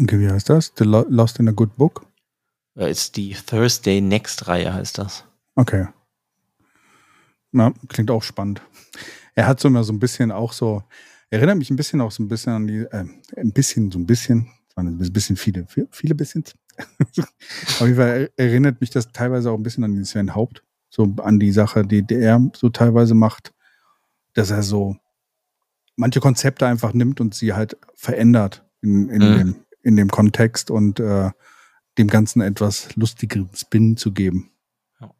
Okay, 0.00 0.18
wie 0.18 0.30
heißt 0.30 0.48
das? 0.48 0.72
The 0.78 0.84
Lost 0.84 1.38
in 1.38 1.50
a 1.50 1.52
Good 1.52 1.76
Book? 1.76 2.06
Ja, 2.74 2.86
ist 2.86 3.18
die 3.18 3.34
Thursday 3.34 4.00
Next 4.00 4.48
Reihe, 4.48 4.72
heißt 4.72 4.96
das. 4.96 5.24
Okay. 5.56 5.88
Na, 7.52 7.74
klingt 7.88 8.10
auch 8.10 8.22
spannend. 8.22 8.62
Er 9.34 9.46
hat 9.46 9.60
so 9.60 9.68
immer 9.68 9.84
so 9.84 9.92
ein 9.92 10.00
bisschen 10.00 10.32
auch 10.32 10.54
so, 10.54 10.84
Erinnert 11.30 11.58
mich 11.58 11.70
ein 11.70 11.76
bisschen 11.76 12.00
auch 12.00 12.10
so 12.10 12.22
ein 12.22 12.28
bisschen 12.28 12.52
an 12.52 12.66
die, 12.66 12.78
äh, 12.78 13.04
ein 13.36 13.52
bisschen, 13.52 13.90
so 13.90 13.98
ein 13.98 14.06
bisschen, 14.06 14.48
ein 14.76 15.12
bisschen 15.12 15.36
viele, 15.36 15.66
viele 15.90 16.14
bisschen. 16.14 16.44
Auf 17.18 17.80
jeden 17.80 17.96
Fall 17.96 18.30
erinnert 18.36 18.80
mich 18.80 18.90
das 18.90 19.10
teilweise 19.12 19.50
auch 19.50 19.56
ein 19.56 19.62
bisschen 19.62 19.84
an 19.84 19.94
den 19.94 20.04
Sven 20.04 20.34
Haupt, 20.34 20.62
so 20.90 21.14
an 21.22 21.38
die 21.40 21.52
Sache, 21.52 21.84
die, 21.84 22.02
die 22.02 22.16
er 22.16 22.50
so 22.54 22.68
teilweise 22.68 23.14
macht, 23.14 23.52
dass 24.34 24.50
er 24.50 24.62
so 24.62 24.96
manche 25.96 26.20
Konzepte 26.20 26.66
einfach 26.66 26.92
nimmt 26.92 27.20
und 27.20 27.34
sie 27.34 27.54
halt 27.54 27.76
verändert 27.94 28.64
in, 28.82 29.08
in, 29.08 29.22
mhm. 29.22 29.38
dem, 29.38 29.56
in 29.82 29.96
dem 29.96 30.10
Kontext 30.10 30.70
und 30.70 31.00
äh, 31.00 31.30
dem 31.98 32.08
Ganzen 32.08 32.42
etwas 32.42 32.94
lustigeren 32.96 33.48
Spin 33.54 33.96
zu 33.96 34.12
geben. 34.12 34.50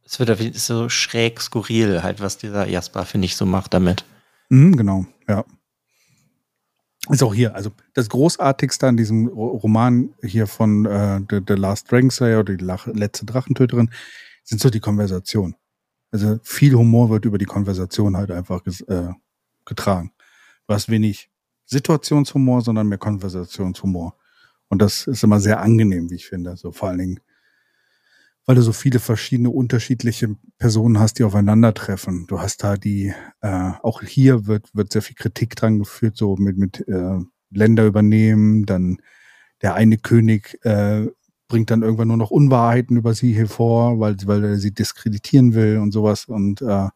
Es 0.04 0.18
wird 0.18 0.54
so 0.54 0.88
schräg 0.88 1.40
skurril, 1.40 2.02
halt, 2.02 2.20
was 2.20 2.38
dieser 2.38 2.68
Jasper, 2.68 3.04
finde 3.04 3.26
ich, 3.26 3.36
so 3.36 3.46
macht 3.46 3.74
damit. 3.74 4.04
Mhm, 4.48 4.76
genau, 4.76 5.06
ja. 5.28 5.44
Ist 7.08 7.22
auch 7.22 7.34
hier, 7.34 7.54
also 7.54 7.70
das 7.94 8.08
Großartigste 8.08 8.88
an 8.88 8.96
diesem 8.96 9.28
Roman 9.28 10.14
hier 10.22 10.46
von 10.46 10.86
äh, 10.86 11.20
The, 11.30 11.40
The 11.46 11.54
Last 11.54 11.90
Dragon 11.90 12.10
Slayer 12.10 12.40
oder 12.40 12.56
die 12.56 12.64
letzte 12.64 13.24
Drachentöterin 13.26 13.90
sind 14.42 14.60
so 14.60 14.70
die 14.70 14.80
Konversation. 14.80 15.54
Also 16.10 16.38
viel 16.42 16.74
Humor 16.74 17.10
wird 17.10 17.24
über 17.24 17.38
die 17.38 17.44
Konversation 17.44 18.16
halt 18.16 18.30
einfach 18.30 18.62
äh, 18.66 19.12
getragen. 19.64 20.12
Du 20.66 20.74
hast 20.74 20.88
wenig 20.88 21.30
Situationshumor, 21.66 22.62
sondern 22.62 22.88
mehr 22.88 22.98
Konversationshumor. 22.98 24.16
Und 24.68 24.82
das 24.82 25.06
ist 25.06 25.22
immer 25.22 25.40
sehr 25.40 25.60
angenehm, 25.60 26.10
wie 26.10 26.16
ich 26.16 26.26
finde. 26.26 26.56
So 26.56 26.72
vor 26.72 26.88
allen 26.88 26.98
Dingen 26.98 27.20
weil 28.46 28.54
du 28.54 28.62
so 28.62 28.72
viele 28.72 29.00
verschiedene 29.00 29.50
unterschiedliche 29.50 30.36
Personen 30.58 31.00
hast, 31.00 31.18
die 31.18 31.24
aufeinandertreffen. 31.24 32.26
Du 32.28 32.40
hast 32.40 32.62
da 32.62 32.76
die, 32.76 33.12
äh, 33.40 33.72
auch 33.82 34.02
hier 34.02 34.46
wird, 34.46 34.74
wird 34.74 34.92
sehr 34.92 35.02
viel 35.02 35.16
Kritik 35.16 35.56
dran 35.56 35.80
geführt, 35.80 36.16
so 36.16 36.36
mit, 36.36 36.56
mit 36.56 36.86
äh, 36.88 37.18
Länder 37.50 37.84
übernehmen, 37.84 38.64
dann 38.64 38.98
der 39.62 39.74
eine 39.74 39.98
König 39.98 40.58
äh, 40.64 41.06
bringt 41.48 41.70
dann 41.70 41.82
irgendwann 41.82 42.08
nur 42.08 42.16
noch 42.16 42.30
Unwahrheiten 42.30 42.96
über 42.96 43.14
sie 43.14 43.32
hervor, 43.32 43.98
weil, 43.98 44.16
weil 44.24 44.44
er 44.44 44.58
sie 44.58 44.72
diskreditieren 44.72 45.54
will 45.54 45.78
und 45.78 45.92
sowas. 45.92 46.26
Und 46.26 46.62
äh, 46.62 46.88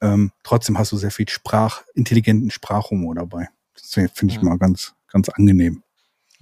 ähm, 0.00 0.32
trotzdem 0.42 0.78
hast 0.78 0.92
du 0.92 0.96
sehr 0.96 1.10
viel 1.10 1.28
Sprach, 1.28 1.82
intelligenten 1.94 2.50
Sprachhumor 2.50 3.14
dabei. 3.14 3.48
Das 3.74 4.10
finde 4.14 4.34
ich 4.34 4.36
ja. 4.36 4.42
mal 4.42 4.58
ganz, 4.58 4.94
ganz 5.10 5.28
angenehm. 5.28 5.82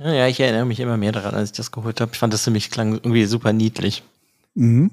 Ja, 0.02 0.14
ja, 0.14 0.28
ich 0.28 0.40
erinnere 0.40 0.64
mich 0.64 0.80
immer 0.80 0.96
mehr 0.96 1.12
daran, 1.12 1.34
als 1.34 1.50
ich 1.50 1.56
das 1.56 1.72
geholt 1.72 2.00
habe. 2.00 2.12
Ich 2.12 2.18
fand 2.18 2.32
das 2.32 2.46
nämlich 2.46 2.70
klang 2.70 2.94
irgendwie 2.94 3.26
super 3.26 3.52
niedlich. 3.52 4.02
Mhm. 4.54 4.92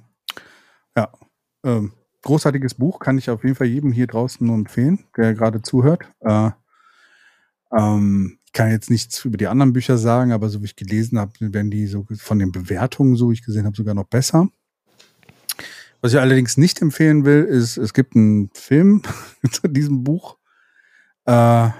Ja. 0.97 1.09
Ähm, 1.63 1.93
großartiges 2.23 2.73
Buch, 2.73 2.99
kann 2.99 3.17
ich 3.17 3.29
auf 3.29 3.45
jeden 3.45 3.55
Fall 3.55 3.67
jedem 3.67 3.93
hier 3.93 4.07
draußen 4.07 4.45
nur 4.45 4.57
empfehlen, 4.57 5.05
der 5.15 5.33
gerade 5.33 5.61
zuhört. 5.61 6.01
Äh, 6.19 6.49
ähm, 7.71 8.37
ich 8.47 8.51
kann 8.51 8.69
jetzt 8.69 8.89
nichts 8.89 9.23
über 9.23 9.37
die 9.37 9.47
anderen 9.47 9.71
Bücher 9.71 9.97
sagen, 9.97 10.33
aber 10.33 10.49
so 10.49 10.61
wie 10.61 10.65
ich 10.65 10.75
gelesen 10.75 11.17
habe, 11.19 11.31
werden 11.39 11.71
die 11.71 11.87
so 11.87 12.05
von 12.17 12.39
den 12.39 12.51
Bewertungen, 12.51 13.15
so 13.15 13.29
wie 13.29 13.35
ich 13.35 13.45
gesehen 13.45 13.65
habe, 13.65 13.77
sogar 13.77 13.93
noch 13.93 14.07
besser. 14.07 14.49
Was 16.01 16.11
ich 16.11 16.19
allerdings 16.19 16.57
nicht 16.57 16.81
empfehlen 16.81 17.23
will, 17.23 17.45
ist, 17.45 17.77
es 17.77 17.93
gibt 17.93 18.17
einen 18.17 18.49
Film 18.53 19.03
zu 19.51 19.69
diesem 19.69 20.03
Buch. 20.03 20.35
Äh, 21.23 21.69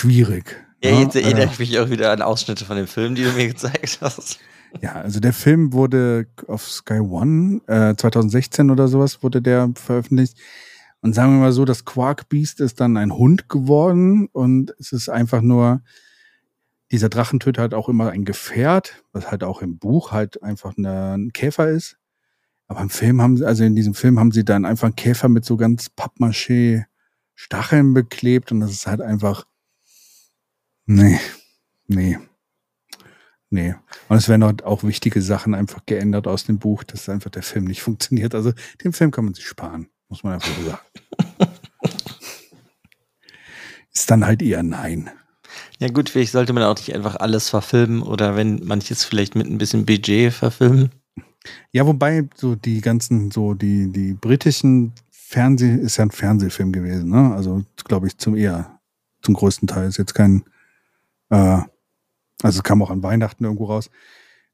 schwierig. 0.00 0.56
Ja, 0.82 0.98
jetzt 0.98 1.14
ja, 1.14 1.22
erinnere 1.22 1.50
ich 1.52 1.58
mich 1.58 1.78
auch 1.78 1.90
wieder 1.90 2.10
an 2.10 2.22
Ausschnitte 2.22 2.64
von 2.64 2.76
dem 2.76 2.86
Film, 2.86 3.14
die 3.14 3.22
du 3.22 3.32
mir 3.32 3.48
gezeigt 3.48 3.98
hast. 4.00 4.40
Ja, 4.80 4.92
also 4.92 5.20
der 5.20 5.32
Film 5.32 5.72
wurde 5.72 6.26
auf 6.46 6.66
Sky 6.70 7.00
One 7.00 7.60
äh, 7.66 7.94
2016 7.94 8.70
oder 8.70 8.88
sowas 8.88 9.22
wurde 9.22 9.42
der 9.42 9.70
veröffentlicht. 9.74 10.38
Und 11.02 11.14
sagen 11.14 11.32
wir 11.32 11.40
mal 11.40 11.52
so, 11.52 11.64
das 11.64 11.84
Quark 11.84 12.28
Beast 12.28 12.60
ist 12.60 12.80
dann 12.80 12.96
ein 12.96 13.12
Hund 13.12 13.48
geworden 13.48 14.28
und 14.32 14.74
es 14.78 14.92
ist 14.92 15.08
einfach 15.08 15.40
nur, 15.42 15.82
dieser 16.92 17.08
Drachentöter 17.08 17.62
hat 17.62 17.74
auch 17.74 17.88
immer 17.88 18.10
ein 18.10 18.24
Gefährt, 18.24 19.02
was 19.12 19.30
halt 19.30 19.44
auch 19.44 19.62
im 19.62 19.78
Buch 19.78 20.12
halt 20.12 20.42
einfach 20.42 20.76
eine, 20.76 21.14
ein 21.14 21.32
Käfer 21.32 21.68
ist. 21.68 21.96
Aber 22.68 22.80
im 22.80 22.90
Film 22.90 23.20
haben 23.20 23.36
sie, 23.36 23.46
also 23.46 23.64
in 23.64 23.74
diesem 23.74 23.94
Film 23.94 24.18
haben 24.18 24.30
sie 24.30 24.44
dann 24.44 24.64
einfach 24.64 24.86
einen 24.86 24.96
Käfer 24.96 25.28
mit 25.28 25.44
so 25.44 25.56
ganz 25.56 25.90
Pappmaché 25.96 26.84
Stacheln 27.34 27.94
beklebt 27.94 28.52
und 28.52 28.60
das 28.60 28.70
ist 28.70 28.86
halt 28.86 29.00
einfach 29.00 29.44
Nee, 30.92 31.20
nee. 31.86 32.18
Nee. 33.48 33.76
Und 34.08 34.16
es 34.16 34.28
werden 34.28 34.60
auch 34.62 34.82
wichtige 34.82 35.22
Sachen 35.22 35.54
einfach 35.54 35.86
geändert 35.86 36.26
aus 36.26 36.42
dem 36.42 36.58
Buch, 36.58 36.82
dass 36.82 37.08
einfach 37.08 37.30
der 37.30 37.44
Film 37.44 37.66
nicht 37.66 37.80
funktioniert. 37.80 38.34
Also 38.34 38.52
den 38.82 38.92
Film 38.92 39.12
kann 39.12 39.24
man 39.24 39.34
sich 39.34 39.46
sparen, 39.46 39.88
muss 40.08 40.24
man 40.24 40.32
einfach 40.32 40.50
so 40.58 40.68
sagen. 40.68 40.82
Ist 43.94 44.10
dann 44.10 44.26
halt 44.26 44.42
eher 44.42 44.64
nein. 44.64 45.10
Ja 45.78 45.86
gut, 45.90 46.08
vielleicht 46.08 46.32
sollte 46.32 46.52
man 46.52 46.64
auch 46.64 46.74
nicht 46.74 46.92
einfach 46.92 47.14
alles 47.14 47.50
verfilmen 47.50 48.02
oder 48.02 48.34
wenn 48.34 48.64
manches 48.64 49.04
vielleicht 49.04 49.36
mit 49.36 49.46
ein 49.46 49.58
bisschen 49.58 49.86
Budget 49.86 50.32
verfilmen. 50.32 50.90
Ja, 51.70 51.86
wobei 51.86 52.28
so 52.34 52.56
die 52.56 52.80
ganzen, 52.80 53.30
so 53.30 53.54
die, 53.54 53.92
die 53.92 54.14
britischen 54.14 54.92
Fernseh, 55.12 55.72
ist 55.72 55.98
ja 55.98 56.06
ein 56.06 56.10
Fernsehfilm 56.10 56.72
gewesen, 56.72 57.10
ne? 57.10 57.32
Also 57.32 57.64
glaube 57.84 58.08
ich 58.08 58.18
zum 58.18 58.34
eher, 58.34 58.80
zum 59.22 59.34
größten 59.34 59.68
Teil 59.68 59.88
ist 59.88 59.96
jetzt 59.96 60.14
kein 60.14 60.42
äh, 61.30 61.62
Also 62.42 62.62
kam 62.62 62.82
auch 62.82 62.90
an 62.90 63.02
Weihnachten 63.02 63.44
irgendwo 63.44 63.66
raus. 63.66 63.90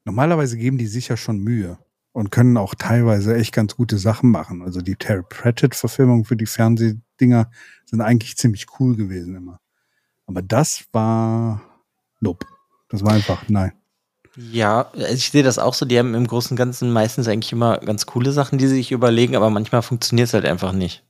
Normalerweise 0.05 0.57
geben 0.57 0.77
die 0.77 0.87
sich 0.87 1.07
ja 1.09 1.17
schon 1.17 1.39
Mühe 1.39 1.77
und 2.13 2.31
können 2.31 2.57
auch 2.57 2.75
teilweise 2.75 3.35
echt 3.35 3.53
ganz 3.53 3.75
gute 3.75 3.97
Sachen 3.97 4.31
machen. 4.31 4.61
Also 4.61 4.81
die 4.81 4.95
Terry 4.95 5.23
Pratchett-Verfilmung 5.27 6.25
für 6.25 6.35
die 6.35 6.45
Fernsehdinger 6.45 7.51
sind 7.85 8.01
eigentlich 8.01 8.37
ziemlich 8.37 8.65
cool 8.79 8.95
gewesen 8.95 9.35
immer. 9.35 9.59
Aber 10.25 10.41
das 10.41 10.85
war 10.91 11.61
nope. 12.19 12.45
Das 12.89 13.03
war 13.03 13.13
einfach 13.13 13.43
nein. 13.49 13.73
Ja, 14.35 14.89
also 14.93 15.13
ich 15.13 15.31
sehe 15.31 15.43
das 15.43 15.57
auch 15.59 15.73
so. 15.73 15.85
Die 15.85 15.97
haben 15.97 16.13
im 16.13 16.27
Großen 16.27 16.51
und 16.51 16.57
Ganzen 16.57 16.91
meistens 16.91 17.27
eigentlich 17.27 17.51
immer 17.51 17.79
ganz 17.79 18.05
coole 18.05 18.31
Sachen, 18.31 18.57
die 18.59 18.67
sie 18.67 18.75
sich 18.75 18.91
überlegen, 18.91 19.35
aber 19.35 19.49
manchmal 19.49 19.81
funktioniert 19.81 20.27
es 20.27 20.33
halt 20.33 20.45
einfach 20.45 20.73
nicht. 20.73 21.03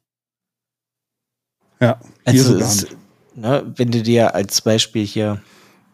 Ja, 1.80 2.00
also 2.26 2.58
es, 2.58 2.88
ne, 3.36 3.72
wenn 3.76 3.92
du 3.92 4.02
dir 4.02 4.34
als 4.34 4.62
Beispiel 4.62 5.06
hier, 5.06 5.42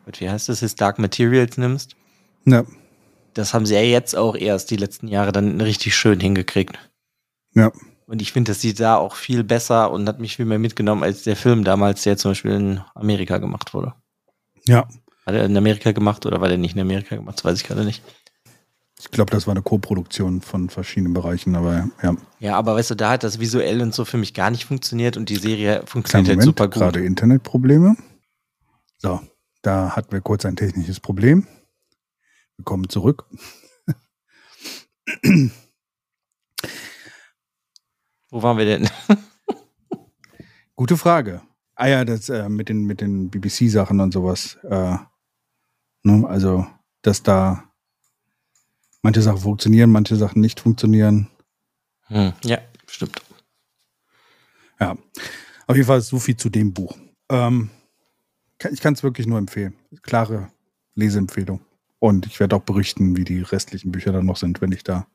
wie 0.06 0.30
heißt 0.30 0.50
das, 0.50 0.60
His 0.60 0.76
Dark 0.76 1.00
Materials 1.00 1.58
nimmst. 1.58 1.96
Ja. 2.46 2.64
Das 3.34 3.54
haben 3.54 3.66
sie 3.66 3.74
ja 3.76 3.82
jetzt 3.82 4.16
auch 4.16 4.36
erst 4.36 4.70
die 4.72 4.76
letzten 4.76 5.08
Jahre 5.08 5.32
dann 5.32 5.60
richtig 5.60 5.96
schön 5.96 6.20
hingekriegt. 6.20 6.78
Ja. 7.54 7.72
Und 8.06 8.22
ich 8.22 8.32
finde, 8.32 8.52
das 8.52 8.62
sieht 8.62 8.80
da 8.80 8.98
auch 8.98 9.16
viel 9.16 9.44
besser 9.44 9.92
und 9.92 10.08
hat 10.08 10.20
mich 10.20 10.36
viel 10.36 10.46
mehr 10.46 10.60
mitgenommen 10.60 11.04
als 11.04 11.24
der 11.24 11.36
Film 11.36 11.64
damals, 11.64 12.04
der 12.04 12.18
zum 12.18 12.32
Beispiel 12.32 12.52
in 12.52 12.82
Amerika 12.96 13.38
gemacht 13.38 13.74
wurde. 13.74 13.94
Ja, 14.68 14.88
hat 15.26 15.36
er 15.36 15.46
in 15.46 15.56
Amerika 15.58 15.92
gemacht 15.92 16.26
oder 16.26 16.42
war 16.42 16.50
der 16.50 16.58
nicht 16.58 16.76
in 16.76 16.82
Amerika 16.82 17.16
gemacht? 17.16 17.38
Das 17.38 17.46
weiß 17.46 17.62
ich 17.62 17.68
gerade 17.68 17.86
nicht. 17.86 18.04
Ich 19.00 19.12
glaube, 19.12 19.32
das 19.32 19.48
war 19.48 19.54
eine 19.54 19.62
Co-Produktion 19.62 20.42
von 20.42 20.70
verschiedenen 20.70 21.14
Bereichen, 21.14 21.56
aber 21.56 21.90
ja. 22.02 22.16
Ja, 22.40 22.56
aber 22.56 22.76
weißt 22.76 22.92
du, 22.92 22.96
da 22.96 23.12
hat 23.12 23.24
das 23.24 23.40
visuell 23.40 23.82
und 23.82 23.94
so 23.94 24.06
für 24.06 24.18
mich 24.18 24.34
gar 24.34 24.50
nicht 24.50 24.66
funktioniert 24.66 25.18
und 25.18 25.30
die 25.30 25.36
Serie 25.36 25.84
funktioniert 25.86 26.38
halt 26.38 26.44
super 26.44 26.68
gut. 26.68 26.76
gerade 26.76 27.04
Internetprobleme. 27.04 27.96
So, 28.98 29.20
da 29.64 29.96
hatten 29.96 30.12
wir 30.12 30.22
kurz 30.22 30.46
ein 30.46 30.56
technisches 30.56 31.00
Problem. 31.00 31.48
Wir 32.58 32.66
kommen 32.66 32.88
zurück. 32.90 33.26
Wo 38.30 38.44
waren 38.44 38.58
wir 38.58 38.66
denn? 38.66 38.90
Gute 40.76 40.98
Frage. 40.98 41.42
Ah 41.76 41.88
ja, 41.88 42.06
das 42.06 42.30
äh, 42.30 42.48
mit 42.50 42.70
den, 42.70 42.84
mit 42.86 43.02
den 43.02 43.32
BBC-Sachen 43.32 44.00
und 44.00 44.14
sowas. 44.14 44.60
Äh, 44.64 44.98
Ne? 46.04 46.28
Also, 46.28 46.68
dass 47.02 47.24
da 47.24 47.64
manche 49.02 49.22
Sachen 49.22 49.40
funktionieren, 49.40 49.90
manche 49.90 50.16
Sachen 50.16 50.42
nicht 50.42 50.60
funktionieren. 50.60 51.30
Hm, 52.08 52.34
ja, 52.44 52.60
stimmt. 52.88 53.22
Ja, 54.80 54.98
auf 55.68 55.76
jeden 55.76 55.88
Fall 55.88 56.02
so 56.02 56.20
viel 56.20 56.36
zu 56.36 56.50
dem 56.50 56.74
Buch. 56.74 56.98
Ähm, 57.30 57.70
ich 58.72 58.82
kann 58.82 58.94
es 58.94 59.04
wirklich 59.04 59.28
nur 59.28 59.38
empfehlen. 59.38 59.76
Klare 60.02 60.50
Leseempfehlung. 60.96 61.62
Und 62.00 62.26
ich 62.26 62.40
werde 62.40 62.56
auch 62.56 62.64
berichten, 62.64 63.16
wie 63.16 63.24
die 63.24 63.42
restlichen 63.42 63.92
Bücher 63.92 64.12
dann 64.12 64.26
noch 64.26 64.38
sind, 64.38 64.62
wenn 64.62 64.72
ich 64.72 64.84
da 64.84 65.08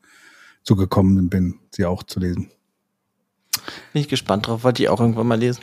zugekommen 0.62 1.28
bin, 1.28 1.58
sie 1.70 1.84
auch 1.84 2.02
zu 2.02 2.20
lesen. 2.20 2.50
Bin 3.92 4.02
ich 4.02 4.08
gespannt 4.08 4.46
drauf, 4.46 4.64
wollte 4.64 4.82
ich 4.82 4.88
auch 4.88 5.00
irgendwann 5.00 5.26
mal 5.26 5.38
lesen. 5.38 5.62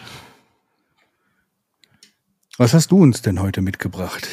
Was 2.58 2.74
hast 2.74 2.92
du 2.92 3.02
uns 3.02 3.22
denn 3.22 3.42
heute 3.42 3.62
mitgebracht? 3.62 4.28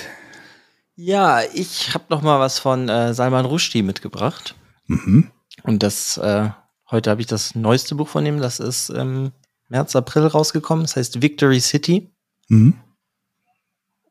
Ja, 0.95 1.41
ich 1.55 1.95
habe 1.95 2.05
noch 2.11 2.23
mal 2.23 2.39
was 2.39 2.59
von 2.59 2.89
äh, 2.89 3.15
Salman 3.15 3.47
Rushdie 3.47 3.83
mitgebracht. 3.83 4.55
Mhm. 4.87 5.31
Und 5.63 5.83
das 5.83 6.19
äh, 6.19 6.51
heute 6.91 7.11
habe 7.11 7.21
ich 7.21 7.27
das 7.27 7.55
neueste 7.55 7.95
Buch 7.95 8.09
von 8.09 8.25
ihm. 8.25 8.39
Das 8.41 8.61
ist 8.61 8.91
im 8.91 9.33
März, 9.69 9.97
April 9.97 10.27
rausgekommen. 10.27 10.85
Das 10.85 10.97
heißt 10.97 11.23
Victory 11.23 11.61
City. 11.61 12.11
Mhm. 12.49 12.75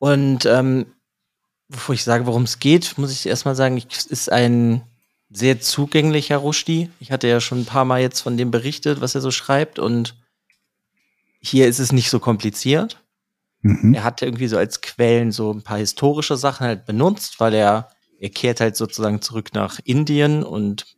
Und 0.02 0.48
ähm, 0.48 0.88
bevor 1.70 1.94
ich 1.94 2.04
sage, 2.04 2.26
worum 2.26 2.42
es 2.42 2.58
geht, 2.58 2.98
muss 2.98 3.12
ich 3.12 3.28
erstmal 3.28 3.54
sagen, 3.54 3.80
es 3.88 4.08
ist 4.08 4.32
ein 4.32 4.82
sehr 5.30 5.62
zugänglicher 5.62 6.38
Rushdie. 6.38 6.90
Ich 7.00 7.12
hatte 7.12 7.28
ja 7.28 7.40
schon 7.40 7.60
ein 7.60 7.66
paar 7.66 7.86
Mal 7.86 8.02
jetzt 8.02 8.22
von 8.22 8.36
dem 8.36 8.50
berichtet, 8.50 9.00
was 9.00 9.14
er 9.14 9.22
so 9.22 9.30
schreibt. 9.30 9.78
Und 9.78 10.16
hier 11.40 11.68
ist 11.68 11.78
es 11.78 11.92
nicht 11.92 12.10
so 12.10 12.20
kompliziert. 12.20 13.04
Mhm. 13.62 13.94
Er 13.94 14.04
hat 14.04 14.24
irgendwie 14.24 14.48
so 14.48 14.58
als 14.58 14.82
Quellen 14.82 15.32
so 15.32 15.54
ein 15.54 15.62
paar 15.62 15.78
historische 15.78 16.36
Sachen 16.36 16.66
halt 16.66 16.88
benutzt, 16.88 17.40
weil 17.40 17.54
er, 17.54 17.90
er 18.20 18.30
kehrt 18.30 18.60
halt 18.60 18.78
sozusagen 18.78 19.22
zurück 19.22 19.54
nach 19.54 19.78
Indien 19.84 20.44
und 20.44 20.98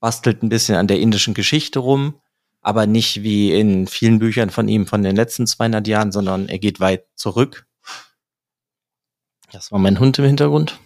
bastelt 0.00 0.42
ein 0.42 0.48
bisschen 0.48 0.74
an 0.74 0.88
der 0.88 0.98
indischen 0.98 1.34
Geschichte 1.34 1.78
rum, 1.78 2.20
aber 2.62 2.88
nicht 2.88 3.22
wie 3.22 3.52
in 3.52 3.86
vielen 3.86 4.18
Büchern 4.18 4.50
von 4.50 4.66
ihm 4.66 4.88
von 4.88 5.04
den 5.04 5.14
letzten 5.14 5.46
200 5.46 5.86
Jahren, 5.86 6.10
sondern 6.10 6.48
er 6.48 6.58
geht 6.58 6.80
weit 6.80 7.04
zurück. 7.14 7.68
Das 9.54 9.70
war 9.70 9.78
mein 9.78 10.00
Hund 10.00 10.18
im 10.18 10.24
Hintergrund. 10.24 10.80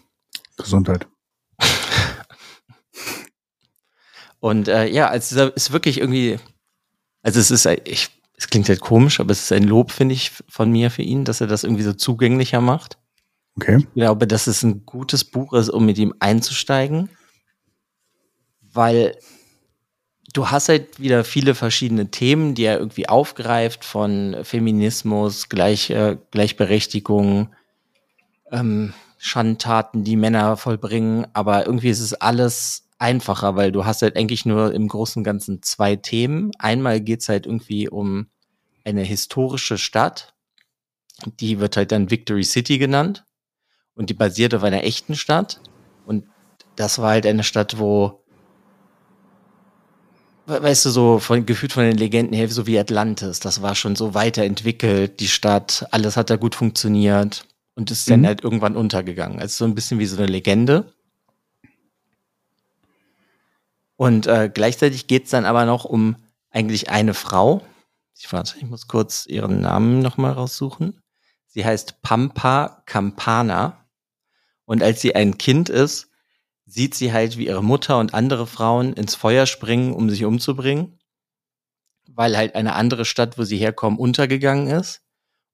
Gesundheit. 0.58 1.06
und 4.40 4.68
äh, 4.68 4.86
ja, 4.86 5.08
also 5.08 5.48
ist 5.48 5.72
wirklich 5.72 5.98
irgendwie, 5.98 6.38
also 7.22 7.40
es 7.40 7.50
ist, 7.50 7.64
ich 7.84 8.10
es 8.36 8.46
klingt 8.48 8.68
halt 8.68 8.80
komisch, 8.80 9.20
aber 9.20 9.32
es 9.32 9.42
ist 9.42 9.52
ein 9.52 9.64
Lob, 9.64 9.90
finde 9.90 10.14
ich, 10.14 10.30
von 10.48 10.70
mir 10.70 10.90
für 10.90 11.02
ihn, 11.02 11.24
dass 11.24 11.40
er 11.40 11.48
das 11.48 11.64
irgendwie 11.64 11.82
so 11.82 11.92
zugänglicher 11.92 12.60
macht. 12.60 12.98
Okay. 13.56 13.78
Ich 13.78 13.94
glaube, 13.94 14.26
dass 14.28 14.46
es 14.46 14.62
ein 14.62 14.84
gutes 14.86 15.24
Buch 15.24 15.54
ist, 15.54 15.70
um 15.70 15.84
mit 15.86 15.98
ihm 15.98 16.14
einzusteigen, 16.20 17.08
weil 18.60 19.18
du 20.34 20.50
hast 20.50 20.68
halt 20.68 21.00
wieder 21.00 21.24
viele 21.24 21.56
verschiedene 21.56 22.10
Themen, 22.10 22.54
die 22.54 22.64
er 22.64 22.78
irgendwie 22.78 23.08
aufgreift, 23.08 23.84
von 23.84 24.36
Feminismus, 24.44 25.48
Gleich, 25.48 25.90
äh, 25.90 26.16
Gleichberechtigung, 26.30 27.52
ähm, 28.52 28.92
Schandtaten, 29.18 30.04
die 30.04 30.16
Männer 30.16 30.56
vollbringen, 30.56 31.26
aber 31.32 31.66
irgendwie 31.66 31.88
ist 31.88 32.00
es 32.00 32.14
alles 32.14 32.88
einfacher, 32.98 33.56
weil 33.56 33.72
du 33.72 33.84
hast 33.84 34.02
halt 34.02 34.16
eigentlich 34.16 34.46
nur 34.46 34.72
im 34.72 34.88
Großen 34.88 35.20
und 35.20 35.24
Ganzen 35.24 35.62
zwei 35.62 35.96
Themen. 35.96 36.52
Einmal 36.58 37.00
geht's 37.00 37.28
halt 37.28 37.46
irgendwie 37.46 37.88
um 37.88 38.28
eine 38.84 39.02
historische 39.02 39.78
Stadt, 39.78 40.34
die 41.40 41.58
wird 41.58 41.76
halt 41.76 41.92
dann 41.92 42.10
Victory 42.10 42.44
City 42.44 42.78
genannt 42.78 43.24
und 43.94 44.08
die 44.10 44.14
basiert 44.14 44.54
auf 44.54 44.62
einer 44.62 44.84
echten 44.84 45.16
Stadt 45.16 45.60
und 46.06 46.24
das 46.76 46.98
war 46.98 47.10
halt 47.10 47.26
eine 47.26 47.42
Stadt, 47.42 47.78
wo 47.78 48.24
weißt 50.46 50.86
du, 50.86 50.90
so 50.90 51.18
von, 51.18 51.44
gefühlt 51.44 51.74
von 51.74 51.82
den 51.82 51.98
Legenden 51.98 52.34
her, 52.34 52.48
so 52.48 52.66
wie 52.66 52.78
Atlantis, 52.78 53.40
das 53.40 53.60
war 53.60 53.74
schon 53.74 53.96
so 53.96 54.14
weiterentwickelt, 54.14 55.20
die 55.20 55.28
Stadt, 55.28 55.86
alles 55.90 56.16
hat 56.16 56.30
da 56.30 56.36
gut 56.36 56.54
funktioniert 56.54 57.44
und 57.78 57.92
ist 57.92 58.08
mhm. 58.08 58.10
dann 58.10 58.26
halt 58.26 58.42
irgendwann 58.42 58.76
untergegangen. 58.76 59.38
Also 59.38 59.58
so 59.58 59.64
ein 59.64 59.76
bisschen 59.76 60.00
wie 60.00 60.06
so 60.06 60.16
eine 60.16 60.26
Legende. 60.26 60.92
Und 63.94 64.26
äh, 64.26 64.50
gleichzeitig 64.52 65.06
geht 65.06 65.26
es 65.26 65.30
dann 65.30 65.44
aber 65.44 65.64
noch 65.64 65.84
um 65.84 66.16
eigentlich 66.50 66.90
eine 66.90 67.14
Frau. 67.14 67.62
Ich 68.16 68.32
warte, 68.32 68.56
ich 68.58 68.64
muss 68.64 68.88
kurz 68.88 69.26
ihren 69.26 69.60
Namen 69.60 70.00
nochmal 70.00 70.32
raussuchen. 70.32 71.00
Sie 71.46 71.64
heißt 71.64 72.02
Pampa 72.02 72.82
Campana. 72.84 73.86
Und 74.64 74.82
als 74.82 75.00
sie 75.00 75.14
ein 75.14 75.38
Kind 75.38 75.68
ist, 75.68 76.10
sieht 76.66 76.96
sie 76.96 77.12
halt, 77.12 77.38
wie 77.38 77.46
ihre 77.46 77.62
Mutter 77.62 78.00
und 78.00 78.12
andere 78.12 78.48
Frauen 78.48 78.92
ins 78.92 79.14
Feuer 79.14 79.46
springen, 79.46 79.94
um 79.94 80.10
sich 80.10 80.24
umzubringen, 80.24 80.98
weil 82.08 82.36
halt 82.36 82.56
eine 82.56 82.74
andere 82.74 83.04
Stadt, 83.04 83.38
wo 83.38 83.44
sie 83.44 83.56
herkommen, 83.56 84.00
untergegangen 84.00 84.66
ist. 84.66 85.00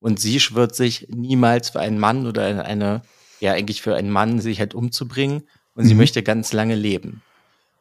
Und 0.05 0.21
sie 0.21 0.39
schwört 0.39 0.77
sich 0.77 1.07
niemals 1.09 1.71
für 1.71 1.81
einen 1.81 1.99
Mann 1.99 2.27
oder 2.27 2.67
eine, 2.67 3.01
ja 3.41 3.53
eigentlich 3.53 3.81
für 3.81 3.97
einen 3.97 4.11
Mann, 4.11 4.39
sich 4.39 4.61
halt 4.61 4.75
umzubringen. 4.75 5.49
Und 5.75 5.85
mhm. 5.85 5.89
sie 5.89 5.95
möchte 5.95 6.23
ganz 6.23 6.53
lange 6.53 6.75
leben. 6.75 7.23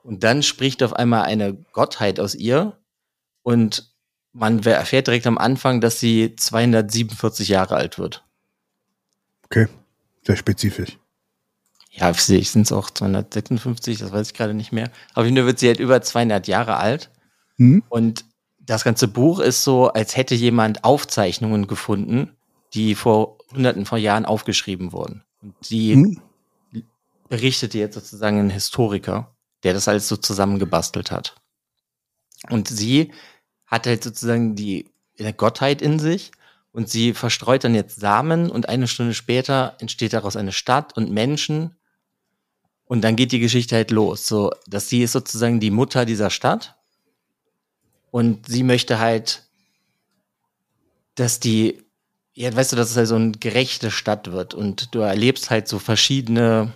Und 0.03 0.23
dann 0.23 0.41
spricht 0.41 0.83
auf 0.83 0.93
einmal 0.93 1.23
eine 1.23 1.53
Gottheit 1.73 2.21
aus 2.21 2.33
ihr 2.33 2.77
und 3.41 3.91
man 4.31 4.63
erfährt 4.63 5.07
direkt 5.07 5.27
am 5.27 5.38
Anfang, 5.38 5.81
dass 5.81 5.99
sie 5.99 6.33
247 6.33 7.49
Jahre 7.49 7.75
alt 7.75 7.99
wird. 7.99 8.23
Okay, 9.43 9.67
sehr 10.25 10.38
spezifisch. 10.38 10.97
Ja, 11.91 12.13
sind 12.13 12.62
es 12.62 12.71
auch 12.71 12.89
256, 12.89 13.97
das 13.97 14.13
weiß 14.13 14.27
ich 14.27 14.33
gerade 14.33 14.53
nicht 14.53 14.71
mehr. 14.71 14.89
Auf 15.13 15.25
jeden 15.25 15.36
Fall 15.36 15.45
wird 15.45 15.59
sie 15.59 15.67
halt 15.67 15.81
über 15.81 16.01
200 16.01 16.47
Jahre 16.47 16.77
alt. 16.77 17.09
Mhm. 17.57 17.83
Und 17.89 18.23
das 18.65 18.84
ganze 18.84 19.08
Buch 19.08 19.39
ist 19.39 19.63
so, 19.63 19.89
als 19.89 20.15
hätte 20.15 20.36
jemand 20.36 20.84
Aufzeichnungen 20.84 21.67
gefunden, 21.67 22.36
die 22.73 22.95
vor 22.95 23.38
hunderten 23.54 23.86
von 23.86 23.99
Jahren 23.99 24.26
aufgeschrieben 24.26 24.91
wurden. 24.91 25.23
Und 25.41 25.54
die 25.69 25.95
mhm. 25.95 26.21
berichtete 27.30 27.78
jetzt 27.78 27.95
sozusagen 27.95 28.39
ein 28.39 28.49
Historiker 28.49 29.34
der 29.63 29.73
das 29.73 29.88
alles 29.88 30.08
so 30.08 30.17
zusammengebastelt 30.17 31.12
hat. 31.12 31.36
Und 32.49 32.67
sie 32.67 33.12
hat 33.65 33.88
halt 33.88 34.04
sozusagen 34.04 34.56
die 34.56 34.91
Gottheit 35.38 35.82
in 35.82 35.99
sich 35.99 36.32
und 36.71 36.89
sie 36.89 37.13
verstreut 37.13 37.63
dann 37.63 37.76
jetzt 37.76 37.99
Samen 37.99 38.49
und 38.49 38.67
eine 38.67 38.88
Stunde 38.88 39.13
später 39.13 39.76
entsteht 39.80 40.13
daraus 40.13 40.36
eine 40.36 40.52
Stadt 40.52 40.97
und 40.97 41.12
Menschen 41.12 41.76
und 42.86 43.02
dann 43.02 43.15
geht 43.15 43.32
die 43.32 43.39
Geschichte 43.39 43.76
halt 43.76 43.91
los, 43.91 44.28
so 44.28 44.52
dass 44.67 44.89
sie 44.89 45.04
ist 45.04 45.13
sozusagen 45.13 45.60
die 45.60 45.71
Mutter 45.71 46.06
dieser 46.06 46.30
Stadt 46.30 46.76
und 48.13 48.47
sie 48.47 48.62
möchte 48.62 48.99
halt, 48.99 49.41
dass 51.15 51.39
die 51.39 51.84
ja, 52.36 52.56
weißt 52.56 52.71
du, 52.71 52.76
dass 52.76 52.91
es 52.91 52.97
halt 52.97 53.08
so 53.08 53.15
eine 53.15 53.32
gerechte 53.32 53.91
Stadt 53.91 54.32
wird 54.32 54.54
und 54.54 54.93
du 54.95 54.99
erlebst 54.99 55.49
halt 55.49 55.67
so 55.67 55.80
verschiedene, 55.80 56.73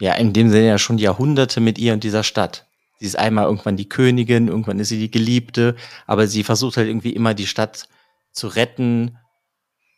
ja, 0.00 0.14
in 0.14 0.32
dem 0.32 0.50
Sinne 0.50 0.66
ja 0.66 0.78
schon 0.78 0.98
Jahrhunderte 0.98 1.60
mit 1.60 1.78
ihr 1.78 1.92
und 1.92 2.02
dieser 2.02 2.24
Stadt. 2.24 2.66
Sie 2.98 3.06
ist 3.06 3.18
einmal 3.18 3.46
irgendwann 3.46 3.76
die 3.76 3.88
Königin, 3.88 4.48
irgendwann 4.48 4.78
ist 4.80 4.88
sie 4.88 4.98
die 4.98 5.10
Geliebte, 5.10 5.76
aber 6.06 6.26
sie 6.26 6.44
versucht 6.44 6.76
halt 6.76 6.88
irgendwie 6.88 7.12
immer 7.12 7.34
die 7.34 7.46
Stadt 7.46 7.88
zu 8.32 8.48
retten 8.48 9.18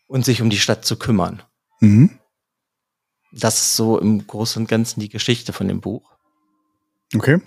und 0.06 0.24
sich 0.24 0.42
um 0.42 0.50
die 0.50 0.58
Stadt 0.58 0.84
zu 0.84 0.96
kümmern. 0.96 1.42
Mhm. 1.80 2.18
Das 3.32 3.60
ist 3.60 3.76
so 3.76 3.98
im 3.98 4.26
Großen 4.26 4.62
und 4.62 4.68
Ganzen 4.68 5.00
die 5.00 5.08
Geschichte 5.08 5.52
von 5.52 5.68
dem 5.68 5.80
Buch. 5.80 6.12
Okay. 7.14 7.40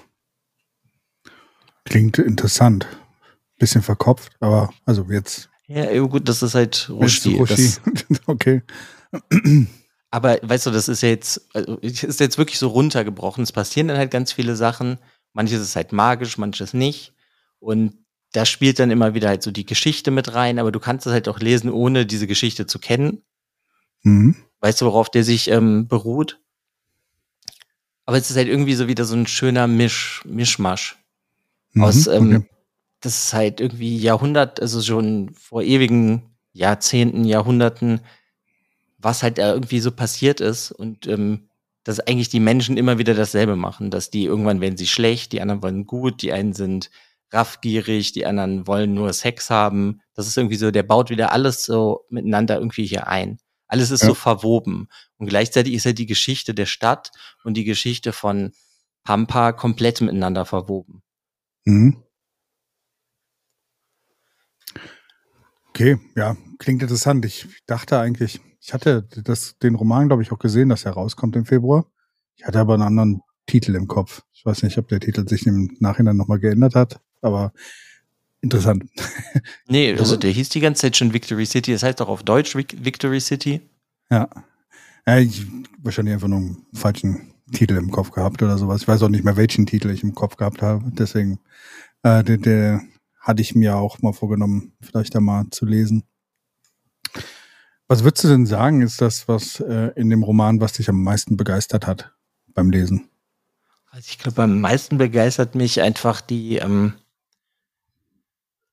Klingt 1.90 2.20
interessant. 2.20 2.86
Bisschen 3.60 3.82
verkopft, 3.82 4.34
aber 4.40 4.72
also 4.86 5.06
jetzt. 5.10 5.50
Ja, 5.68 5.98
gut, 6.02 6.30
das 6.30 6.44
ist 6.44 6.54
halt 6.54 6.90
Rushdie. 6.90 7.36
Rushdie. 7.36 7.72
Okay. 8.26 8.62
Aber 10.10 10.40
weißt 10.42 10.66
du, 10.66 10.72
das 10.72 10.88
ist 10.88 11.02
ja 11.02 11.10
jetzt, 11.10 11.54
also 11.54 11.78
ist 11.80 12.20
jetzt 12.20 12.38
wirklich 12.38 12.60
so 12.60 12.70
runtergebrochen. 12.70 13.44
Es 13.44 13.52
passieren 13.52 13.90
dann 13.90 13.98
halt 13.98 14.12
ganz 14.12 14.32
viele 14.32 14.56
Sachen. 14.56 15.00
Manches 15.34 15.62
ist 15.62 15.76
halt 15.76 15.92
magisch, 15.92 16.38
manches 16.38 16.74
nicht. 16.74 17.14
Und 17.60 17.94
da 18.32 18.46
spielt 18.46 18.80
dann 18.80 18.92
immer 18.92 19.14
wieder 19.14 19.28
halt 19.28 19.44
so 19.44 19.52
die 19.52 19.66
Geschichte 19.66 20.12
mit 20.12 20.34
rein, 20.34 20.60
aber 20.60 20.72
du 20.72 20.80
kannst 20.80 21.08
es 21.08 21.14
halt 21.14 21.28
auch 21.28 21.40
lesen, 21.40 21.70
ohne 21.70 22.06
diese 22.06 22.28
Geschichte 22.28 22.68
zu 22.68 22.80
kennen. 22.80 23.22
Mhm. 24.04 24.36
Weißt 24.60 24.82
du, 24.82 24.86
worauf 24.86 25.10
der 25.10 25.24
sich 25.24 25.50
ähm, 25.50 25.88
beruht? 25.88 26.40
Aber 28.06 28.18
es 28.18 28.30
ist 28.30 28.38
halt 28.38 28.48
irgendwie 28.48 28.76
so 28.76 28.88
wieder 28.88 29.04
so 29.04 29.16
ein 29.16 29.28
schöner 29.28 29.68
Misch, 29.68 30.22
Mischmasch. 30.26 30.98
Mhm. 31.78 31.84
Aus, 31.84 32.08
ähm, 32.08 32.36
okay. 32.38 32.50
das 33.02 33.26
ist 33.26 33.34
halt 33.34 33.62
irgendwie 33.62 33.98
Jahrhundert, 33.98 34.60
also 34.62 34.82
schon 34.82 35.32
vor 35.34 35.62
ewigen 35.64 36.36
Jahrzehnten, 36.54 37.24
Jahrhunderten, 37.24 38.02
was 38.98 39.24
halt 39.24 39.38
da 39.38 39.54
irgendwie 39.54 39.80
so 39.80 39.92
passiert 39.92 40.42
ist 40.42 40.72
und 40.72 41.08
ähm, 41.08 41.50
dass 41.84 42.00
eigentlich 42.02 42.30
die 42.30 42.40
Menschen 42.42 42.76
immer 42.78 42.98
wieder 42.98 43.14
dasselbe 43.14 43.56
machen, 43.56 43.92
dass 43.92 44.10
die 44.10 44.26
irgendwann 44.26 44.60
werden 44.60 44.76
sie 44.76 44.88
schlecht, 44.88 45.32
die 45.32 45.42
anderen 45.42 45.64
wollen 45.64 45.86
gut, 45.86 46.22
die 46.22 46.34
einen 46.34 46.54
sind 46.54 46.90
raffgierig, 47.32 48.12
die 48.12 48.26
anderen 48.26 48.68
wollen 48.68 48.94
nur 48.94 49.14
Sex 49.14 49.50
haben. 49.50 50.02
Das 50.14 50.28
ist 50.28 50.38
irgendwie 50.38 50.56
so, 50.56 50.72
der 50.72 50.84
baut 50.84 51.10
wieder 51.10 51.32
alles 51.32 51.64
so 51.64 52.06
miteinander 52.10 52.58
irgendwie 52.58 52.86
hier 52.86 53.08
ein. 53.08 53.38
Alles 53.68 53.92
ist 53.92 54.02
Ja. 54.02 54.10
so 54.10 54.14
verwoben. 54.16 54.88
Und 55.18 55.28
gleichzeitig 55.28 55.74
ist 55.74 55.86
ja 55.86 55.94
die 55.94 56.06
Geschichte 56.06 56.54
der 56.54 56.66
Stadt 56.66 57.12
und 57.44 57.56
die 57.56 57.66
Geschichte 57.66 58.14
von 58.14 58.54
Pampa 59.04 59.52
komplett 59.52 60.02
miteinander 60.02 60.46
verwoben. 60.46 61.04
Mhm. 61.68 61.98
Okay, 65.70 65.98
ja, 66.16 66.36
klingt 66.60 66.82
interessant. 66.82 67.26
Ich 67.26 67.48
dachte 67.68 68.00
eigentlich, 68.00 68.40
ich 68.62 68.74
hatte 68.74 69.04
das, 69.24 69.58
den 69.60 69.76
Roman, 69.76 70.08
glaube 70.08 70.24
ich, 70.24 70.32
auch 70.32 70.40
gesehen, 70.40 70.70
dass 70.70 70.86
er 70.86 70.94
rauskommt 70.94 71.36
im 71.36 71.46
Februar. 71.46 71.86
Ich 72.38 72.46
hatte 72.46 72.60
aber 72.60 72.76
einen 72.76 72.84
anderen 72.84 73.22
Titel 73.48 73.76
im 73.76 73.88
Kopf. 73.88 74.24
Ich 74.32 74.46
weiß 74.46 74.64
nicht, 74.64 74.78
ob 74.78 74.88
der 74.88 75.02
Titel 75.02 75.28
sich 75.28 75.46
im 75.46 75.76
Nachhinein 75.80 76.16
nochmal 76.16 76.40
geändert 76.40 76.74
hat, 76.76 77.02
aber 77.22 77.52
interessant. 78.42 78.86
Nee, 79.68 79.94
also 79.94 80.16
der 80.16 80.32
hieß 80.32 80.50
die 80.50 80.62
ganze 80.62 80.84
Zeit 80.84 80.96
schon 80.96 81.14
Victory 81.14 81.46
City. 81.46 81.74
Das 81.74 81.84
heißt 81.84 82.02
auch 82.02 82.08
auf 82.08 82.24
Deutsch 82.24 82.56
Vic- 82.56 82.84
Victory 82.84 83.20
City. 83.20 83.62
Ja. 84.10 84.30
ja 85.06 85.18
ich 85.20 85.46
wahrscheinlich 85.80 86.14
einfach 86.14 86.30
nur 86.30 86.40
einen 86.40 86.66
falschen 86.74 87.34
Titel 87.52 87.76
im 87.76 87.92
Kopf 87.92 88.12
gehabt 88.12 88.42
oder 88.42 88.58
sowas. 88.58 88.82
Ich 88.82 88.88
weiß 88.88 89.02
auch 89.04 89.10
nicht 89.10 89.24
mehr, 89.24 89.38
welchen 89.38 89.66
Titel 89.66 89.90
ich 89.90 90.04
im 90.04 90.16
Kopf 90.16 90.38
gehabt 90.38 90.62
habe. 90.62 90.84
Deswegen, 90.92 91.40
äh, 92.04 92.24
der, 92.24 92.38
der 92.38 92.82
hatte 93.20 93.42
ich 93.42 93.56
mir 93.56 93.76
auch 93.76 94.02
mal 94.02 94.14
vorgenommen, 94.14 94.74
vielleicht 94.82 95.16
da 95.16 95.20
mal 95.20 95.46
zu 95.52 95.66
lesen. 95.66 96.04
Was 97.88 98.04
würdest 98.04 98.26
du 98.26 98.28
denn 98.28 98.46
sagen, 98.46 98.82
ist 98.82 99.02
das, 99.02 99.28
was 99.28 99.62
äh, 99.62 99.92
in 99.96 100.10
dem 100.10 100.24
Roman, 100.24 100.60
was 100.60 100.74
dich 100.74 100.90
am 100.90 101.04
meisten 101.04 101.38
begeistert 101.38 101.88
hat 101.88 102.14
beim 102.54 102.70
Lesen? 102.70 103.10
Also 103.92 104.08
ich 104.10 104.20
glaube, 104.20 104.44
am 104.44 104.60
meisten 104.60 104.98
begeistert 104.98 105.56
mich 105.56 105.82
einfach 105.82 106.20
die, 106.20 106.58
ähm, 106.58 106.94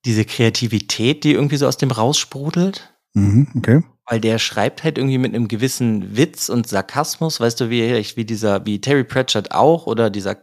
diese 0.04 0.24
Kreativität, 0.24 1.24
die 1.24 1.32
irgendwie 1.32 1.56
so 1.56 1.66
aus 1.68 1.76
dem 1.76 1.92
raussprudelt. 1.92 2.93
Mhm, 3.14 3.48
okay. 3.56 3.82
Weil 4.06 4.20
der 4.20 4.38
schreibt 4.38 4.84
halt 4.84 4.98
irgendwie 4.98 5.18
mit 5.18 5.34
einem 5.34 5.48
gewissen 5.48 6.16
Witz 6.16 6.48
und 6.48 6.68
Sarkasmus, 6.68 7.40
weißt 7.40 7.60
du, 7.60 7.70
wie, 7.70 7.82
wie 8.16 8.24
dieser, 8.24 8.66
wie 8.66 8.80
Terry 8.80 9.04
Pratchett 9.04 9.52
auch 9.52 9.86
oder 9.86 10.10
dieser 10.10 10.36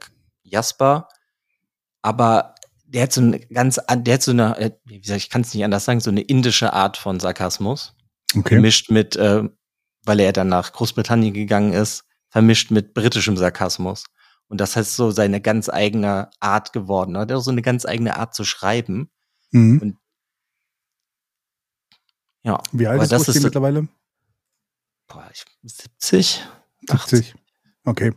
Jasper. 0.43 1.07
Aber 2.01 2.55
der 2.85 3.03
hat 3.03 3.13
so 3.13 3.21
eine 3.21 3.39
ganz, 3.39 3.77
an- 3.77 4.03
der 4.03 4.15
hat 4.15 4.23
so 4.23 4.31
eine, 4.31 4.57
äh, 4.57 4.71
wie 4.85 4.99
gesagt, 4.99 5.21
ich 5.21 5.29
kann 5.29 5.41
es 5.41 5.53
nicht 5.53 5.63
anders 5.63 5.85
sagen, 5.85 5.99
so 5.99 6.09
eine 6.09 6.21
indische 6.21 6.73
Art 6.73 6.97
von 6.97 7.19
Sarkasmus. 7.19 7.93
Okay. 8.35 8.55
Vermischt 8.55 8.89
mit, 8.89 9.15
äh, 9.15 9.43
weil 10.03 10.19
er 10.19 10.33
dann 10.33 10.47
nach 10.47 10.71
Großbritannien 10.73 11.33
gegangen 11.33 11.73
ist, 11.73 12.05
vermischt 12.29 12.71
mit 12.71 12.93
britischem 12.93 13.37
Sarkasmus. 13.37 14.05
Und 14.47 14.59
das 14.59 14.75
heißt 14.75 14.95
so 14.95 15.11
seine 15.11 15.39
ganz 15.39 15.69
eigene 15.69 16.29
Art 16.39 16.73
geworden. 16.73 17.11
Ne? 17.13 17.25
Der 17.27 17.35
hat 17.35 17.41
auch 17.41 17.45
so 17.45 17.51
eine 17.51 17.61
ganz 17.61 17.85
eigene 17.85 18.17
Art 18.17 18.33
zu 18.33 18.43
schreiben. 18.43 19.09
Mhm. 19.51 19.97
Ja. 22.43 22.61
Wie 22.71 22.87
alt 22.87 23.01
ist 23.01 23.11
das 23.11 23.27
ist 23.27 23.43
mittlerweile? 23.43 23.87
Boah, 25.07 25.29
ich, 25.31 25.45
70? 25.63 26.43
70. 26.89 27.35
Okay. 27.85 28.13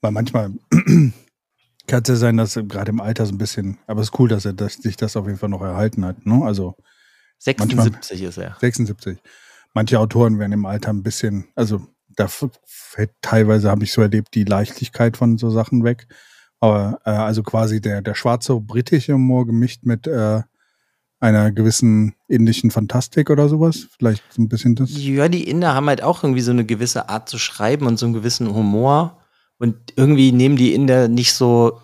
Weil 0.00 0.12
manchmal 0.12 0.50
kann 1.86 2.02
es 2.02 2.08
ja 2.08 2.16
sein, 2.16 2.36
dass 2.36 2.56
er 2.56 2.64
gerade 2.64 2.90
im 2.90 3.00
Alter 3.00 3.26
so 3.26 3.32
ein 3.32 3.38
bisschen, 3.38 3.78
aber 3.86 4.00
es 4.00 4.08
ist 4.08 4.18
cool, 4.18 4.28
dass 4.28 4.44
er 4.44 4.52
dass 4.52 4.74
sich 4.74 4.96
das 4.96 5.16
auf 5.16 5.26
jeden 5.26 5.38
Fall 5.38 5.48
noch 5.48 5.62
erhalten 5.62 6.04
hat. 6.04 6.26
Ne? 6.26 6.44
Also 6.44 6.76
76 7.38 8.22
ist 8.22 8.38
er. 8.38 8.56
76. 8.60 9.18
Manche 9.74 9.98
Autoren 9.98 10.38
werden 10.38 10.52
im 10.52 10.66
Alter 10.66 10.90
ein 10.90 11.02
bisschen, 11.02 11.48
also 11.54 11.86
da 12.08 12.28
fällt 12.28 13.10
teilweise, 13.20 13.70
habe 13.70 13.84
ich 13.84 13.92
so 13.92 14.00
erlebt, 14.00 14.34
die 14.34 14.44
Leichtigkeit 14.44 15.16
von 15.16 15.36
so 15.38 15.50
Sachen 15.50 15.84
weg. 15.84 16.06
Aber 16.60 16.98
äh, 17.04 17.10
also 17.10 17.42
quasi 17.42 17.80
der, 17.80 18.00
der 18.00 18.14
schwarze 18.14 18.58
britische 18.58 19.12
Humor 19.12 19.46
gemischt 19.46 19.84
mit 19.84 20.06
äh, 20.06 20.42
einer 21.20 21.50
gewissen 21.52 22.14
indischen 22.28 22.70
Fantastik 22.70 23.30
oder 23.30 23.48
sowas. 23.48 23.86
Vielleicht 23.98 24.22
so 24.32 24.42
ein 24.42 24.48
bisschen 24.48 24.74
das. 24.74 24.90
Ja, 24.92 25.28
die 25.28 25.48
Inder 25.48 25.74
haben 25.74 25.88
halt 25.88 26.02
auch 26.02 26.22
irgendwie 26.22 26.42
so 26.42 26.50
eine 26.50 26.64
gewisse 26.66 27.08
Art 27.08 27.28
zu 27.28 27.38
schreiben 27.38 27.86
und 27.86 27.98
so 27.98 28.06
einen 28.06 28.14
gewissen 28.14 28.52
Humor. 28.54 29.20
Und 29.58 29.76
irgendwie 29.96 30.32
nehmen 30.32 30.56
die 30.56 30.74
Inder 30.74 31.08
nicht 31.08 31.32
so 31.32 31.80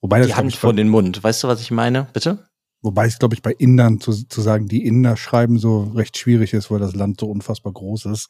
Wobei 0.00 0.18
das, 0.18 0.28
die 0.28 0.34
Hand 0.34 0.48
ich, 0.52 0.58
vor 0.58 0.72
den 0.72 0.88
Mund. 0.88 1.22
Weißt 1.22 1.42
du, 1.44 1.48
was 1.48 1.60
ich 1.60 1.70
meine? 1.70 2.08
Bitte? 2.12 2.44
Wobei 2.82 3.06
es, 3.06 3.18
glaube 3.18 3.34
ich, 3.34 3.42
bei 3.42 3.52
Indern 3.52 4.00
zu, 4.00 4.12
zu 4.12 4.40
sagen, 4.40 4.68
die 4.68 4.84
Inder 4.86 5.16
schreiben 5.16 5.58
so 5.58 5.90
recht 5.96 6.16
schwierig 6.16 6.52
ist, 6.54 6.70
weil 6.70 6.78
das 6.78 6.94
Land 6.94 7.18
so 7.20 7.26
unfassbar 7.28 7.72
groß 7.72 8.06
ist. 8.06 8.28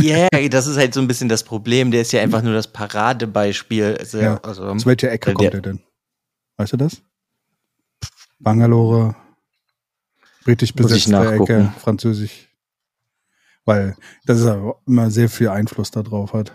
Ja, 0.00 0.26
yeah, 0.32 0.48
das 0.48 0.66
ist 0.66 0.76
halt 0.78 0.94
so 0.94 1.00
ein 1.00 1.06
bisschen 1.06 1.28
das 1.28 1.44
Problem. 1.44 1.90
Der 1.90 2.00
ist 2.00 2.12
ja 2.12 2.20
einfach 2.22 2.42
nur 2.42 2.54
das 2.54 2.66
Paradebeispiel. 2.72 3.96
Also, 3.98 4.18
Ja. 4.18 4.38
also, 4.42 4.64
Aus 4.64 4.86
welcher 4.86 5.10
Ecke 5.12 5.28
Weil 5.28 5.34
kommt 5.34 5.44
der- 5.52 5.58
er 5.58 5.62
denn? 5.62 5.80
Weißt 6.56 6.72
du 6.72 6.76
das? 6.78 7.02
Bangalore, 8.38 9.14
britisch 10.44 10.74
besetzte 10.74 11.32
Ecke, 11.32 11.72
französisch. 11.78 12.48
Weil 13.64 13.96
das 14.24 14.40
ist 14.40 14.50
immer 14.86 15.10
sehr 15.10 15.28
viel 15.28 15.48
Einfluss 15.48 15.90
da 15.90 16.02
drauf 16.02 16.32
hat. 16.32 16.52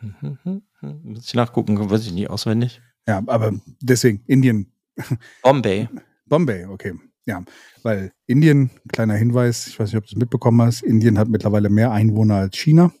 muss 0.80 1.26
ich 1.26 1.34
nachgucken, 1.34 1.90
weiß 1.90 2.06
ich 2.06 2.12
nicht 2.12 2.30
auswendig. 2.30 2.80
Ja, 3.06 3.22
aber 3.26 3.52
deswegen, 3.80 4.22
Indien, 4.26 4.72
Bombay. 5.42 5.88
Bombay, 6.26 6.66
okay. 6.66 6.94
Ja, 7.24 7.44
weil 7.82 8.12
Indien, 8.26 8.70
kleiner 8.88 9.14
Hinweis, 9.14 9.66
ich 9.66 9.78
weiß 9.78 9.88
nicht, 9.88 9.98
ob 9.98 10.04
du 10.04 10.14
es 10.14 10.16
mitbekommen 10.16 10.62
hast, 10.62 10.82
Indien 10.82 11.18
hat 11.18 11.28
mittlerweile 11.28 11.68
mehr 11.68 11.90
Einwohner 11.90 12.36
als 12.36 12.56
China. 12.56 12.92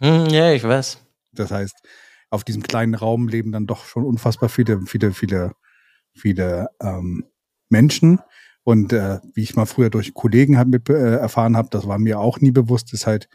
Hm, 0.00 0.26
ja, 0.26 0.52
ich 0.52 0.64
weiß. 0.64 0.98
Das 1.32 1.50
heißt, 1.50 1.76
auf 2.32 2.44
diesem 2.44 2.62
kleinen 2.62 2.94
Raum 2.94 3.28
leben 3.28 3.52
dann 3.52 3.66
doch 3.66 3.84
schon 3.84 4.04
unfassbar 4.04 4.48
viele, 4.48 4.80
viele, 4.86 5.12
viele, 5.12 5.52
viele 6.14 6.70
ähm, 6.80 7.26
Menschen. 7.68 8.20
Und 8.64 8.92
äh, 8.92 9.20
wie 9.34 9.42
ich 9.42 9.54
mal 9.54 9.66
früher 9.66 9.90
durch 9.90 10.14
Kollegen 10.14 10.56
hab 10.56 10.68
mit, 10.68 10.88
äh, 10.88 11.16
erfahren 11.16 11.56
habe, 11.56 11.68
das 11.70 11.86
war 11.86 11.98
mir 11.98 12.20
auch 12.20 12.40
nie 12.40 12.52
bewusst, 12.52 12.92
ist 12.92 13.06
halt 13.06 13.28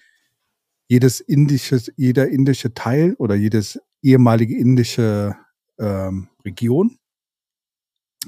jedes 0.88 1.20
indische, 1.20 1.82
jeder 1.96 2.30
indische 2.30 2.74
Teil 2.74 3.14
oder 3.20 3.36
jedes 3.36 3.80
ehemalige 4.02 4.58
indische 4.58 5.36
ähm, 5.78 6.30
Region 6.46 6.98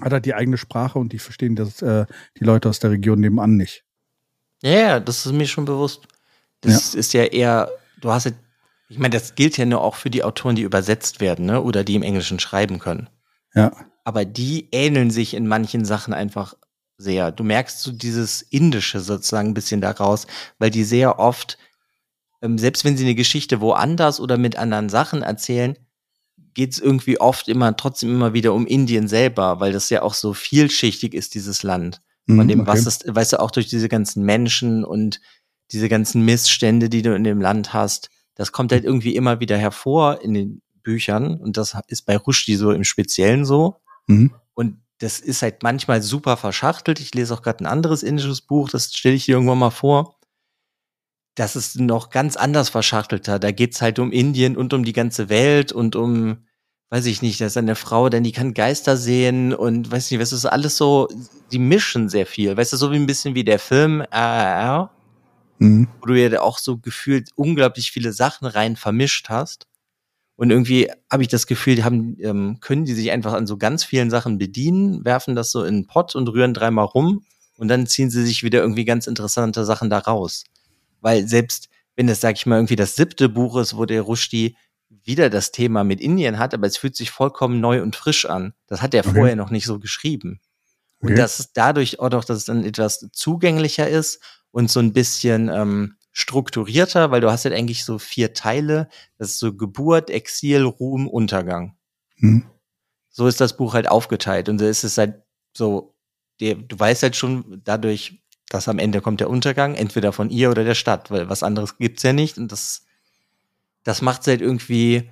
hat 0.02 0.14
halt 0.14 0.26
die 0.26 0.34
eigene 0.34 0.58
Sprache 0.58 1.00
und 1.00 1.14
die 1.14 1.20
verstehen 1.20 1.56
das 1.56 1.82
äh, 1.82 2.06
die 2.38 2.44
Leute 2.44 2.70
aus 2.70 2.80
der 2.80 2.92
Region 2.92 3.20
nebenan 3.20 3.58
nicht. 3.58 3.84
Ja, 4.62 4.72
ja, 4.72 5.00
das 5.00 5.26
ist 5.26 5.32
mir 5.32 5.48
schon 5.48 5.66
bewusst. 5.66 6.08
Das 6.62 6.94
ist 6.96 7.14
ja 7.14 7.24
eher, 7.24 7.70
du 8.02 8.12
hast 8.12 8.26
ja, 8.26 8.32
ich 8.90 8.98
meine, 8.98 9.14
das 9.14 9.36
gilt 9.36 9.58
ja 9.58 9.66
nur 9.66 9.82
auch 9.82 9.96
für 9.96 10.10
die 10.10 10.24
Autoren, 10.24 10.56
die 10.56 10.64
übersetzt 10.64 11.20
werden, 11.22 11.46
ne? 11.46 11.62
Oder 11.62 11.84
die 11.84 11.96
im 11.96 12.04
Englischen 12.04 12.40
schreiben 12.40 12.80
können. 12.80 13.10
Ja, 13.54 13.72
Aber 14.04 14.26
die 14.26 14.68
ähneln 14.72 15.12
sich 15.12 15.34
in 15.34 15.48
manchen 15.48 15.86
Sachen 15.86 16.14
einfach 16.14 16.56
sehr. 16.98 17.32
Du 17.32 17.44
merkst 17.44 17.82
so 17.82 17.92
dieses 17.92 18.42
Indische 18.42 19.00
sozusagen 19.00 19.50
ein 19.50 19.54
bisschen 19.54 19.82
daraus, 19.82 20.28
weil 20.58 20.70
die 20.72 20.84
sehr 20.84 21.20
oft, 21.20 21.58
ähm, 22.42 22.58
selbst 22.58 22.84
wenn 22.84 22.98
sie 22.98 23.06
eine 23.06 23.16
Geschichte 23.16 23.62
woanders 23.62 24.20
oder 24.20 24.38
mit 24.38 24.58
anderen 24.58 24.90
Sachen 24.90 25.22
erzählen, 25.22 25.78
geht 26.54 26.74
es 26.74 26.80
irgendwie 26.80 27.20
oft 27.20 27.48
immer 27.48 27.76
trotzdem 27.78 28.10
immer 28.10 28.34
wieder 28.34 28.54
um 28.54 28.66
Indien 28.68 29.08
selber, 29.08 29.60
weil 29.60 29.72
das 29.72 29.90
ja 29.90 30.02
auch 30.02 30.14
so 30.14 30.34
vielschichtig 30.34 31.14
ist, 31.14 31.36
dieses 31.36 31.64
Land. 31.64 32.02
Von 32.28 32.38
Mhm, 32.38 32.48
dem, 32.48 32.60
okay. 32.62 32.70
was 32.70 32.84
das, 32.84 33.00
weißt 33.06 33.34
du, 33.34 33.40
auch 33.40 33.52
durch 33.52 33.68
diese 33.68 33.88
ganzen 33.88 34.24
Menschen 34.24 34.84
und 34.84 35.22
diese 35.72 35.90
ganzen 35.90 36.26
Missstände, 36.26 36.90
die 36.90 37.02
du 37.02 37.16
in 37.16 37.24
dem 37.24 37.40
Land 37.42 37.74
hast, 37.74 38.10
das 38.40 38.54
kommt 38.54 38.72
halt 38.72 38.86
irgendwie 38.86 39.18
immer 39.18 39.42
wieder 39.42 39.58
hervor 39.58 40.22
in 40.22 40.34
den 40.34 40.62
Büchern 40.82 41.36
und 41.42 41.58
das 41.58 41.78
ist 41.88 42.06
bei 42.06 42.16
Rushdie 42.16 42.56
so 42.56 42.72
im 42.72 42.86
Speziellen 42.86 43.44
so. 43.44 43.82
Mhm. 44.08 44.34
Und 44.54 44.78
das 45.00 45.20
ist 45.20 45.42
halt 45.42 45.62
manchmal 45.62 46.02
super 46.02 46.38
verschachtelt. 46.38 47.02
Ich 47.02 47.14
lese 47.14 47.34
auch 47.34 47.42
gerade 47.42 47.62
ein 47.62 47.68
anderes 47.68 48.02
indisches 48.02 48.40
Buch, 48.40 48.70
das 48.70 48.94
stelle 48.94 49.16
ich 49.16 49.26
dir 49.26 49.34
irgendwann 49.34 49.58
mal 49.60 49.72
vor. 49.72 50.22
Das 51.36 51.58
ist 51.58 51.82
noch 51.82 52.12
ganz 52.12 52.38
anders 52.38 52.70
verschachtelter. 52.70 53.40
Da 53.40 53.52
geht's 53.52 53.82
halt 53.82 54.00
um 54.00 54.10
Indien 54.14 54.56
und 54.56 54.74
um 54.74 54.86
die 54.86 54.94
ganze 54.94 55.28
Welt 55.28 55.74
und 55.74 55.98
um, 55.98 56.46
weiß 56.92 57.08
ich 57.08 57.22
nicht, 57.22 57.42
da 57.42 57.46
ist 57.48 57.58
eine 57.58 57.76
Frau, 57.76 58.08
denn 58.08 58.24
die 58.24 58.32
kann 58.32 58.54
Geister 58.54 58.96
sehen 58.96 59.54
und 59.54 59.92
weiß 59.92 60.12
nicht, 60.12 60.22
was 60.22 60.32
ist 60.32 60.46
alles 60.46 60.78
so, 60.78 61.10
die 61.52 61.60
mischen 61.60 62.08
sehr 62.08 62.26
viel. 62.26 62.56
Weißt 62.56 62.72
du, 62.72 62.78
so 62.78 62.90
wie 62.94 62.96
ein 62.96 63.06
bisschen 63.06 63.36
wie 63.36 63.44
der 63.44 63.60
Film 63.60 64.00
RRR, 64.00 64.92
Mhm. 65.60 65.88
wo 66.02 66.08
du 66.08 66.16
ja 66.16 66.42
auch 66.42 66.58
so 66.58 66.78
gefühlt 66.78 67.30
unglaublich 67.36 67.92
viele 67.92 68.14
Sachen 68.14 68.48
rein 68.48 68.76
vermischt 68.76 69.30
hast. 69.30 69.68
Und 70.36 70.52
irgendwie 70.52 70.90
habe 71.12 71.22
ich 71.22 71.28
das 71.28 71.48
Gefühl, 71.48 71.76
die 71.76 71.84
haben, 71.84 72.16
ähm, 72.22 72.60
können 72.62 72.86
die 72.86 72.94
sich 72.94 73.12
einfach 73.12 73.34
an 73.34 73.46
so 73.46 73.58
ganz 73.58 73.84
vielen 73.84 74.10
Sachen 74.10 74.38
bedienen, 74.38 75.04
werfen 75.04 75.36
das 75.36 75.52
so 75.52 75.64
in 75.64 75.76
einen 75.76 75.88
Pott 75.88 76.16
und 76.16 76.30
rühren 76.30 76.54
dreimal 76.54 76.86
rum 76.86 77.26
und 77.58 77.68
dann 77.68 77.88
ziehen 77.88 78.10
sie 78.10 78.26
sich 78.26 78.42
wieder 78.42 78.62
irgendwie 78.62 78.86
ganz 78.86 79.06
interessante 79.06 79.66
Sachen 79.66 79.90
da 79.90 80.00
raus. 80.00 80.46
Weil 81.02 81.28
selbst 81.28 81.68
wenn 81.98 82.08
das, 82.08 82.22
sag 82.22 82.38
ich 82.38 82.46
mal, 82.46 82.56
irgendwie 82.56 82.78
das 82.78 82.96
siebte 82.96 83.28
Buch 83.28 83.58
ist, 83.58 83.76
wo 83.76 83.84
der 83.86 84.02
Rushdie 84.02 84.56
wieder 85.04 85.30
das 85.30 85.52
Thema 85.52 85.84
mit 85.84 86.00
Indien 86.00 86.40
hat, 86.40 86.54
aber 86.54 86.68
es 86.68 86.78
fühlt 86.78 86.96
sich 86.96 87.12
vollkommen 87.12 87.60
neu 87.60 87.82
und 87.82 87.98
frisch 87.98 88.26
an. 88.26 88.54
Das 88.68 88.82
hat 88.82 88.94
er 88.94 89.06
Okay. 89.06 89.12
vorher 89.14 89.36
noch 89.36 89.50
nicht 89.50 89.66
so 89.66 89.78
geschrieben. 89.80 90.40
Und 91.02 91.12
Okay. 91.12 91.16
dass 91.18 91.40
es 91.40 91.52
dadurch 91.52 92.00
auch 92.00 92.10
doch, 92.10 92.24
dass 92.24 92.38
es 92.38 92.46
dann 92.46 92.64
etwas 92.64 93.10
zugänglicher 93.12 93.90
ist 93.90 94.22
und 94.52 94.70
so 94.70 94.80
ein 94.80 94.94
bisschen 94.94 95.50
ähm, 95.50 95.96
strukturierter, 96.12 97.12
weil 97.12 97.22
du 97.22 97.32
hast 97.32 97.46
halt 97.46 97.56
eigentlich 97.56 97.86
so 97.86 98.00
vier 98.00 98.34
Teile. 98.34 98.90
Das 99.18 99.30
ist 99.30 99.40
so 99.40 99.54
Geburt, 99.54 100.10
Exil, 100.10 100.64
Ruhm, 100.64 101.08
Untergang. 101.08 101.76
Mhm. 102.18 102.46
So 103.10 103.28
ist 103.28 103.42
das 103.42 103.58
Buch 103.58 103.74
halt 103.74 103.88
aufgeteilt. 103.88 104.50
Und 104.50 104.60
so 104.60 104.66
ist 104.66 104.84
es 104.84 104.98
halt 104.98 105.22
so, 105.54 105.96
der, 106.40 106.56
du 106.56 106.80
weißt 106.80 107.04
halt 107.04 107.16
schon 107.16 107.62
dadurch, 107.64 108.22
dass 108.50 108.68
am 108.68 108.80
Ende 108.80 109.02
kommt 109.02 109.20
der 109.20 109.30
Untergang, 109.30 109.76
entweder 109.76 110.12
von 110.12 110.30
ihr 110.30 110.50
oder 110.50 110.64
der 110.64 110.76
Stadt, 110.76 111.12
weil 111.12 111.30
was 111.30 111.44
anderes 111.44 111.78
gibt's 111.78 112.04
ja 112.04 112.14
nicht. 112.14 112.38
Und 112.38 112.52
das, 112.52 112.86
das 113.84 114.02
macht 114.02 114.26
halt 114.28 114.42
irgendwie 114.42 115.10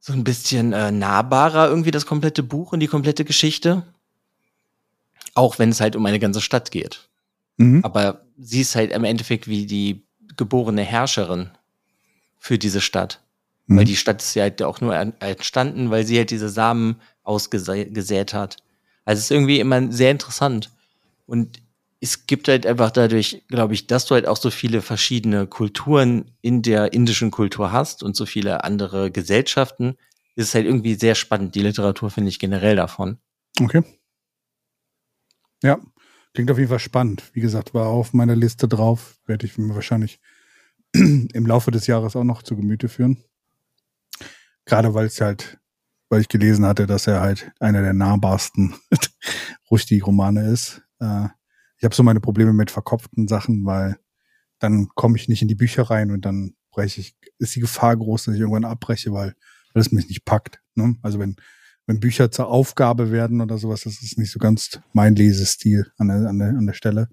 so 0.00 0.12
ein 0.12 0.24
bisschen 0.24 0.72
äh, 0.72 0.90
nahbarer, 0.90 1.68
irgendwie 1.68 1.92
das 1.92 2.06
komplette 2.06 2.42
Buch 2.42 2.72
und 2.72 2.80
die 2.80 2.88
komplette 2.88 3.24
Geschichte. 3.24 3.84
Auch 5.34 5.58
wenn 5.58 5.70
es 5.70 5.80
halt 5.80 5.96
um 5.96 6.04
eine 6.04 6.18
ganze 6.18 6.40
Stadt 6.40 6.70
geht. 6.70 7.08
Mhm. 7.56 7.84
Aber 7.84 8.23
sie 8.38 8.60
ist 8.60 8.76
halt 8.76 8.92
im 8.92 9.04
Endeffekt 9.04 9.48
wie 9.48 9.66
die 9.66 10.06
geborene 10.36 10.82
Herrscherin 10.82 11.50
für 12.38 12.58
diese 12.58 12.80
Stadt. 12.80 13.20
Mhm. 13.66 13.78
Weil 13.78 13.84
die 13.84 13.96
Stadt 13.96 14.22
ist 14.22 14.34
ja 14.34 14.42
halt 14.42 14.62
auch 14.62 14.80
nur 14.80 14.94
en- 14.96 15.18
entstanden, 15.20 15.90
weil 15.90 16.04
sie 16.04 16.18
halt 16.18 16.30
diese 16.30 16.48
Samen 16.48 17.00
ausgesät 17.22 18.34
hat. 18.34 18.56
Also 19.04 19.18
es 19.18 19.24
ist 19.26 19.30
irgendwie 19.30 19.60
immer 19.60 19.90
sehr 19.92 20.10
interessant. 20.10 20.70
Und 21.26 21.62
es 22.00 22.26
gibt 22.26 22.48
halt 22.48 22.66
einfach 22.66 22.90
dadurch, 22.90 23.42
glaube 23.48 23.72
ich, 23.74 23.86
dass 23.86 24.04
du 24.04 24.14
halt 24.14 24.26
auch 24.28 24.36
so 24.36 24.50
viele 24.50 24.82
verschiedene 24.82 25.46
Kulturen 25.46 26.30
in 26.42 26.60
der 26.60 26.92
indischen 26.92 27.30
Kultur 27.30 27.72
hast 27.72 28.02
und 28.02 28.14
so 28.14 28.26
viele 28.26 28.62
andere 28.64 29.10
Gesellschaften, 29.10 29.96
ist 30.36 30.48
es 30.48 30.54
halt 30.54 30.66
irgendwie 30.66 30.94
sehr 30.94 31.14
spannend. 31.14 31.54
Die 31.54 31.62
Literatur 31.62 32.10
finde 32.10 32.28
ich 32.28 32.38
generell 32.38 32.76
davon. 32.76 33.18
Okay. 33.60 33.82
Ja, 35.62 35.78
klingt 36.34 36.50
auf 36.50 36.58
jeden 36.58 36.68
Fall 36.68 36.80
spannend. 36.80 37.30
Wie 37.32 37.40
gesagt, 37.40 37.72
war 37.72 37.86
auf 37.86 38.12
meiner 38.12 38.36
Liste 38.36 38.68
drauf. 38.68 39.18
Werde 39.26 39.46
ich 39.46 39.56
mir 39.56 39.74
wahrscheinlich 39.74 40.20
im 40.92 41.46
Laufe 41.46 41.70
des 41.70 41.86
Jahres 41.86 42.16
auch 42.16 42.24
noch 42.24 42.42
zu 42.42 42.56
Gemüte 42.56 42.88
führen. 42.88 43.24
Gerade 44.66 44.94
weil 44.94 45.06
es 45.06 45.20
halt, 45.20 45.58
weil 46.08 46.20
ich 46.20 46.28
gelesen 46.28 46.66
hatte, 46.66 46.86
dass 46.86 47.06
er 47.06 47.20
halt 47.20 47.52
einer 47.60 47.82
der 47.82 47.92
nahbarsten 47.92 48.74
Rushdie-Romane 49.70 50.50
ist. 50.50 50.82
Äh, 51.00 51.28
ich 51.78 51.84
habe 51.84 51.94
so 51.94 52.02
meine 52.02 52.20
Probleme 52.20 52.52
mit 52.52 52.70
verkopften 52.70 53.28
Sachen, 53.28 53.64
weil 53.64 53.98
dann 54.58 54.88
komme 54.94 55.16
ich 55.16 55.28
nicht 55.28 55.42
in 55.42 55.48
die 55.48 55.54
Bücher 55.54 55.84
rein 55.84 56.10
und 56.10 56.24
dann 56.24 56.54
breche 56.70 57.00
ich, 57.00 57.16
ist 57.38 57.54
die 57.54 57.60
Gefahr 57.60 57.96
groß, 57.96 58.24
dass 58.24 58.34
ich 58.34 58.40
irgendwann 58.40 58.64
abbreche, 58.64 59.12
weil, 59.12 59.34
weil 59.72 59.80
es 59.80 59.92
mich 59.92 60.08
nicht 60.08 60.24
packt. 60.24 60.60
Ne? 60.74 60.96
Also 61.02 61.18
wenn, 61.18 61.36
wenn 61.86 62.00
Bücher 62.00 62.30
zur 62.30 62.48
Aufgabe 62.48 63.10
werden 63.12 63.40
oder 63.40 63.58
sowas, 63.58 63.82
das 63.82 64.02
ist 64.02 64.18
nicht 64.18 64.30
so 64.30 64.38
ganz 64.38 64.80
mein 64.92 65.14
Lesestil 65.16 65.86
an 65.98 66.08
der, 66.08 66.16
an 66.28 66.38
der, 66.38 66.48
an 66.48 66.66
der 66.66 66.72
Stelle. 66.74 67.08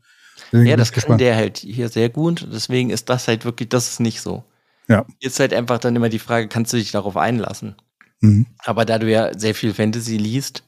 Deswegen 0.51 0.67
Ja, 0.67 0.75
das 0.77 0.91
kann 0.91 1.17
der 1.17 1.35
halt 1.35 1.57
hier 1.57 1.89
sehr 1.89 2.09
gut. 2.09 2.47
Deswegen 2.51 2.89
ist 2.89 3.09
das 3.09 3.27
halt 3.27 3.45
wirklich, 3.45 3.69
das 3.69 3.89
ist 3.89 3.99
nicht 3.99 4.21
so. 4.21 4.43
Ja. 4.87 5.05
Jetzt 5.19 5.39
halt 5.39 5.53
einfach 5.53 5.77
dann 5.79 5.95
immer 5.95 6.09
die 6.09 6.19
Frage, 6.19 6.47
kannst 6.47 6.73
du 6.73 6.77
dich 6.77 6.91
darauf 6.91 7.17
einlassen? 7.17 7.75
Mhm. 8.21 8.45
Aber 8.65 8.85
da 8.85 8.97
du 8.99 9.09
ja 9.11 9.37
sehr 9.37 9.55
viel 9.55 9.73
Fantasy 9.73 10.17
liest, 10.17 10.63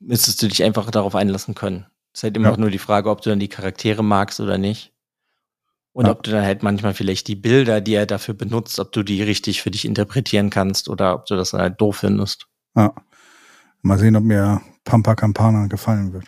müsstest 0.00 0.42
du 0.42 0.48
dich 0.48 0.62
einfach 0.64 0.90
darauf 0.90 1.14
einlassen 1.14 1.54
können. 1.54 1.86
ist 2.12 2.22
halt 2.22 2.36
immer 2.36 2.48
Ja. 2.48 2.52
auch 2.54 2.58
nur 2.58 2.70
die 2.70 2.78
Frage, 2.78 3.10
ob 3.10 3.22
du 3.22 3.30
dann 3.30 3.40
die 3.40 3.48
Charaktere 3.48 4.04
magst 4.04 4.38
oder 4.38 4.56
nicht. 4.58 4.92
Und 5.92 6.06
Ja. 6.06 6.12
ob 6.12 6.22
du 6.22 6.30
dann 6.30 6.44
halt 6.44 6.62
manchmal 6.62 6.94
vielleicht 6.94 7.26
die 7.28 7.36
Bilder, 7.36 7.80
die 7.80 7.94
er 7.94 8.06
dafür 8.06 8.34
benutzt, 8.34 8.78
ob 8.78 8.92
du 8.92 9.02
die 9.02 9.22
richtig 9.22 9.62
für 9.62 9.70
dich 9.72 9.84
interpretieren 9.84 10.50
kannst 10.50 10.88
oder 10.88 11.14
ob 11.14 11.26
du 11.26 11.34
das 11.36 11.50
dann 11.50 11.60
halt 11.60 11.80
doof 11.80 11.98
findest. 11.98 12.46
Ja. 12.74 12.94
Mal 13.82 13.98
sehen, 13.98 14.16
ob 14.16 14.24
mir 14.24 14.62
Pampa 14.84 15.14
Campana 15.14 15.66
gefallen 15.66 16.12
wird. 16.12 16.26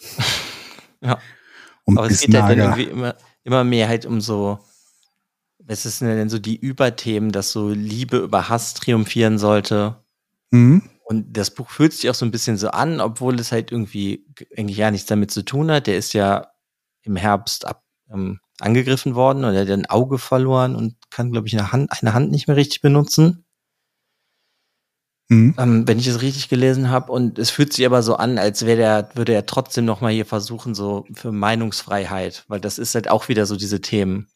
Ja. 1.04 1.18
Um 1.84 1.98
Aber 1.98 2.06
es 2.06 2.20
geht 2.20 2.40
halt 2.40 2.56
dann 2.56 2.78
irgendwie 2.78 2.84
immer, 2.84 3.16
immer 3.42 3.64
mehr 3.64 3.88
halt 3.88 4.06
um 4.06 4.20
so, 4.20 4.60
was 5.58 5.84
ist 5.84 6.00
denn 6.00 6.28
so 6.28 6.38
die 6.38 6.56
Überthemen, 6.56 7.32
dass 7.32 7.50
so 7.50 7.70
Liebe 7.70 8.18
über 8.18 8.48
Hass 8.48 8.74
triumphieren 8.74 9.36
sollte. 9.36 9.96
Mhm. 10.50 10.82
Und 11.04 11.36
das 11.36 11.52
Buch 11.52 11.70
fühlt 11.70 11.92
sich 11.92 12.08
auch 12.08 12.14
so 12.14 12.24
ein 12.24 12.30
bisschen 12.30 12.56
so 12.56 12.68
an, 12.68 13.00
obwohl 13.00 13.38
es 13.40 13.50
halt 13.50 13.72
irgendwie 13.72 14.24
eigentlich 14.56 14.78
ja 14.78 14.92
nichts 14.92 15.08
damit 15.08 15.32
zu 15.32 15.44
tun 15.44 15.70
hat. 15.72 15.88
Der 15.88 15.96
ist 15.96 16.12
ja 16.12 16.52
im 17.02 17.16
Herbst 17.16 17.66
ab, 17.66 17.82
ähm, 18.12 18.38
angegriffen 18.60 19.16
worden 19.16 19.44
und 19.44 19.54
er 19.54 19.62
hat 19.62 19.70
ein 19.70 19.86
Auge 19.86 20.18
verloren 20.18 20.76
und 20.76 20.94
kann, 21.10 21.32
glaube 21.32 21.48
ich, 21.48 21.58
eine 21.58 21.72
Hand, 21.72 21.90
eine 21.90 22.14
Hand 22.14 22.30
nicht 22.30 22.46
mehr 22.46 22.56
richtig 22.56 22.80
benutzen, 22.80 23.41
Mhm. 25.32 25.54
ähm, 25.58 25.88
wenn 25.88 25.98
ich 25.98 26.06
es 26.06 26.20
richtig 26.20 26.48
gelesen 26.50 26.90
habe. 26.90 27.10
Und 27.10 27.38
es 27.38 27.50
fühlt 27.50 27.72
sich 27.72 27.86
aber 27.86 28.02
so 28.02 28.16
an, 28.16 28.36
als 28.38 28.66
wäre 28.66 28.76
der, 28.76 29.08
würde 29.14 29.32
er 29.32 29.46
trotzdem 29.46 29.86
noch 29.86 30.00
mal 30.02 30.12
hier 30.12 30.26
versuchen, 30.26 30.74
so 30.74 31.06
für 31.14 31.32
Meinungsfreiheit, 31.32 32.44
weil 32.48 32.60
das 32.60 32.78
ist 32.78 32.94
halt 32.94 33.08
auch 33.08 33.28
wieder 33.28 33.46
so 33.46 33.56
diese 33.56 33.80
Themen, 33.80 34.28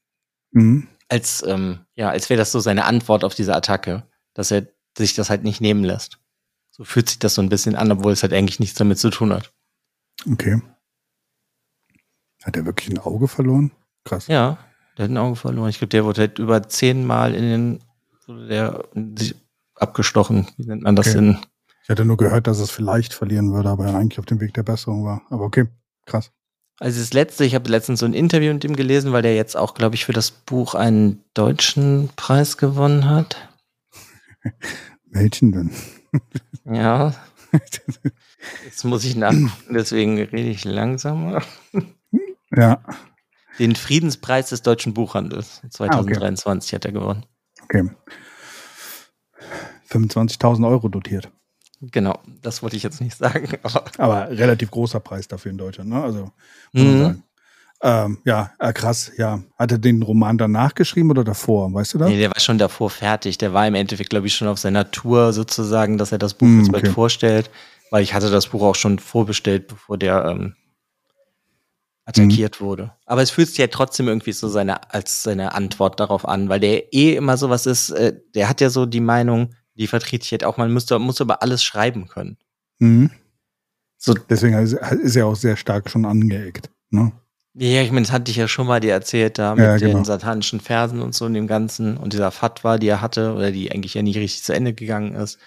Mhm. 0.53 0.89
als 1.09 1.45
ähm, 1.47 1.81
ja, 1.97 2.09
als 2.09 2.31
wäre 2.31 2.39
das 2.39 2.53
so 2.53 2.61
seine 2.61 2.85
Antwort 2.87 3.25
auf 3.25 3.35
diese 3.35 3.55
Attacke, 3.55 4.05
dass 4.33 4.51
er 4.51 4.67
sich 4.97 5.15
das 5.15 5.29
halt 5.29 5.45
nicht 5.45 5.61
nehmen 5.61 5.85
lässt. 5.85 6.19
So 6.71 6.85
fühlt 6.85 7.09
sich 7.11 7.19
das 7.19 7.35
so 7.35 7.43
ein 7.43 7.49
bisschen 7.51 7.75
an, 7.75 7.93
obwohl 7.93 8.13
es 8.13 8.23
halt 8.23 8.33
eigentlich 8.33 8.61
nichts 8.61 8.79
damit 8.79 8.99
zu 8.99 9.11
tun 9.11 9.33
hat. 9.33 9.53
Okay. 10.31 10.63
Hat 12.45 12.57
er 12.57 12.65
wirklich 12.65 12.89
ein 12.89 12.99
Auge 12.99 13.29
verloren? 13.29 13.73
Krass. 14.05 14.29
Ja, 14.29 14.59
der 14.97 15.05
hat 15.05 15.11
ein 15.11 15.19
Auge 15.19 15.37
verloren. 15.37 15.69
Ich 15.69 15.79
glaube, 15.79 15.91
der 15.91 16.05
wurde 16.05 16.21
halt 16.23 16.39
über 16.39 16.69
zehnmal 16.69 17.35
in 17.35 17.43
den 17.43 17.81
der 18.49 18.85
abgestochen. 19.77 20.47
Wie 20.57 20.67
nennt 20.67 20.83
man 20.83 20.97
das 20.97 21.09
Okay. 21.09 21.17
denn? 21.17 21.39
Ich 21.83 21.89
hatte 21.91 22.05
nur 22.05 22.17
gehört, 22.17 22.47
dass 22.49 22.59
es 22.59 22.71
vielleicht 22.71 23.15
verlieren 23.15 23.53
würde, 23.53 23.69
aber 23.69 23.87
eigentlich 23.95 24.19
auf 24.19 24.27
dem 24.27 24.41
Weg 24.41 24.55
der 24.55 24.65
Besserung 24.65 25.05
war. 25.05 25.23
Aber 25.31 25.45
okay, 25.45 25.67
krass. 26.05 26.33
Also 26.79 27.01
das 27.01 27.13
letzte, 27.13 27.45
ich 27.45 27.55
habe 27.55 27.71
letztens 27.71 28.01
so 28.01 28.07
ein 28.07 28.13
Interview 28.13 28.53
mit 28.53 28.65
ihm 28.65 28.77
gelesen, 28.77 29.13
weil 29.13 29.23
der 29.23 29.35
jetzt 29.37 29.57
auch, 29.57 29.73
glaube 29.75 29.95
ich, 29.95 30.05
für 30.05 30.13
das 30.13 30.31
Buch 30.31 30.75
einen 30.75 31.23
deutschen 31.35 32.11
Preis 32.17 32.59
gewonnen 32.59 33.09
hat. 33.09 33.49
Welchen 35.07 35.53
denn? 35.53 35.71
Ja. 36.65 37.15
Jetzt 38.65 38.85
muss 38.85 39.05
ich 39.05 39.17
nachgucken, 39.17 39.51
deswegen 39.75 40.19
rede 40.21 40.51
ich 40.51 40.65
langsamer. 40.65 41.43
ja, 42.55 42.81
Den 43.59 43.75
Friedenspreis 43.77 44.51
des 44.51 44.63
deutschen 44.63 44.93
Buchhandels 44.93 45.63
2023 45.71 46.75
hat 46.75 46.85
er 46.85 46.93
gewonnen. 46.93 47.25
okay. 47.63 47.89
25.000 49.91 50.69
Euro 50.69 50.89
dotiert. 50.89 51.31
Genau, 51.81 52.19
das 52.43 52.63
wollte 52.63 52.77
ich 52.77 52.83
jetzt 52.83 53.01
nicht 53.01 53.17
sagen. 53.17 53.49
Aber 53.63 53.85
Aber 53.99 54.31
relativ 54.31 54.71
großer 54.71 55.01
Preis 55.01 55.29
dafür 55.29 55.51
in 55.51 55.59
Deutschland, 55.59 55.91
ne? 55.91 56.03
Also, 56.03 56.31
muss 56.73 56.85
man 56.85 56.87
Mhm. 56.87 56.99
sagen. 56.99 57.23
Ähm, 57.83 58.19
ja, 58.25 58.53
äh, 58.59 58.73
krass, 58.73 59.13
ja. 59.19 59.43
Hat 59.59 59.71
er 59.71 59.77
den 59.79 60.03
Roman 60.03 60.39
danach 60.39 60.75
geschrieben 60.75 61.11
oder 61.11 61.25
davor? 61.25 61.73
Weißt 61.75 61.93
du 61.95 61.99
das? 61.99 62.09
nee, 62.09 62.19
der 62.19 62.31
war 62.31 62.41
schon 62.41 62.57
davor 62.57 62.89
fertig. 62.89 63.37
Der 63.37 63.53
war 63.53 63.67
im 63.69 63.75
Endeffekt, 63.75 64.09
glaube 64.09 64.27
ich, 64.27 64.35
schon 64.35 64.49
auf 64.49 64.59
seiner 64.59 64.91
Tour 64.91 65.35
sozusagen, 65.35 65.99
dass 65.99 66.11
er 66.11 66.17
das 66.19 66.33
Buch 66.33 66.47
Mm, 66.49 66.59
jetzt 66.61 66.73
bald 66.73 66.85
okay. 66.85 66.93
vorstellt. 66.95 67.51
Weil 67.91 68.03
ich 68.03 68.15
hatte 68.15 68.31
das 68.31 68.47
Buch 68.49 68.63
auch 68.63 68.75
schon 68.75 68.99
vorbestellt, 68.99 69.69
bevor 69.69 69.99
der, 69.99 70.25
ähm, 70.25 70.55
attackiert 72.07 72.61
wurde. 72.61 72.93
Aber 73.05 73.21
es 73.23 73.31
fühlt 73.31 73.49
sich 73.49 73.59
ja 73.59 73.67
trotzdem 73.67 74.09
irgendwie 74.09 74.33
so 74.33 74.49
seine, 74.49 74.93
als 74.95 75.23
seine 75.25 75.55
Antwort 75.55 75.99
darauf 76.01 76.27
an, 76.27 76.49
weil 76.49 76.61
der 76.61 76.93
eh 76.95 77.15
immer 77.17 77.37
sowas 77.37 77.67
ist, 77.67 77.91
äh, 77.91 78.15
der 78.35 78.49
hat 78.49 78.61
ja 78.61 78.71
so 78.71 78.87
die 78.87 79.01
Meinung, 79.01 79.55
die 79.77 79.87
vertrete 79.87 80.25
ich 80.25 80.31
jetzt 80.31 80.45
auch, 80.45 80.57
man 80.57 80.73
müsste, 80.73 80.99
muss 80.99 81.21
über 81.21 81.43
alles 81.43 81.63
schreiben 81.63 82.09
können. 82.09 82.37
Mhm. 82.79 83.11
So, 83.99 84.15
Deswegen 84.15 84.55
ist 84.59 85.17
er 85.17 85.27
auch 85.27 85.37
sehr 85.37 85.57
stark 85.57 85.91
schon 85.91 86.05
angeeckt. 86.05 86.71
Ne? 86.91 87.13
ja, 87.55 87.81
ich 87.83 87.91
meine, 87.91 88.05
das 88.05 88.13
hatte 88.13 88.31
ich 88.31 88.37
ja 88.37 88.49
schon 88.49 88.67
mal 88.67 88.81
dir 88.81 88.93
erzählt, 88.93 89.39
da 89.39 89.55
mit 89.55 89.65
Ja, 89.65 89.79
den 89.79 89.93
genau. 89.93 90.05
satanischen 90.05 90.61
Versen 90.61 91.01
und 91.01 91.15
so 91.15 91.25
und 91.25 91.33
dem 91.35 91.47
Ganzen 91.47 91.97
und 91.97 92.13
dieser 92.13 92.31
Fatwa, 92.31 92.77
die 92.79 92.89
er 92.89 93.01
hatte, 93.01 93.33
oder 93.33 93.51
die 93.51 93.73
eigentlich 93.73 93.95
ja 93.95 94.03
nicht 94.03 94.19
richtig 94.19 94.43
zu 94.43 94.53
Ende 94.53 94.75
gegangen 94.75 95.15
ist. 95.15 95.39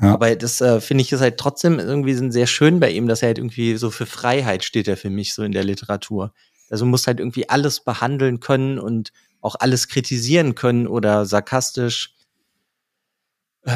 Ja. 0.00 0.14
Aber 0.14 0.34
das 0.34 0.60
äh, 0.60 0.80
finde 0.80 1.02
ich 1.02 1.12
ist 1.12 1.20
halt 1.20 1.38
trotzdem 1.38 1.78
irgendwie 1.78 2.14
sind 2.14 2.32
sehr 2.32 2.46
schön 2.46 2.80
bei 2.80 2.90
ihm, 2.90 3.06
dass 3.08 3.22
er 3.22 3.28
halt 3.28 3.38
irgendwie 3.38 3.76
so 3.76 3.90
für 3.90 4.06
Freiheit 4.06 4.64
steht 4.64 4.88
er 4.88 4.96
für 4.96 5.10
mich 5.10 5.34
so 5.34 5.42
in 5.42 5.52
der 5.52 5.64
Literatur. 5.64 6.32
Also 6.70 6.86
muss 6.86 7.06
halt 7.06 7.18
irgendwie 7.20 7.48
alles 7.48 7.80
behandeln 7.80 8.40
können 8.40 8.78
und 8.78 9.12
auch 9.40 9.56
alles 9.58 9.88
kritisieren 9.88 10.54
können 10.54 10.86
oder 10.86 11.26
sarkastisch 11.26 12.14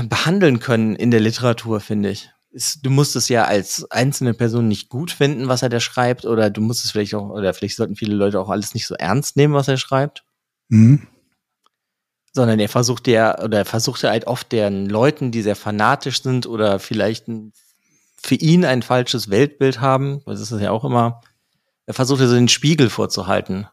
behandeln 0.08 0.58
können 0.58 0.96
in 0.96 1.10
der 1.10 1.20
Literatur, 1.20 1.80
finde 1.80 2.10
ich. 2.10 2.30
Ist, 2.50 2.84
du 2.84 2.90
musst 2.90 3.16
es 3.16 3.28
ja 3.28 3.44
als 3.44 3.90
einzelne 3.90 4.34
Person 4.34 4.68
nicht 4.68 4.88
gut 4.90 5.10
finden, 5.10 5.48
was 5.48 5.62
er 5.62 5.68
da 5.70 5.80
schreibt, 5.80 6.24
oder 6.26 6.50
du 6.50 6.60
musst 6.60 6.84
es 6.84 6.90
vielleicht 6.90 7.14
auch, 7.14 7.30
oder 7.30 7.54
vielleicht 7.54 7.76
sollten 7.76 7.96
viele 7.96 8.14
Leute 8.14 8.38
auch 8.40 8.50
alles 8.50 8.74
nicht 8.74 8.86
so 8.86 8.94
ernst 8.94 9.36
nehmen, 9.36 9.54
was 9.54 9.68
er 9.68 9.78
schreibt 9.78 10.24
Mhm. 10.68 11.06
sondern 12.32 12.58
er 12.58 12.68
versucht 12.70 13.06
ja, 13.08 13.38
oder 13.42 13.58
er 13.58 13.64
versucht 13.66 14.02
ja 14.02 14.10
halt 14.10 14.26
oft 14.26 14.52
den 14.52 14.88
Leuten, 14.88 15.30
die 15.32 15.42
sehr 15.42 15.56
fanatisch 15.56 16.22
sind 16.22 16.46
oder 16.46 16.78
vielleicht 16.78 17.28
ein, 17.28 17.52
für 18.16 18.36
ihn 18.36 18.64
ein 18.64 18.80
falsches 18.82 19.28
Weltbild 19.28 19.80
haben, 19.80 20.22
das 20.24 20.40
ist 20.40 20.50
ja 20.58 20.70
auch 20.70 20.84
immer, 20.84 21.20
er 21.84 21.92
versucht 21.92 22.20
ja 22.20 22.26
so 22.28 22.34
den 22.34 22.48
Spiegel 22.48 22.88
vorzuhalten 22.88 23.66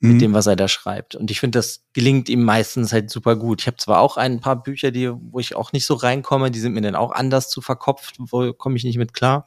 Mhm. 0.00 0.12
mit 0.12 0.20
dem, 0.22 0.32
was 0.34 0.46
er 0.46 0.56
da 0.56 0.66
schreibt. 0.66 1.14
Und 1.14 1.30
ich 1.30 1.40
finde, 1.40 1.58
das 1.58 1.82
gelingt 1.92 2.28
ihm 2.28 2.42
meistens 2.42 2.92
halt 2.92 3.10
super 3.10 3.36
gut. 3.36 3.60
Ich 3.60 3.66
habe 3.66 3.76
zwar 3.76 4.00
auch 4.00 4.16
ein 4.16 4.40
paar 4.40 4.56
Bücher, 4.62 4.90
die, 4.90 5.10
wo 5.10 5.38
ich 5.40 5.54
auch 5.54 5.72
nicht 5.72 5.84
so 5.86 5.94
reinkomme, 5.94 6.50
die 6.50 6.58
sind 6.60 6.72
mir 6.72 6.80
dann 6.80 6.94
auch 6.96 7.12
anders 7.12 7.50
zu 7.50 7.60
verkopft, 7.60 8.16
wo 8.18 8.52
komme 8.54 8.76
ich 8.76 8.84
nicht 8.84 8.96
mit 8.98 9.12
klar. 9.12 9.46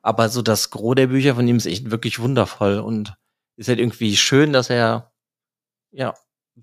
Aber 0.00 0.28
so 0.28 0.42
das 0.42 0.70
Gros 0.70 0.94
der 0.94 1.08
Bücher 1.08 1.34
von 1.34 1.46
ihm 1.48 1.56
ist 1.56 1.66
echt 1.66 1.90
wirklich 1.90 2.20
wundervoll 2.20 2.78
und 2.78 3.14
ist 3.56 3.68
halt 3.68 3.80
irgendwie 3.80 4.16
schön, 4.16 4.52
dass 4.52 4.70
er 4.70 5.10
ja 5.90 6.14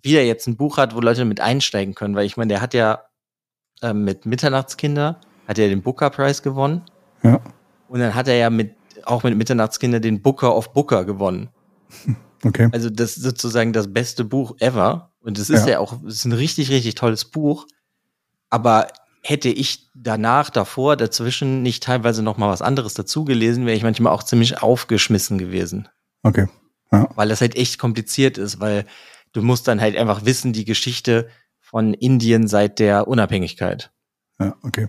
wieder 0.02 0.22
jetzt 0.24 0.48
ein 0.48 0.56
Buch 0.56 0.78
hat, 0.78 0.96
wo 0.96 1.02
Leute 1.02 1.26
mit 1.26 1.41
einsteigen 1.41 1.96
können, 1.96 2.16
weil 2.16 2.26
ich 2.26 2.38
meine, 2.38 2.50
der 2.54 2.62
hat 2.62 2.74
ja 2.74 3.02
ähm, 3.82 4.04
mit 4.06 4.26
Mitternachtskinder 4.26 5.20
hat 5.48 5.60
er 5.60 5.68
den 5.68 5.82
Booker 5.82 6.10
Prize 6.10 6.41
gewonnen 6.41 6.82
Ja. 7.24 7.41
und 7.89 8.00
dann 8.00 8.16
hat 8.16 8.28
er 8.28 8.36
ja 8.36 8.50
mit 8.50 8.74
auch 9.04 9.24
mit 9.24 9.36
Mitternachtskinder 9.38 10.00
den 10.00 10.22
Booker 10.22 10.56
of 10.56 10.72
Booker 10.74 11.04
gewonnen. 11.06 11.50
Okay. 12.46 12.70
Also 12.72 12.89
das 12.89 13.18
ist 13.18 13.24
sozusagen 13.24 13.74
das 13.74 13.91
beste 13.91 14.24
Buch 14.24 14.56
ever. 14.60 15.12
Und 15.20 15.39
es 15.39 15.50
ist 15.50 15.66
Ja. 15.66 15.74
ja, 15.74 15.80
auch, 15.80 16.04
es 16.06 16.18
ist 16.18 16.26
ein 16.26 16.32
richtig, 16.34 16.70
richtig 16.70 16.96
tolles 16.96 17.26
Buch. 17.26 17.66
Aber 18.50 18.88
hätte 19.24 19.50
ich 19.50 19.89
danach, 19.96 20.52
davor, 20.52 20.96
dazwischen 20.96 21.64
nicht 21.64 21.82
teilweise 21.84 22.22
noch 22.22 22.38
mal 22.38 22.50
was 22.50 22.62
anderes 22.62 22.93
dazu 22.93 23.26
gelesen, 23.26 23.66
wäre 23.66 23.76
ich 23.76 23.84
manchmal 23.84 24.14
auch 24.14 24.22
ziemlich 24.22 24.62
aufgeschmissen 24.62 25.39
gewesen. 25.39 25.89
Okay. 26.22 26.48
Weil 26.91 27.28
das 27.28 27.41
halt 27.41 27.56
echt 27.56 27.80
kompliziert 27.80 28.38
ist, 28.38 28.60
weil 28.60 28.86
du 29.34 29.41
musst 29.41 29.68
dann 29.68 29.82
halt 29.82 29.98
einfach 29.98 30.24
wissen, 30.24 30.54
die 30.54 30.64
Geschichte 30.64 31.28
von 31.60 31.93
Indien 31.93 32.48
seit 32.48 32.80
der 32.80 33.08
Unabhängigkeit. 33.08 33.91
Ja, 34.39 34.56
okay. 34.62 34.88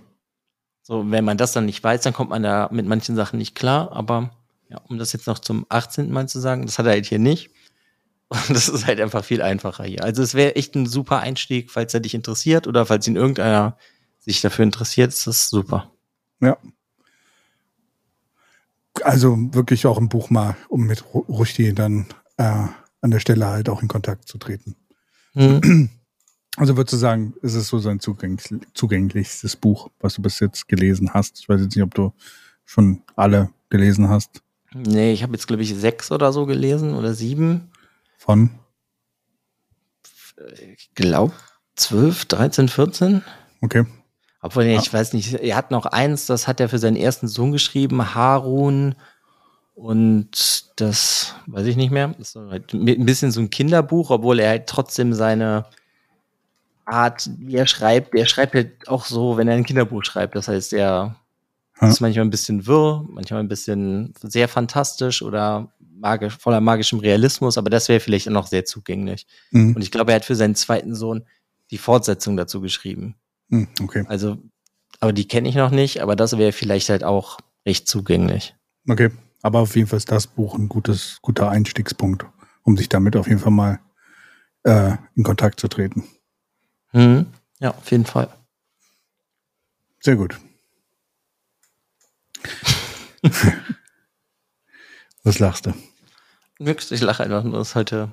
So, 0.83 1.11
wenn 1.11 1.25
man 1.25 1.37
das 1.39 1.53
dann 1.53 1.67
nicht 1.67 1.83
weiß, 1.83 2.03
dann 2.03 2.13
kommt 2.13 2.31
man 2.31 2.43
da 2.43 2.69
mit 2.71 2.87
manchen 2.87 3.17
Sachen 3.17 3.39
nicht 3.39 3.57
klar. 3.57 3.91
Aber 3.93 4.31
ja, 4.69 4.79
um 4.89 4.99
das 4.99 5.13
jetzt 5.13 5.27
noch 5.27 5.39
zum 5.39 5.67
18. 5.69 6.11
Mal 6.11 6.29
zu 6.29 6.41
sagen, 6.41 6.67
das 6.67 6.79
hat 6.79 6.87
er 6.87 6.93
halt 6.93 7.07
hier 7.07 7.19
nicht. 7.19 7.51
Und 8.29 8.51
das 8.51 8.69
ist 8.69 8.87
halt 8.87 9.01
einfach 9.01 9.25
viel 9.25 9.41
einfacher 9.41 9.85
hier. 9.85 10.03
Also 10.03 10.23
es 10.23 10.35
wäre 10.35 10.57
echt 10.57 10.75
ein 10.75 10.87
super 10.87 11.21
Einstieg, 11.21 11.71
falls 11.71 11.95
er 11.95 12.01
dich 12.01 12.15
interessiert 12.15 12.67
oder 12.67 12.85
falls 12.87 13.07
ihn 13.07 13.15
irgendeiner 13.17 13.79
sich 14.19 14.41
dafür 14.41 14.65
interessiert, 14.65 15.13
ist 15.13 15.27
das 15.29 15.49
super. 15.49 15.93
Ja. 16.41 16.57
Also 19.03 19.37
wirklich 19.55 19.87
auch 19.87 19.99
ein 19.99 20.09
Buch 20.09 20.31
mal, 20.31 20.57
um 20.69 20.87
mit 20.87 21.03
Ru- 21.05 21.27
Rushdie 21.29 21.73
dann 21.75 22.07
äh, 22.39 22.65
an 23.01 23.11
der 23.11 23.21
Stelle 23.21 23.47
halt 23.47 23.69
auch 23.69 23.83
in 23.83 23.89
Kontakt 23.89 24.27
zu 24.29 24.39
treten. 24.39 24.77
Hm. 25.33 25.91
Also 26.59 26.75
würdest 26.79 26.95
du 26.95 26.97
sagen, 26.97 27.35
ist 27.43 27.53
es 27.53 27.69
so 27.69 27.79
sein 27.81 28.01
zugänglich, 28.01 28.49
zugänglichstes 28.73 29.57
Buch, 29.57 29.91
was 30.01 30.15
du 30.15 30.23
bis 30.23 30.41
jetzt 30.41 30.69
gelesen 30.69 31.13
hast? 31.13 31.39
Ich 31.39 31.51
weiß 31.51 31.61
jetzt 31.61 31.77
nicht, 31.77 31.85
ob 31.85 31.93
du 31.95 32.15
schon 32.65 33.03
alle 33.15 33.51
gelesen 33.69 34.09
hast. 34.09 34.41
Nee, 34.85 35.13
ich 35.13 35.23
habe 35.23 35.33
jetzt, 35.33 35.47
glaube 35.47 35.63
ich, 35.63 35.75
sechs 35.75 36.11
oder 36.11 36.33
so 36.33 36.47
gelesen 36.47 36.95
oder 36.95 37.15
sieben. 37.15 37.71
Von? 38.19 38.51
Ich 40.77 40.95
glaube, 40.95 41.33
12, 41.77 42.27
13, 42.27 42.69
14. 42.69 43.23
Okay. 43.63 43.87
Obwohl, 44.43 44.65
nee, 44.65 44.77
ich 44.77 44.93
weiß 44.93 45.13
nicht, 45.15 45.33
er 45.35 45.57
hat 45.57 45.71
noch 45.71 45.87
eins, 45.87 46.27
das 46.27 46.47
hat 46.47 46.61
er 46.61 46.69
für 46.69 46.79
seinen 46.79 46.97
ersten 46.97 47.27
Sohn 47.27 47.53
geschrieben, 47.53 48.15
Harun. 48.15 48.95
Und 49.75 50.81
das 50.81 51.35
weiß 51.47 51.67
ich 51.67 51.77
nicht 51.77 51.91
mehr. 51.91 52.15
Das 52.19 52.35
ist 52.35 52.37
halt 52.37 52.73
ein 52.73 53.07
bisschen 53.07 53.31
so 53.31 53.41
ein 53.41 53.51
Kinderbuch, 53.51 54.11
obwohl 54.11 54.41
er 54.41 54.51
halt 54.51 54.67
trotzdem 54.67 55.13
seine 55.13 55.67
Art, 56.85 57.29
wie 57.39 57.57
er 57.57 57.67
schreibt, 57.67 58.15
er 58.15 58.27
schreibt 58.27 58.55
halt 58.55 58.89
auch 58.89 59.05
so, 59.05 59.37
wenn 59.37 59.49
er 59.49 59.55
ein 59.55 59.67
Kinderbuch 59.67 60.05
schreibt. 60.05 60.37
Das 60.37 60.49
heißt, 60.49 60.73
er 60.73 61.17
Ja. 61.81 61.89
ist 61.89 62.01
manchmal 62.01 62.25
ein 62.25 62.31
bisschen 62.31 62.67
wirr, 62.67 63.05
manchmal 63.09 63.41
ein 63.41 63.49
bisschen 63.49 64.15
sehr 64.23 64.49
fantastisch 64.49 65.23
oder 65.23 65.73
magisch, 65.79 66.37
voller 66.39 66.61
magischem 66.61 67.01
Realismus, 67.01 67.59
aber 67.59 67.71
das 67.71 67.89
wäre 67.89 68.01
vielleicht 68.01 68.29
auch 68.29 68.33
noch 68.33 68.47
sehr 68.47 68.65
zugänglich. 68.65 69.27
Mhm. 69.51 69.75
Und 69.77 69.83
ich 69.83 69.91
glaube, 69.91 70.13
er 70.13 70.17
hat 70.17 70.25
für 70.25 70.37
seinen 70.37 70.55
zweiten 70.55 70.95
Sohn 70.95 71.25
die 71.71 71.79
Fortsetzung 71.79 72.37
dazu 72.37 72.61
geschrieben. 72.61 73.17
Mhm. 73.49 73.69
Okay. 73.83 74.05
Also, 74.09 74.39
aber 75.01 75.13
die 75.13 75.29
kenne 75.29 75.49
ich 75.49 75.55
noch 75.55 75.71
nicht, 75.71 76.01
aber 76.01 76.17
das 76.17 76.39
wäre 76.39 76.53
vielleicht 76.53 76.89
halt 76.89 77.05
auch 77.05 77.39
recht 77.67 77.89
zugänglich. 77.89 78.55
Okay. 78.89 79.11
Aber 79.43 79.61
auf 79.61 79.77
jeden 79.77 79.87
Fall 79.87 79.99
ist 79.99 80.11
das 80.11 80.27
Buch 80.27 80.55
ein 80.55 80.69
gutes, 80.69 81.19
guter 81.23 81.51
Einstiegspunkt, 81.51 82.27
um 82.63 82.77
sich 82.77 82.89
damit 82.89 83.17
auf 83.17 83.29
jeden 83.29 83.39
Fall 83.39 83.53
mal 83.53 83.81
äh, 84.65 84.97
in 85.15 85.23
Kontakt 85.23 85.61
zu 85.61 85.69
treten. 85.69 86.05
Mhm. 86.93 87.27
Ja, 87.61 87.71
auf 87.71 87.91
jeden 87.91 88.07
Fall. 88.07 88.29
Sehr 90.01 90.17
gut. 90.17 90.39
Was 95.25 95.39
lachst 95.39 95.67
du? 95.67 95.75
Nix, 96.59 96.91
ich 96.91 97.01
lache 97.01 97.23
einfach 97.25 97.43
nur, 97.43 97.59
dass 97.59 97.75
heute, 97.75 98.13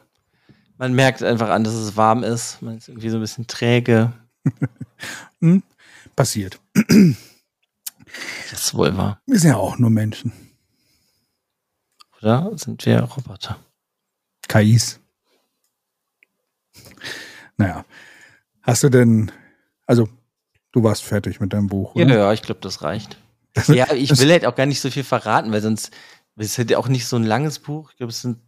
man 0.78 0.94
merkt 0.94 1.24
einfach 1.24 1.50
an, 1.50 1.64
dass 1.64 1.74
es 1.74 1.96
warm 1.96 2.24
ist. 2.24 2.62
Man 2.62 2.78
ist 2.78 2.90
irgendwie 2.90 3.10
so 3.10 3.18
ein 3.18 3.22
bisschen 3.22 3.48
träge. 3.48 4.14
Hm? 5.42 5.62
Passiert. 6.16 6.60
Das 8.52 8.66
ist 8.66 8.74
wohl 8.76 8.96
wahr. 8.96 9.20
Wir 9.26 9.40
sind 9.40 9.50
ja 9.50 9.58
auch 9.58 9.80
nur 9.80 9.90
Menschen. 9.90 10.32
Oder 12.22 12.52
sind 12.56 12.86
wir 12.86 13.00
Roboter? 13.02 13.58
KIs. 14.48 15.00
Naja. 17.58 17.86
Hast 18.62 18.84
du 18.84 18.90
denn, 18.90 19.32
also 19.88 20.08
du 20.72 20.84
warst 20.84 21.04
fertig 21.04 21.40
mit 21.40 21.54
deinem 21.54 21.66
Buch, 21.68 21.96
Ja, 21.96 22.06
oder? 22.06 22.18
ja, 22.18 22.34
ich 22.34 22.44
glaube, 22.44 22.62
das 22.62 22.84
reicht. 22.84 23.18
Ja, 23.68 23.93
ich 23.93 24.18
will 24.20 24.32
halt 24.32 24.45
auch 24.45 24.56
gar 24.56 24.66
nicht 24.66 24.82
so 24.82 24.89
viel 24.89 25.04
verraten, 25.04 25.51
weil 25.51 25.62
sonst 25.62 25.91
es 26.36 26.47
ist 26.47 26.58
halt 26.58 26.76
auch 26.76 26.88
nicht 26.88 27.06
so 27.06 27.16
ein 27.16 27.24
langes 27.24 27.60
Buch. 27.60 27.91
Ich 27.91 27.97
glaube, 27.97 28.10
es 28.10 28.22
sind 28.22 28.39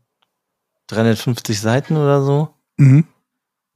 350 0.87 1.59
Seiten 1.59 1.95
oder 1.95 2.23
so. 2.23 2.49
Mhm. 2.77 3.05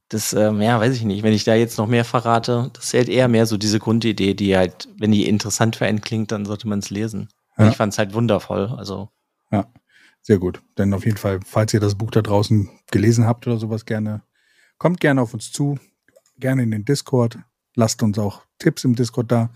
Das, 0.08 0.32
ähm, 0.32 0.60
ja, 0.60 0.80
weiß 0.80 0.94
ich 0.96 1.04
nicht. 1.04 1.22
Wenn 1.22 1.32
ich 1.32 1.44
da 1.44 1.54
jetzt 1.54 1.78
noch 1.78 1.86
mehr 1.86 2.04
verrate, 2.04 2.70
das 2.72 2.86
ist 2.86 2.94
halt 2.94 3.08
eher 3.08 3.28
mehr 3.28 3.46
so 3.46 3.56
diese 3.56 3.78
Grundidee, 3.78 4.34
die 4.34 4.56
halt, 4.56 4.88
wenn 4.98 5.12
die 5.12 5.28
interessant 5.28 5.76
für 5.76 5.86
einen 5.86 6.00
klingt, 6.00 6.32
dann 6.32 6.44
sollte 6.44 6.66
man 6.66 6.80
es 6.80 6.90
lesen. 6.90 7.28
Ja. 7.56 7.68
Ich 7.68 7.76
fand 7.76 7.92
es 7.92 7.98
halt 7.98 8.12
wundervoll. 8.12 8.74
Also, 8.76 9.08
Sehr 10.22 10.38
gut. 10.38 10.62
Denn 10.78 10.92
auf 10.94 11.04
jeden 11.04 11.16
Fall, 11.16 11.40
falls 11.44 11.72
ihr 11.74 11.80
das 11.80 11.94
Buch 11.94 12.10
da 12.10 12.22
draußen 12.22 12.68
gelesen 12.90 13.26
habt 13.26 13.46
oder 13.46 13.56
sowas 13.56 13.84
gerne, 13.84 14.22
kommt 14.78 15.00
gerne 15.00 15.22
auf 15.22 15.32
uns 15.32 15.52
zu, 15.52 15.78
gerne 16.38 16.62
in 16.62 16.70
den 16.70 16.84
Discord, 16.84 17.38
lasst 17.74 18.02
uns 18.02 18.18
auch 18.18 18.42
Tipps 18.58 18.84
im 18.84 18.94
Discord 18.94 19.30
da. 19.30 19.50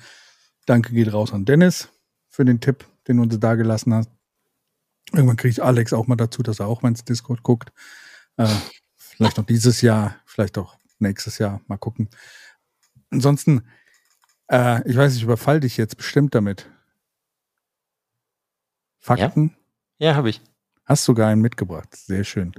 Danke 0.67 0.93
geht 0.93 1.13
raus 1.13 1.33
an 1.33 1.45
Dennis 1.45 1.89
für 2.29 2.45
den 2.45 2.61
Tipp, 2.61 2.87
den 3.07 3.19
du 3.19 3.25
uns 3.25 3.39
da 3.39 3.55
gelassen 3.55 3.95
hast. 3.95 4.11
Irgendwann 5.13 5.37
kriege 5.37 5.51
ich 5.51 5.63
Alex 5.63 5.93
auch 5.93 6.07
mal 6.07 6.17
dazu, 6.17 6.43
dass 6.43 6.61
er 6.61 6.67
auch 6.67 6.83
mal 6.83 6.89
ins 6.89 7.05
Discord 7.05 7.43
guckt. 7.43 7.73
Äh, 8.37 8.49
vielleicht 8.97 9.37
noch 9.37 9.47
dieses 9.47 9.81
Jahr, 9.81 10.17
vielleicht 10.25 10.59
auch 10.59 10.79
nächstes 10.99 11.39
Jahr. 11.39 11.61
Mal 11.67 11.77
gucken. 11.77 12.09
Ansonsten, 13.11 13.63
äh, 14.51 14.89
ich 14.89 14.97
weiß, 14.97 15.15
ich 15.15 15.23
überfall 15.23 15.61
dich 15.61 15.77
jetzt 15.77 15.97
bestimmt 15.97 16.35
damit. 16.35 16.69
Fakten? 18.99 19.55
ja, 19.99 20.15
habe 20.15 20.31
ich. 20.31 20.41
Hast 20.87 21.05
sogar 21.05 21.29
einen 21.29 21.43
mitgebracht. 21.43 21.95
Sehr 21.95 22.25
schön. 22.25 22.53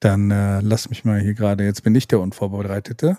Dann 0.00 0.30
äh, 0.30 0.60
lass 0.60 0.90
mich 0.90 1.04
mal 1.04 1.20
hier 1.20 1.34
gerade, 1.34 1.64
jetzt 1.64 1.82
bin 1.82 1.94
ich 1.94 2.08
der 2.08 2.20
Unvorbereitete. 2.20 3.18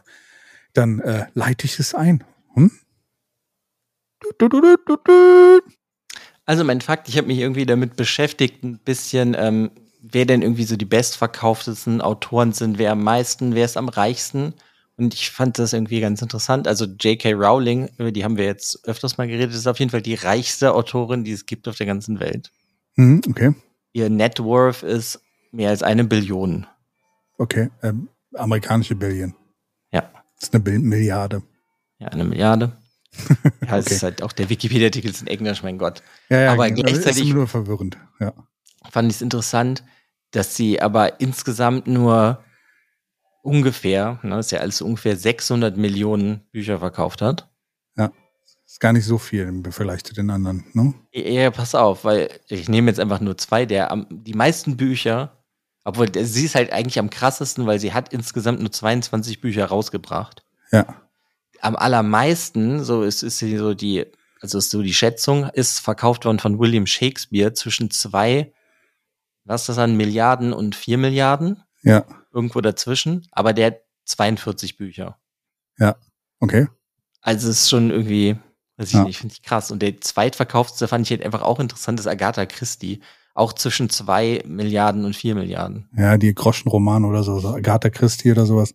Dann 0.73 0.99
äh, 0.99 1.27
leite 1.33 1.65
ich 1.65 1.79
es 1.79 1.95
ein. 1.95 2.23
Hm? 2.53 2.71
Du, 2.71 2.71
du, 2.71 2.71
du, 2.71 2.79
du, 2.79 2.79
du, 2.79 4.14
du. 4.14 4.14
Also 6.45 6.63
mein 6.63 6.81
Fakt, 6.81 7.09
ich 7.09 7.17
habe 7.17 7.27
mich 7.27 7.39
irgendwie 7.39 7.65
damit 7.65 7.95
beschäftigt, 7.95 8.63
ein 8.63 8.79
bisschen, 8.79 9.35
ähm, 9.37 9.71
wer 10.01 10.25
denn 10.25 10.41
irgendwie 10.41 10.65
so 10.65 10.77
die 10.77 10.85
bestverkauftesten 10.85 12.01
Autoren 12.01 12.53
sind, 12.53 12.77
wer 12.77 12.91
am 12.91 13.03
meisten, 13.03 13.55
wer 13.55 13.65
ist 13.65 13.77
am 13.77 13.89
reichsten. 13.89 14.53
Und 14.97 15.13
ich 15.13 15.31
fand 15.31 15.59
das 15.59 15.73
irgendwie 15.73 15.99
ganz 15.99 16.21
interessant. 16.21 16.67
Also 16.67 16.85
J.K. 16.85 17.33
Rowling, 17.33 17.89
über 17.97 18.11
die 18.11 18.23
haben 18.23 18.37
wir 18.37 18.45
jetzt 18.45 18.87
öfters 18.87 19.17
mal 19.17 19.27
geredet, 19.27 19.53
ist 19.53 19.67
auf 19.67 19.79
jeden 19.79 19.91
Fall 19.91 20.01
die 20.01 20.13
reichste 20.13 20.73
Autorin, 20.73 21.23
die 21.23 21.31
es 21.31 21.45
gibt 21.45 21.67
auf 21.67 21.75
der 21.75 21.85
ganzen 21.85 22.19
Welt. 22.19 22.51
Mhm, 22.95 23.21
okay. 23.29 23.53
Ihr 23.91 24.09
Net 24.09 24.39
Worth 24.39 24.83
ist 24.83 25.21
mehr 25.51 25.69
als 25.69 25.83
eine 25.83 26.05
Billion. 26.05 26.67
Okay. 27.37 27.69
Ähm, 27.81 28.07
amerikanische 28.33 28.95
Billion. 28.95 29.35
Ja. 29.91 30.01
Das 30.35 30.49
ist 30.49 30.53
eine 30.53 30.63
Bil 30.63 30.79
Milliarde. 30.79 31.41
Ja, 31.99 32.07
eine 32.09 32.23
Milliarde. 32.23 32.77
Ja, 33.67 33.77
es 33.77 33.85
Okay. 33.85 33.95
ist 33.95 34.03
halt 34.03 34.23
auch 34.23 34.31
der 34.31 34.49
Wikipedia-Artikel 34.49 35.09
ist 35.11 35.21
in 35.21 35.27
Englisch, 35.27 35.63
mein 35.63 35.77
Gott. 35.77 36.01
Ja, 36.29 36.41
ja, 36.41 36.51
Aber 36.53 36.69
genau. 36.69 36.83
gleichzeitig- 36.83 37.27
ist 37.29 37.33
nur 37.33 37.47
verwirrend. 37.47 37.97
Ja. 38.19 38.33
fand 38.91 39.09
ich 39.09 39.15
es 39.17 39.21
interessant, 39.21 39.83
dass 40.31 40.55
sie 40.55 40.81
aber 40.81 41.19
insgesamt 41.19 41.87
nur 41.87 42.43
ungefähr, 43.41 44.19
ne, 44.23 44.31
das 44.37 44.47
ist 44.47 44.51
ja 44.51 44.59
alles 44.59 44.81
ungefähr 44.81 45.15
600 45.15 45.77
Millionen 45.77 46.41
Bücher 46.51 46.79
verkauft 46.79 47.21
hat. 47.21 47.49
Ist 48.67 48.79
gar 48.79 48.93
nicht 48.93 49.05
so 49.05 49.19
viel 49.19 49.43
im 49.43 49.63
Vergleich 49.71 50.03
zu 50.03 50.13
den 50.15 50.29
anderen, 50.31 50.65
ne? 50.73 50.93
Ja, 51.13 51.51
pass 51.51 51.75
auf, 51.75 52.03
weil 52.03 52.29
ich 52.49 52.67
nehme 52.67 52.89
jetzt 52.89 52.99
einfach 52.99 53.19
nur 53.21 53.37
zwei, 53.37 53.65
der 53.65 53.91
am, 53.91 54.07
die 54.09 54.33
meisten 54.33 54.75
Bücher, 54.75 55.37
obwohl 55.83 56.07
sie 56.25 56.45
ist 56.45 56.55
halt 56.55 56.73
eigentlich 56.73 56.97
am 56.99 57.11
krassesten, 57.11 57.67
weil 57.67 57.79
sie 57.79 57.93
hat 57.93 58.11
insgesamt 58.11 58.59
nur 58.61 58.71
22 58.71 59.39
Bücher 59.39 59.65
rausgebracht. 59.67 60.43
Ja. 60.71 60.87
Am 61.61 61.75
allermeisten, 61.75 62.83
so 62.83 63.03
ist, 63.03 63.23
ist 63.23 63.37
sie 63.39 63.57
so 63.57 63.73
die, 63.73 64.05
also 64.41 64.57
ist 64.57 64.69
so 64.71 64.81
die 64.81 64.93
Schätzung, 64.93 65.49
ist 65.53 65.79
verkauft 65.79 66.25
worden 66.25 66.39
von 66.39 66.59
William 66.59 66.85
Shakespeare 66.85 67.53
zwischen 67.53 67.89
zwei, 67.91 68.53
was 69.43 69.61
ist 69.61 69.69
das 69.69 69.77
an 69.77 69.95
Milliarden 69.97 70.53
und 70.53 70.75
vier 70.75 70.97
Milliarden? 70.97 71.61
Ja. 71.83 72.03
irgendwo 72.33 72.61
dazwischen, 72.61 73.27
aber 73.31 73.53
der 73.53 73.67
hat 73.67 73.77
42 74.05 74.75
Bücher. 74.77 75.19
Okay. 76.41 76.67
Also 77.21 77.49
es 77.49 77.61
ist 77.61 77.69
schon 77.69 77.91
irgendwie, 77.91 78.35
weiß 78.77 78.89
ich 78.89 78.93
Ja. 78.95 79.03
nicht, 79.05 79.17
finde 79.19 79.33
ich 79.33 79.41
krass. 79.43 79.71
Und 79.71 79.81
der 79.81 79.99
zweitverkauftste 80.01 80.87
fand 80.87 81.05
ich 81.05 81.11
halt 81.11 81.23
einfach 81.23 81.41
auch 81.41 81.59
interessant, 81.59 81.99
ist 81.99 82.07
Agatha 82.07 82.45
Christie. 82.45 83.01
Auch 83.33 83.53
zwischen 83.53 83.89
zwei 83.89 84.41
Milliarden 84.45 85.05
und 85.05 85.15
vier 85.15 85.35
Milliarden. 85.35 85.89
Ja, 85.97 86.17
die 86.17 86.33
Groschenromane 86.33 87.05
oder 87.07 87.23
so, 87.23 87.39
so 87.39 87.49
Agatha 87.49 87.89
Christie 87.89 88.31
oder 88.31 88.45
sowas. 88.45 88.73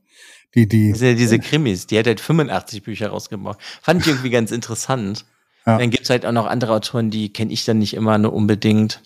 Die, 0.54 0.66
die, 0.66 0.90
Das 0.90 0.98
sind 0.98 1.08
ja 1.08 1.14
diese 1.14 1.38
Krimis, 1.38 1.86
die 1.86 1.98
hat 1.98 2.06
halt 2.06 2.20
85 2.20 2.82
Bücher 2.82 3.08
rausgebracht. 3.08 3.58
Fand 3.82 4.02
ich 4.02 4.08
irgendwie 4.08 4.30
ganz 4.30 4.50
interessant. 4.50 5.24
Ja. 5.66 5.76
Dann 5.76 5.90
gibt's 5.90 6.08
halt 6.08 6.24
auch 6.24 6.32
noch 6.32 6.46
andere 6.46 6.72
Autoren, 6.72 7.10
die 7.10 7.34
kenne 7.34 7.52
ich 7.52 7.66
dann 7.66 7.78
nicht 7.78 7.92
immer 7.92 8.16
nur 8.16 8.32
unbedingt. 8.32 9.02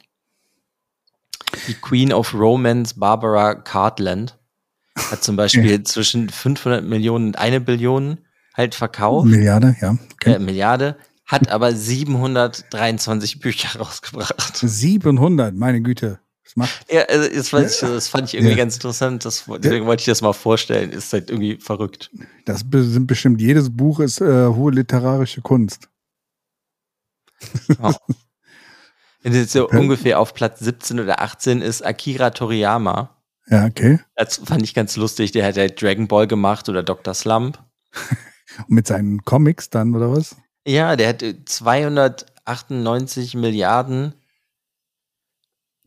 Die 1.67 1.75
Queen 1.75 2.13
of 2.13 2.33
Romance, 2.33 2.95
Barbara 2.95 3.57
Cartland, 3.57 4.39
hat 4.97 5.25
zum 5.25 5.35
Beispiel 5.35 5.83
zwischen 5.85 6.29
500 6.29 6.85
Millionen 6.85 7.27
und 7.27 7.39
eine 7.39 7.61
Billion 7.61 8.19
halt 8.55 8.77
verkauft. 8.77 9.27
Milliarde, 9.27 9.75
ja. 9.81 9.99
Okay. 10.15 10.35
äh, 10.35 10.39
Milliarde, 10.39 10.97
hat 11.27 11.49
aber 11.49 11.75
723 11.75 13.41
Bücher 13.41 13.79
rausgebracht. 13.81 14.57
700, 14.57 15.55
meine 15.57 15.81
Güte. 15.81 16.21
Was 16.45 16.57
macht? 16.57 16.93
Ja, 16.93 17.03
also 17.03 17.29
das, 17.29 17.49
fand 17.49 17.71
ich, 17.71 17.79
das 17.79 18.09
fand 18.09 18.29
ich 18.29 18.35
irgendwie 18.35 18.53
Ja. 18.53 18.57
ganz 18.59 18.75
interessant. 18.75 19.25
Das, 19.25 19.45
deswegen 19.63 19.87
wollte 19.87 20.03
ich 20.03 20.07
das 20.07 20.21
mal 20.23 20.33
vorstellen. 20.35 20.91
Ist 20.93 21.13
halt 21.13 21.31
irgendwie 21.31 21.57
verrückt. 21.57 22.11
Das 22.45 22.65
sind 22.71 23.07
bestimmt, 23.07 23.41
jedes 23.41 23.75
Buch 23.75 24.01
ist 24.01 24.21
äh, 24.21 24.47
hohe 24.49 24.73
literarische 24.73 25.41
Kunst. 25.41 25.89
Wenn 29.23 29.35
jetzt 29.35 29.53
so 29.53 29.69
ungefähr 29.69 30.21
auf 30.21 30.35
Platz 30.35 30.61
17 30.61 31.01
oder 31.01 31.21
18 31.23 31.63
ist 31.63 31.85
Akira 31.85 32.31
Toriyama. 32.31 33.11
Ja, 33.49 33.65
okay. 33.67 34.01
Das 34.17 34.37
fand 34.45 34.63
ich 34.63 34.75
ganz 34.75 34.97
lustig. 34.97 35.33
Der 35.33 35.47
hat 35.47 35.57
halt 35.57 35.81
Dragon 35.81 36.09
Ball 36.09 36.27
gemacht 36.27 36.69
oder 36.69 36.83
Dr. 36.83 37.15
Slump. 37.15 37.59
Und 38.59 38.69
mit 38.69 38.87
seinen 38.87 39.25
Comics 39.25 39.71
dann, 39.71 39.95
oder 39.95 40.13
was? 40.13 40.37
Ja, 40.67 40.97
der 40.97 41.09
hat 41.09 41.23
äh, 41.23 41.43
298 41.45 43.35
Milliarden. 43.35 44.15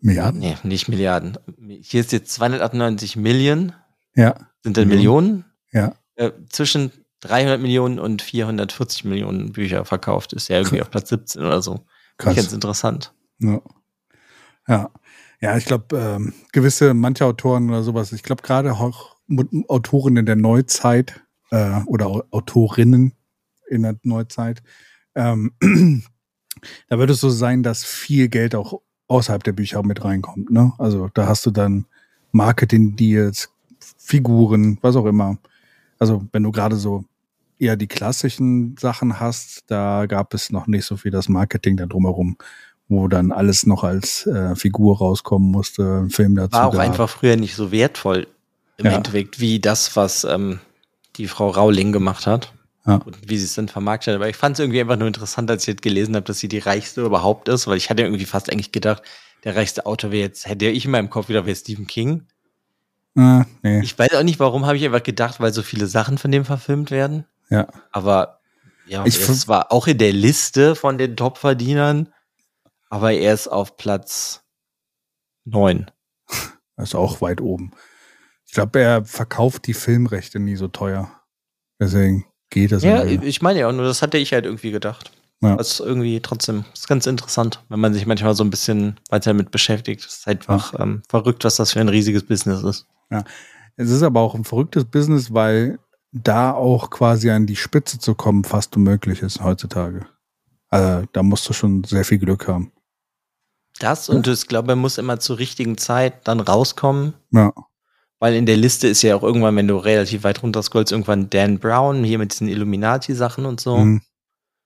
Milliarden? 0.01 0.39
Nee, 0.39 0.57
nicht 0.63 0.87
Milliarden. 0.89 1.37
Hier 1.81 2.01
ist 2.01 2.11
jetzt 2.11 2.31
298 2.33 3.15
Millionen. 3.15 3.73
Ja, 4.15 4.35
Sind 4.63 4.77
dann 4.77 4.87
Millionen. 4.87 5.45
Millionen? 5.71 5.95
ja. 6.17 6.25
äh, 6.25 6.31
zwischen 6.49 6.91
300 7.21 7.59
Millionen 7.59 7.99
und 7.99 8.21
440 8.21 9.05
Millionen 9.05 9.51
Bücher 9.53 9.85
verkauft. 9.85 10.33
Ist 10.33 10.47
ja 10.49 10.57
irgendwie 10.57 10.81
auf 10.81 10.89
Platz 10.91 11.09
17 11.09 11.41
oder 11.43 11.61
so. 11.61 11.85
Krass. 12.17 12.35
Ganz 12.35 12.53
interessant. 12.53 13.13
Ja. 13.39 13.61
Ja, 14.67 14.89
ja 15.41 15.57
ich 15.57 15.65
glaube, 15.65 15.97
ähm, 15.97 16.33
gewisse, 16.51 16.93
manche 16.93 17.25
Autoren 17.25 17.69
oder 17.69 17.83
sowas, 17.83 18.11
ich 18.11 18.23
glaube 18.23 18.43
gerade 18.43 18.73
auch 18.73 19.15
Autorinnen 19.67 20.25
der 20.25 20.35
Neuzeit 20.35 21.21
äh, 21.51 21.81
oder 21.85 22.07
Au- 22.07 22.23
Autorinnen 22.31 23.13
in 23.69 23.83
der 23.83 23.97
Neuzeit, 24.03 24.61
ähm, 25.15 25.53
da 26.89 26.97
wird 26.99 27.09
es 27.09 27.19
so 27.19 27.29
sein, 27.29 27.63
dass 27.63 27.83
viel 27.83 28.29
Geld 28.29 28.55
auch 28.55 28.81
außerhalb 29.07 29.43
der 29.43 29.53
Bücher 29.53 29.83
mit 29.83 30.03
reinkommt. 30.03 30.51
Ne? 30.51 30.73
Also 30.77 31.09
da 31.13 31.27
hast 31.27 31.45
du 31.45 31.51
dann 31.51 31.85
Marketing-Deals, 32.31 33.49
Figuren, 33.97 34.77
was 34.81 34.95
auch 34.95 35.05
immer. 35.05 35.37
Also 35.99 36.25
wenn 36.31 36.43
du 36.43 36.51
gerade 36.51 36.75
so 36.75 37.05
eher 37.59 37.75
die 37.75 37.87
klassischen 37.87 38.75
Sachen 38.77 39.19
hast, 39.19 39.63
da 39.67 40.05
gab 40.05 40.33
es 40.33 40.51
noch 40.51 40.67
nicht 40.67 40.85
so 40.85 40.97
viel 40.97 41.11
das 41.11 41.29
Marketing 41.29 41.77
da 41.77 41.85
drumherum, 41.85 42.37
wo 42.87 43.07
dann 43.07 43.31
alles 43.31 43.65
noch 43.65 43.83
als 43.83 44.25
äh, 44.27 44.55
Figur 44.55 44.97
rauskommen 44.99 45.51
musste, 45.51 46.03
ein 46.03 46.09
Film 46.09 46.35
dazu. 46.35 46.53
War 46.53 46.67
auch 46.67 46.73
gab. 46.73 46.81
einfach 46.81 47.09
früher 47.09 47.35
nicht 47.35 47.55
so 47.55 47.71
wertvoll 47.71 48.27
im 48.77 48.85
Ja. 48.85 48.91
Endeffekt 48.93 49.39
wie 49.39 49.59
das, 49.59 49.95
was 49.95 50.23
ähm, 50.23 50.59
die 51.15 51.27
Frau 51.27 51.49
Rauling 51.49 51.91
gemacht 51.91 52.27
hat. 52.27 52.53
Ja. 52.87 52.95
Und 52.95 53.29
wie 53.29 53.37
sie 53.37 53.43
es 53.43 53.55
dann 53.55 53.67
vermarktet 53.67 54.13
hat. 54.13 54.15
Aber 54.15 54.29
ich 54.29 54.37
fand 54.37 54.53
es 54.53 54.59
irgendwie 54.59 54.79
einfach 54.79 54.95
nur 54.95 55.07
interessant, 55.07 55.51
als 55.51 55.63
ich 55.63 55.67
jetzt 55.67 55.81
gelesen 55.81 56.15
habe, 56.15 56.25
dass 56.25 56.39
sie 56.39 56.47
die 56.47 56.59
reichste 56.59 57.01
überhaupt 57.01 57.49
ist, 57.49 57.67
weil 57.67 57.77
ich 57.77 57.89
hatte 57.89 58.03
irgendwie 58.03 58.25
fast 58.25 58.49
eigentlich 58.49 58.71
gedacht, 58.71 59.03
der 59.43 59.55
reichste 59.55 59.85
Autor 59.85 60.11
wäre 60.11 60.23
jetzt, 60.23 60.47
hätte 60.47 60.67
ich 60.67 60.85
in 60.85 60.91
meinem 60.91 61.09
Kopf 61.09 61.27
wieder, 61.27 61.45
wäre 61.45 61.55
Stephen 61.55 61.85
King. 61.85 62.25
Ah, 63.15 63.45
nee. 63.61 63.81
Ich 63.81 63.97
weiß 63.99 64.13
auch 64.13 64.23
nicht, 64.23 64.39
warum 64.39 64.65
habe 64.65 64.77
ich 64.77 64.85
einfach 64.85 65.03
gedacht, 65.03 65.39
weil 65.39 65.51
so 65.51 65.63
viele 65.63 65.87
Sachen 65.87 66.17
von 66.17 66.31
dem 66.31 66.45
verfilmt 66.45 66.89
werden. 66.89 67.25
Ja. 67.49 67.67
Aber 67.91 68.39
ja, 68.87 69.05
Ich 69.05 69.19
es 69.19 69.47
war 69.49 69.71
auch 69.71 69.87
in 69.87 69.97
der 69.97 70.13
Liste 70.13 70.75
von 70.75 70.97
den 70.97 71.17
Top-Verdienern, 71.17 72.13
aber 72.89 73.11
er 73.11 73.33
ist 73.33 73.47
auf 73.49 73.75
Platz 73.75 74.43
neun. 75.43 75.91
Das 76.77 76.89
ist 76.89 76.95
auch 76.95 77.19
weit 77.19 77.41
oben. 77.41 77.71
Ich 78.45 78.53
glaube, 78.53 78.79
er 78.79 79.03
verkauft 79.03 79.67
die 79.67 79.73
Filmrechte 79.73 80.39
nie 80.39 80.55
so 80.55 80.69
teuer. 80.69 81.11
Deswegen 81.79 82.25
geht 82.49 82.71
das. 82.71 82.83
Ja, 82.83 83.03
irgendwie. 83.03 83.27
ich 83.27 83.41
meine 83.41 83.59
ja 83.59 83.67
auch 83.67 83.73
nur, 83.73 83.85
das 83.85 84.01
hatte 84.01 84.17
ich 84.17 84.33
halt 84.33 84.45
irgendwie 84.45 84.71
gedacht. 84.71 85.11
Ja. 85.41 85.55
Das 85.55 85.73
ist 85.73 85.79
irgendwie 85.81 86.19
trotzdem, 86.19 86.65
das 86.71 86.81
ist 86.81 86.87
ganz 86.87 87.05
interessant, 87.05 87.63
wenn 87.69 87.79
man 87.79 87.93
sich 87.93 88.07
manchmal 88.07 88.33
so 88.33 88.43
ein 88.43 88.49
bisschen 88.49 88.99
weiter 89.09 89.31
damit 89.31 89.51
beschäftigt. 89.51 90.01
Es 90.01 90.17
ist 90.17 90.27
einfach 90.27 90.73
ähm, 90.79 91.03
verrückt, 91.07 91.43
was 91.43 91.57
das 91.57 91.73
für 91.73 91.79
ein 91.79 91.89
riesiges 91.89 92.23
Business 92.23 92.63
ist. 92.63 92.87
Es 93.75 93.91
ist 93.91 94.01
aber 94.01 94.21
auch 94.21 94.33
ein 94.33 94.43
verrücktes 94.43 94.85
Business, 94.85 95.33
weil 95.33 95.77
da 96.11 96.51
auch 96.51 96.89
quasi 96.89 97.29
an 97.29 97.45
die 97.45 97.55
Spitze 97.55 97.99
zu 97.99 98.15
kommen 98.15 98.43
fast 98.43 98.75
unmöglich 98.75 99.21
ist 99.21 99.43
heutzutage. 99.43 100.07
Also, 100.69 101.07
da 101.13 101.23
musst 101.23 101.47
du 101.47 101.53
schon 101.53 101.83
sehr 101.83 102.03
viel 102.03 102.17
Glück 102.17 102.47
haben. 102.47 102.71
Das 103.79 104.09
und 104.09 104.27
ich 104.27 104.47
glaube, 104.47 104.71
er 104.71 104.75
muss 104.75 104.97
immer 104.97 105.19
zur 105.19 105.37
richtigen 105.37 105.77
Zeit 105.77 106.27
dann 106.27 106.39
rauskommen, 106.39 107.13
Ja, 107.31 107.53
weil 108.19 108.35
in 108.35 108.45
der 108.45 108.57
Liste 108.57 108.87
ist 108.87 109.01
ja 109.01 109.15
auch 109.15 109.23
irgendwann, 109.23 109.55
wenn 109.55 109.67
du 109.67 109.77
relativ 109.77 110.23
weit 110.23 110.41
runter 110.43 110.63
scrollst, 110.63 110.91
irgendwann 110.91 111.29
Dan 111.29 111.59
Brown, 111.59 112.03
hier 112.03 112.17
mit 112.17 112.31
diesen 112.33 112.47
Illuminati-Sachen 112.47 113.45
und 113.45 113.59
so. 113.59 113.77
Mhm. 113.77 114.01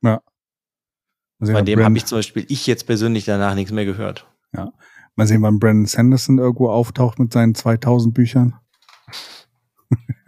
ja. 0.04 0.22
Mal 1.40 1.46
sehen, 1.46 1.54
Bei 1.54 1.62
dem 1.62 1.84
habe 1.84 1.98
ich 1.98 2.06
zum 2.06 2.20
Beispiel, 2.20 2.46
ich 2.50 2.68
jetzt 2.68 2.86
persönlich 2.86 3.26
danach 3.26 3.56
nichts 3.56 3.72
mehr 3.72 3.86
gehört. 3.86 4.28
Mal 5.16 5.28
sehen, 5.28 5.42
wann 5.42 5.60
Brandon 5.60 5.86
Sanderson 5.86 6.38
irgendwo 6.38 6.70
auftaucht 6.70 7.20
mit 7.20 7.34
seinen 7.34 7.56
2000 7.56 8.14
Büchern. 8.14 8.56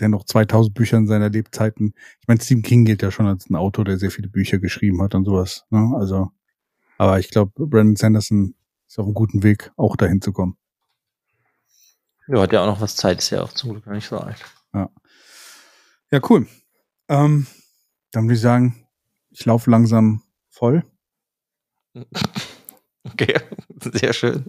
der 0.00 0.08
noch 0.08 0.24
2000 0.24 0.74
Bücher 0.74 0.98
in 0.98 1.06
seiner 1.06 1.30
Lebzeiten. 1.30 1.94
Ich 2.20 2.28
meine, 2.28 2.40
Stephen 2.40 2.62
King 2.62 2.84
gilt 2.84 3.02
ja 3.02 3.10
schon 3.10 3.26
als 3.26 3.48
ein 3.48 3.56
Autor, 3.56 3.84
der 3.84 3.98
sehr 3.98 4.10
viele 4.10 4.28
Bücher 4.28 4.58
geschrieben 4.58 5.02
hat 5.02 5.14
und 5.14 5.24
sowas. 5.24 5.64
Ne? 5.70 5.92
Also, 5.96 6.30
aber 6.98 7.18
ich 7.18 7.30
glaube, 7.30 7.66
Brandon 7.66 7.96
Sanderson 7.96 8.54
ist 8.86 8.98
auf 8.98 9.06
einem 9.06 9.14
guten 9.14 9.42
Weg, 9.42 9.72
auch 9.76 9.96
dahin 9.96 10.20
zu 10.20 10.32
kommen. 10.32 10.56
Ja, 12.28 12.40
hat 12.42 12.52
ja 12.52 12.62
auch 12.62 12.66
noch 12.66 12.80
was 12.80 12.94
Zeit, 12.96 13.18
ist 13.18 13.30
ja 13.30 13.42
auch 13.42 13.52
zum 13.52 13.70
Glück 13.70 13.86
noch 13.86 13.94
nicht 13.94 14.08
so 14.08 14.18
alt. 14.18 14.44
Ja, 16.10 16.20
cool. 16.30 16.46
Ähm, 17.08 17.46
dann 18.12 18.24
würde 18.24 18.34
ich 18.34 18.40
sagen, 18.40 18.86
ich 19.30 19.44
laufe 19.44 19.70
langsam 19.70 20.22
voll. 20.50 20.84
Okay, 23.04 23.40
sehr 23.80 24.12
schön. 24.12 24.44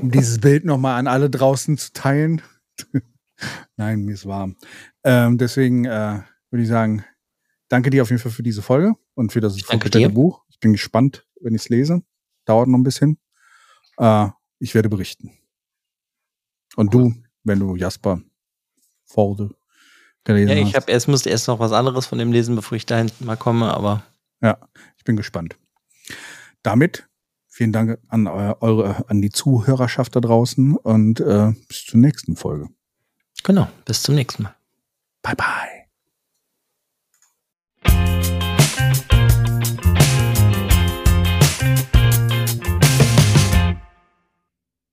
um 0.00 0.10
dieses 0.10 0.40
Bild 0.40 0.64
nochmal 0.64 0.98
an 0.98 1.06
alle 1.06 1.30
draußen 1.30 1.78
zu 1.78 1.92
teilen. 1.92 2.42
Nein, 3.76 4.00
mir 4.00 4.14
ist 4.14 4.26
warm. 4.26 4.56
Ähm, 5.04 5.38
deswegen 5.38 5.84
äh, 5.84 6.22
würde 6.50 6.62
ich 6.62 6.68
sagen, 6.68 7.04
danke 7.68 7.90
dir 7.90 8.02
auf 8.02 8.10
jeden 8.10 8.20
Fall 8.20 8.32
für 8.32 8.42
diese 8.42 8.62
Folge 8.62 8.94
und 9.14 9.32
für 9.32 9.40
das 9.40 9.60
vorgestellte. 9.60 10.10
Buch. 10.12 10.42
Ich 10.48 10.58
bin 10.58 10.72
gespannt, 10.72 11.24
wenn 11.40 11.54
ich 11.54 11.62
es 11.62 11.68
lese. 11.68 12.02
Dauert 12.46 12.68
noch 12.68 12.78
ein 12.78 12.84
bisschen. 12.84 13.18
Äh, 13.98 14.28
Ich 14.58 14.74
werde 14.74 14.88
berichten. 14.88 15.30
Und 16.76 16.92
du, 16.94 17.14
wenn 17.44 17.60
du 17.60 17.76
Jasper 17.76 18.20
Forde 19.04 19.54
gelesen 20.24 20.48
ja, 20.56 20.62
ich 20.62 20.74
habe 20.74 20.90
erst 20.90 21.08
musste 21.08 21.30
erst 21.30 21.48
noch 21.48 21.58
was 21.58 21.72
anderes 21.72 22.06
von 22.06 22.18
dem 22.18 22.32
lesen, 22.32 22.56
bevor 22.56 22.76
ich 22.76 22.86
dahin 22.86 23.10
mal 23.20 23.36
komme, 23.36 23.72
aber 23.72 24.02
ja, 24.40 24.58
ich 24.96 25.04
bin 25.04 25.16
gespannt. 25.16 25.56
Damit 26.62 27.06
vielen 27.46 27.72
Dank 27.72 27.98
an 28.08 28.26
eure 28.26 29.08
an 29.08 29.22
die 29.22 29.30
Zuhörerschaft 29.30 30.16
da 30.16 30.20
draußen 30.20 30.76
und 30.76 31.20
äh, 31.20 31.52
bis 31.68 31.84
zur 31.84 32.00
nächsten 32.00 32.36
Folge. 32.36 32.68
Genau, 33.42 33.68
bis 33.84 34.02
zum 34.02 34.14
nächsten 34.14 34.44
Mal. 34.44 34.54
Bye 35.22 35.36
bye. 35.36 35.83